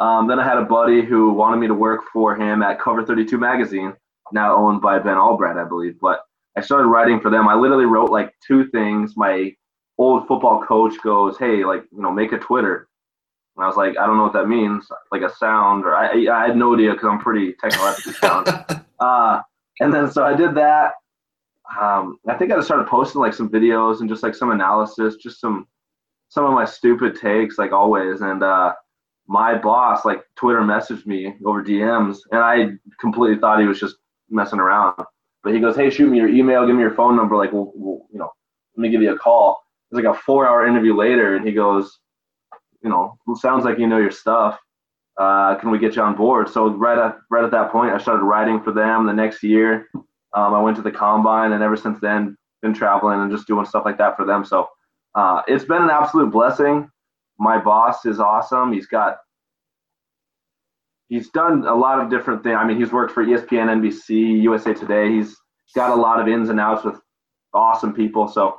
[0.00, 3.04] Um, then I had a buddy who wanted me to work for him at Cover
[3.04, 3.94] 32 magazine,
[4.32, 5.98] now owned by Ben Albright, I believe.
[6.00, 6.20] But
[6.56, 7.48] I started writing for them.
[7.48, 9.16] I literally wrote like two things.
[9.16, 9.54] My
[9.98, 12.88] old football coach goes, "Hey, like you know, make a Twitter."
[13.56, 16.26] And I was like, "I don't know what that means, like a sound." Or I,
[16.30, 18.48] I had no idea because I'm pretty technologically sound.
[19.00, 19.40] uh,
[19.80, 20.92] and then so I did that.
[21.80, 25.16] Um, I think I just started posting like some videos and just like some analysis,
[25.16, 25.66] just some
[26.28, 28.22] some of my stupid takes, like always.
[28.22, 28.72] And uh,
[29.28, 32.70] my boss, like Twitter, messaged me over DMs, and I
[33.00, 33.96] completely thought he was just
[34.30, 34.94] messing around.
[35.44, 37.36] But he goes, "Hey, shoot me your email, give me your phone number.
[37.36, 38.30] Like, we'll, we'll you know,
[38.76, 39.60] let me give you a call."
[39.90, 41.98] It's like a four-hour interview later, and he goes,
[42.82, 44.58] "You know, sounds like you know your stuff.
[45.18, 47.98] Uh, can we get you on board?" So right at right at that point, I
[47.98, 49.06] started writing for them.
[49.06, 49.88] The next year,
[50.34, 53.66] um, I went to the combine, and ever since then, been traveling and just doing
[53.66, 54.44] stuff like that for them.
[54.44, 54.68] So
[55.14, 56.88] uh, it's been an absolute blessing.
[57.38, 58.72] My boss is awesome.
[58.72, 59.18] He's got
[61.08, 62.56] he's done a lot of different things.
[62.58, 65.10] I mean, he's worked for ESPN, NBC, USA Today.
[65.12, 65.36] He's
[65.74, 66.98] got a lot of ins and outs with
[67.52, 68.28] awesome people.
[68.28, 68.58] So,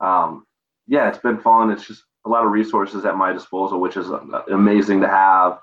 [0.00, 0.44] um,
[0.86, 1.70] yeah, it's been fun.
[1.70, 4.08] It's just a lot of resources at my disposal, which is
[4.50, 5.58] amazing to have.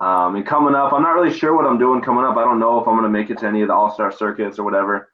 [0.00, 2.36] Um, and coming up, I'm not really sure what I'm doing coming up.
[2.36, 4.12] I don't know if I'm going to make it to any of the All Star
[4.12, 5.12] circuits or whatever,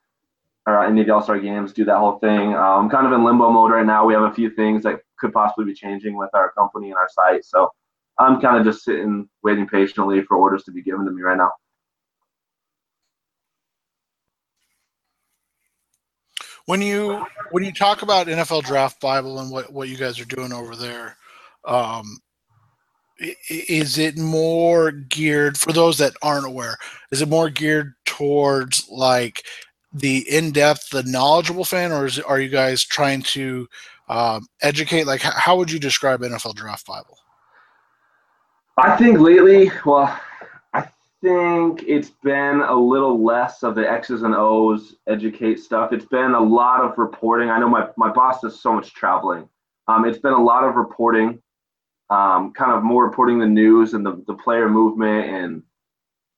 [0.66, 2.54] or any of the All Star games, do that whole thing.
[2.54, 4.04] Um, I'm kind of in limbo mode right now.
[4.04, 7.08] We have a few things that could possibly be changing with our company and our
[7.08, 7.44] site.
[7.44, 7.70] So,
[8.18, 11.36] I'm kind of just sitting, waiting patiently for orders to be given to me right
[11.36, 11.50] now.
[16.66, 20.24] When you when you talk about NFL Draft Bible and what what you guys are
[20.24, 21.16] doing over there,
[21.66, 22.18] um,
[23.18, 26.76] is it more geared for those that aren't aware?
[27.10, 29.44] Is it more geared towards like
[29.92, 33.68] the in-depth, the knowledgeable fan, or is are you guys trying to
[34.08, 35.06] um, educate?
[35.06, 37.18] Like, how would you describe NFL Draft Bible?
[38.76, 40.18] I think lately, well,
[40.72, 40.88] I
[41.22, 45.92] think it's been a little less of the X's and O's educate stuff.
[45.92, 47.50] It's been a lot of reporting.
[47.50, 49.48] I know my, my boss does so much traveling.
[49.86, 51.40] Um, it's been a lot of reporting,
[52.14, 55.62] um, kind of more reporting the news and the, the player movement and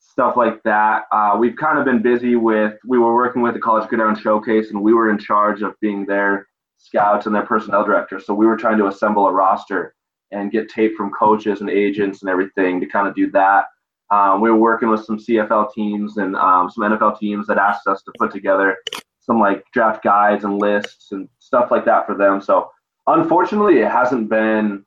[0.01, 1.03] stuff like that.
[1.13, 4.71] Uh, we've kind of been busy with, we were working with the College Gridiron Showcase
[4.71, 6.49] and we were in charge of being their
[6.79, 8.19] scouts and their personnel director.
[8.19, 9.95] So we were trying to assemble a roster
[10.31, 13.67] and get tape from coaches and agents and everything to kind of do that.
[14.11, 17.87] Um, we were working with some CFL teams and um, some NFL teams that asked
[17.87, 18.79] us to put together
[19.21, 22.41] some like draft guides and lists and stuff like that for them.
[22.41, 22.71] So
[23.07, 24.86] unfortunately, it hasn't been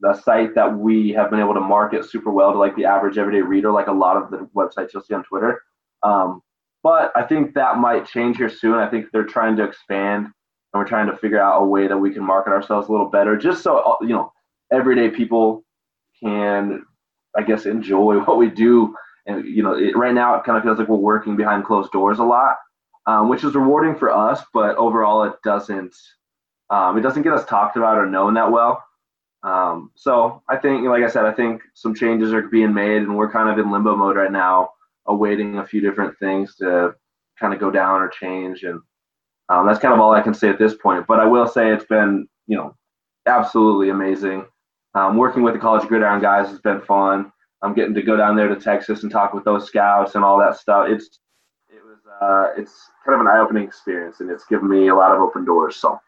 [0.00, 3.18] the site that we have been able to market super well to like the average
[3.18, 5.62] everyday reader, like a lot of the websites you'll see on Twitter.
[6.02, 6.42] Um,
[6.82, 8.74] but I think that might change here soon.
[8.74, 10.28] I think they're trying to expand
[10.72, 13.08] and we're trying to figure out a way that we can market ourselves a little
[13.08, 14.32] better, just so you know
[14.72, 15.64] everyday people
[16.22, 16.84] can,
[17.36, 18.94] I guess, enjoy what we do.
[19.26, 21.92] And you know, it, right now it kind of feels like we're working behind closed
[21.92, 22.56] doors a lot,
[23.06, 24.42] um, which is rewarding for us.
[24.54, 25.94] But overall, it doesn't.
[26.70, 28.84] Um, it doesn't get us talked about or known that well.
[29.42, 33.16] Um, so I think, like I said, I think some changes are being made, and
[33.16, 34.70] we're kind of in limbo mode right now,
[35.06, 36.94] awaiting a few different things to
[37.38, 38.62] kind of go down or change.
[38.64, 38.80] And
[39.48, 41.06] um, that's kind of all I can say at this point.
[41.06, 42.76] But I will say it's been, you know,
[43.26, 44.44] absolutely amazing.
[44.94, 47.32] Um, working with the college gridiron guys has been fun.
[47.62, 50.38] I'm getting to go down there to Texas and talk with those scouts and all
[50.38, 50.88] that stuff.
[50.88, 51.20] It's
[51.68, 55.12] it was uh, it's kind of an eye-opening experience, and it's given me a lot
[55.14, 55.76] of open doors.
[55.76, 55.98] So,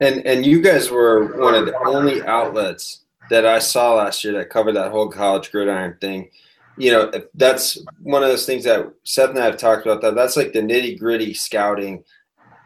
[0.00, 4.32] And and you guys were one of the only outlets that I saw last year
[4.34, 6.30] that covered that whole college gridiron thing.
[6.76, 10.00] You know, that's one of those things that Seth and I have talked about.
[10.00, 12.04] That that's like the nitty gritty scouting.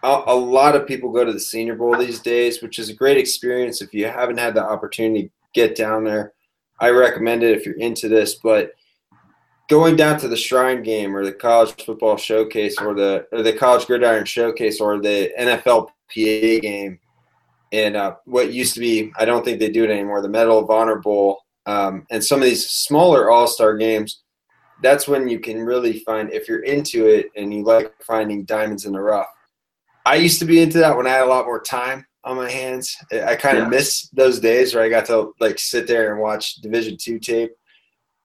[0.02, 2.94] A, a lot of people go to the Senior Bowl these days, which is a
[2.94, 3.82] great experience.
[3.82, 6.32] If you haven't had the opportunity, to get down there.
[6.80, 8.34] I recommend it if you're into this.
[8.34, 8.72] But
[9.68, 13.52] going down to the Shrine Game or the College Football Showcase or the or the
[13.52, 16.98] College Gridiron Showcase or the NFL PA game,
[17.72, 20.58] and uh, what used to be I don't think they do it anymore the Medal
[20.58, 24.22] of Honor Bowl um, and some of these smaller All Star games.
[24.82, 28.84] That's when you can really find if you're into it and you like finding diamonds
[28.84, 29.28] in the rough.
[30.04, 32.50] I used to be into that when I had a lot more time on my
[32.50, 32.94] hands.
[33.12, 33.70] I kind of yeah.
[33.70, 37.52] miss those days where I got to like sit there and watch Division two tape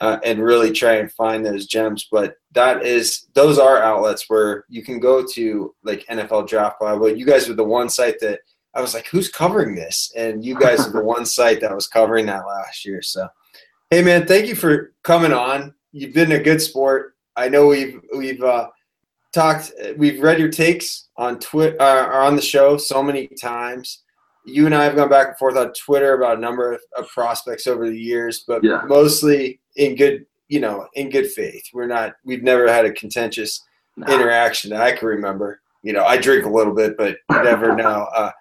[0.02, 2.08] uh, and really try and find those gems.
[2.12, 7.10] But that is those are outlets where you can go to like NFL Draft Bible.
[7.10, 8.40] You guys are the one site that
[8.76, 10.12] I was like, who's covering this?
[10.16, 13.02] And you guys are the one site that was covering that last year.
[13.02, 13.28] So,
[13.90, 15.74] hey man, thank you for coming on.
[15.92, 17.16] You've been a good sport.
[17.36, 18.70] I know we've we've uh,
[19.34, 24.04] talked, we've read your takes on Twitter uh, or on the show so many times
[24.46, 27.08] you and I have gone back and forth on Twitter about a number of, of
[27.10, 28.82] prospects over the years, but yeah.
[28.88, 31.64] mostly in good, you know, in good faith.
[31.74, 33.64] We're not, we've never had a contentious
[33.96, 34.12] nah.
[34.14, 35.62] interaction that I can remember.
[35.84, 38.08] You know, I drink a little bit, but never know.
[38.16, 38.32] Uh,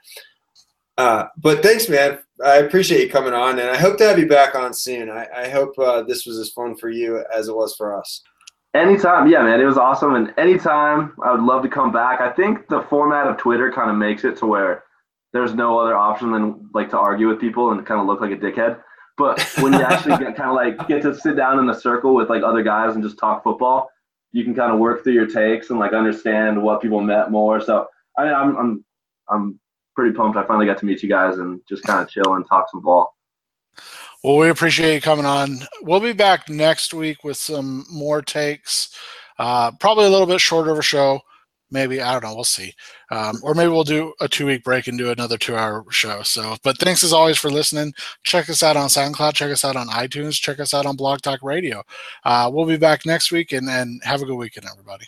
[0.96, 2.18] uh, but thanks, man.
[2.44, 5.10] I appreciate you coming on, and I hope to have you back on soon.
[5.10, 8.22] I, I hope uh, this was as fun for you as it was for us.
[8.74, 12.20] Anytime, yeah, man, it was awesome, and anytime I would love to come back.
[12.20, 14.84] I think the format of Twitter kind of makes it to where
[15.32, 18.30] there's no other option than like to argue with people and kind of look like
[18.30, 18.80] a dickhead.
[19.16, 22.14] But when you actually get kind of like get to sit down in a circle
[22.14, 23.90] with like other guys and just talk football,
[24.32, 27.60] you can kind of work through your takes and like understand what people meant more.
[27.60, 28.84] So I, I'm I'm
[29.28, 29.60] I'm
[29.94, 30.36] pretty pumped.
[30.36, 32.82] I finally got to meet you guys and just kind of chill and talk some
[32.82, 33.14] ball.
[34.22, 35.60] Well, we appreciate you coming on.
[35.82, 38.94] We'll be back next week with some more takes.
[39.38, 41.20] Uh, probably a little bit shorter of a show
[41.70, 42.34] maybe I don't know.
[42.34, 42.72] We'll see.
[43.10, 46.22] Um, or maybe we'll do a two week break and do another two hour show.
[46.22, 47.92] So, but thanks as always for listening.
[48.22, 49.34] Check us out on SoundCloud.
[49.34, 50.40] Check us out on iTunes.
[50.40, 51.82] Check us out on Blog Talk Radio.
[52.24, 55.06] Uh, we'll be back next week and, and have a good weekend, everybody.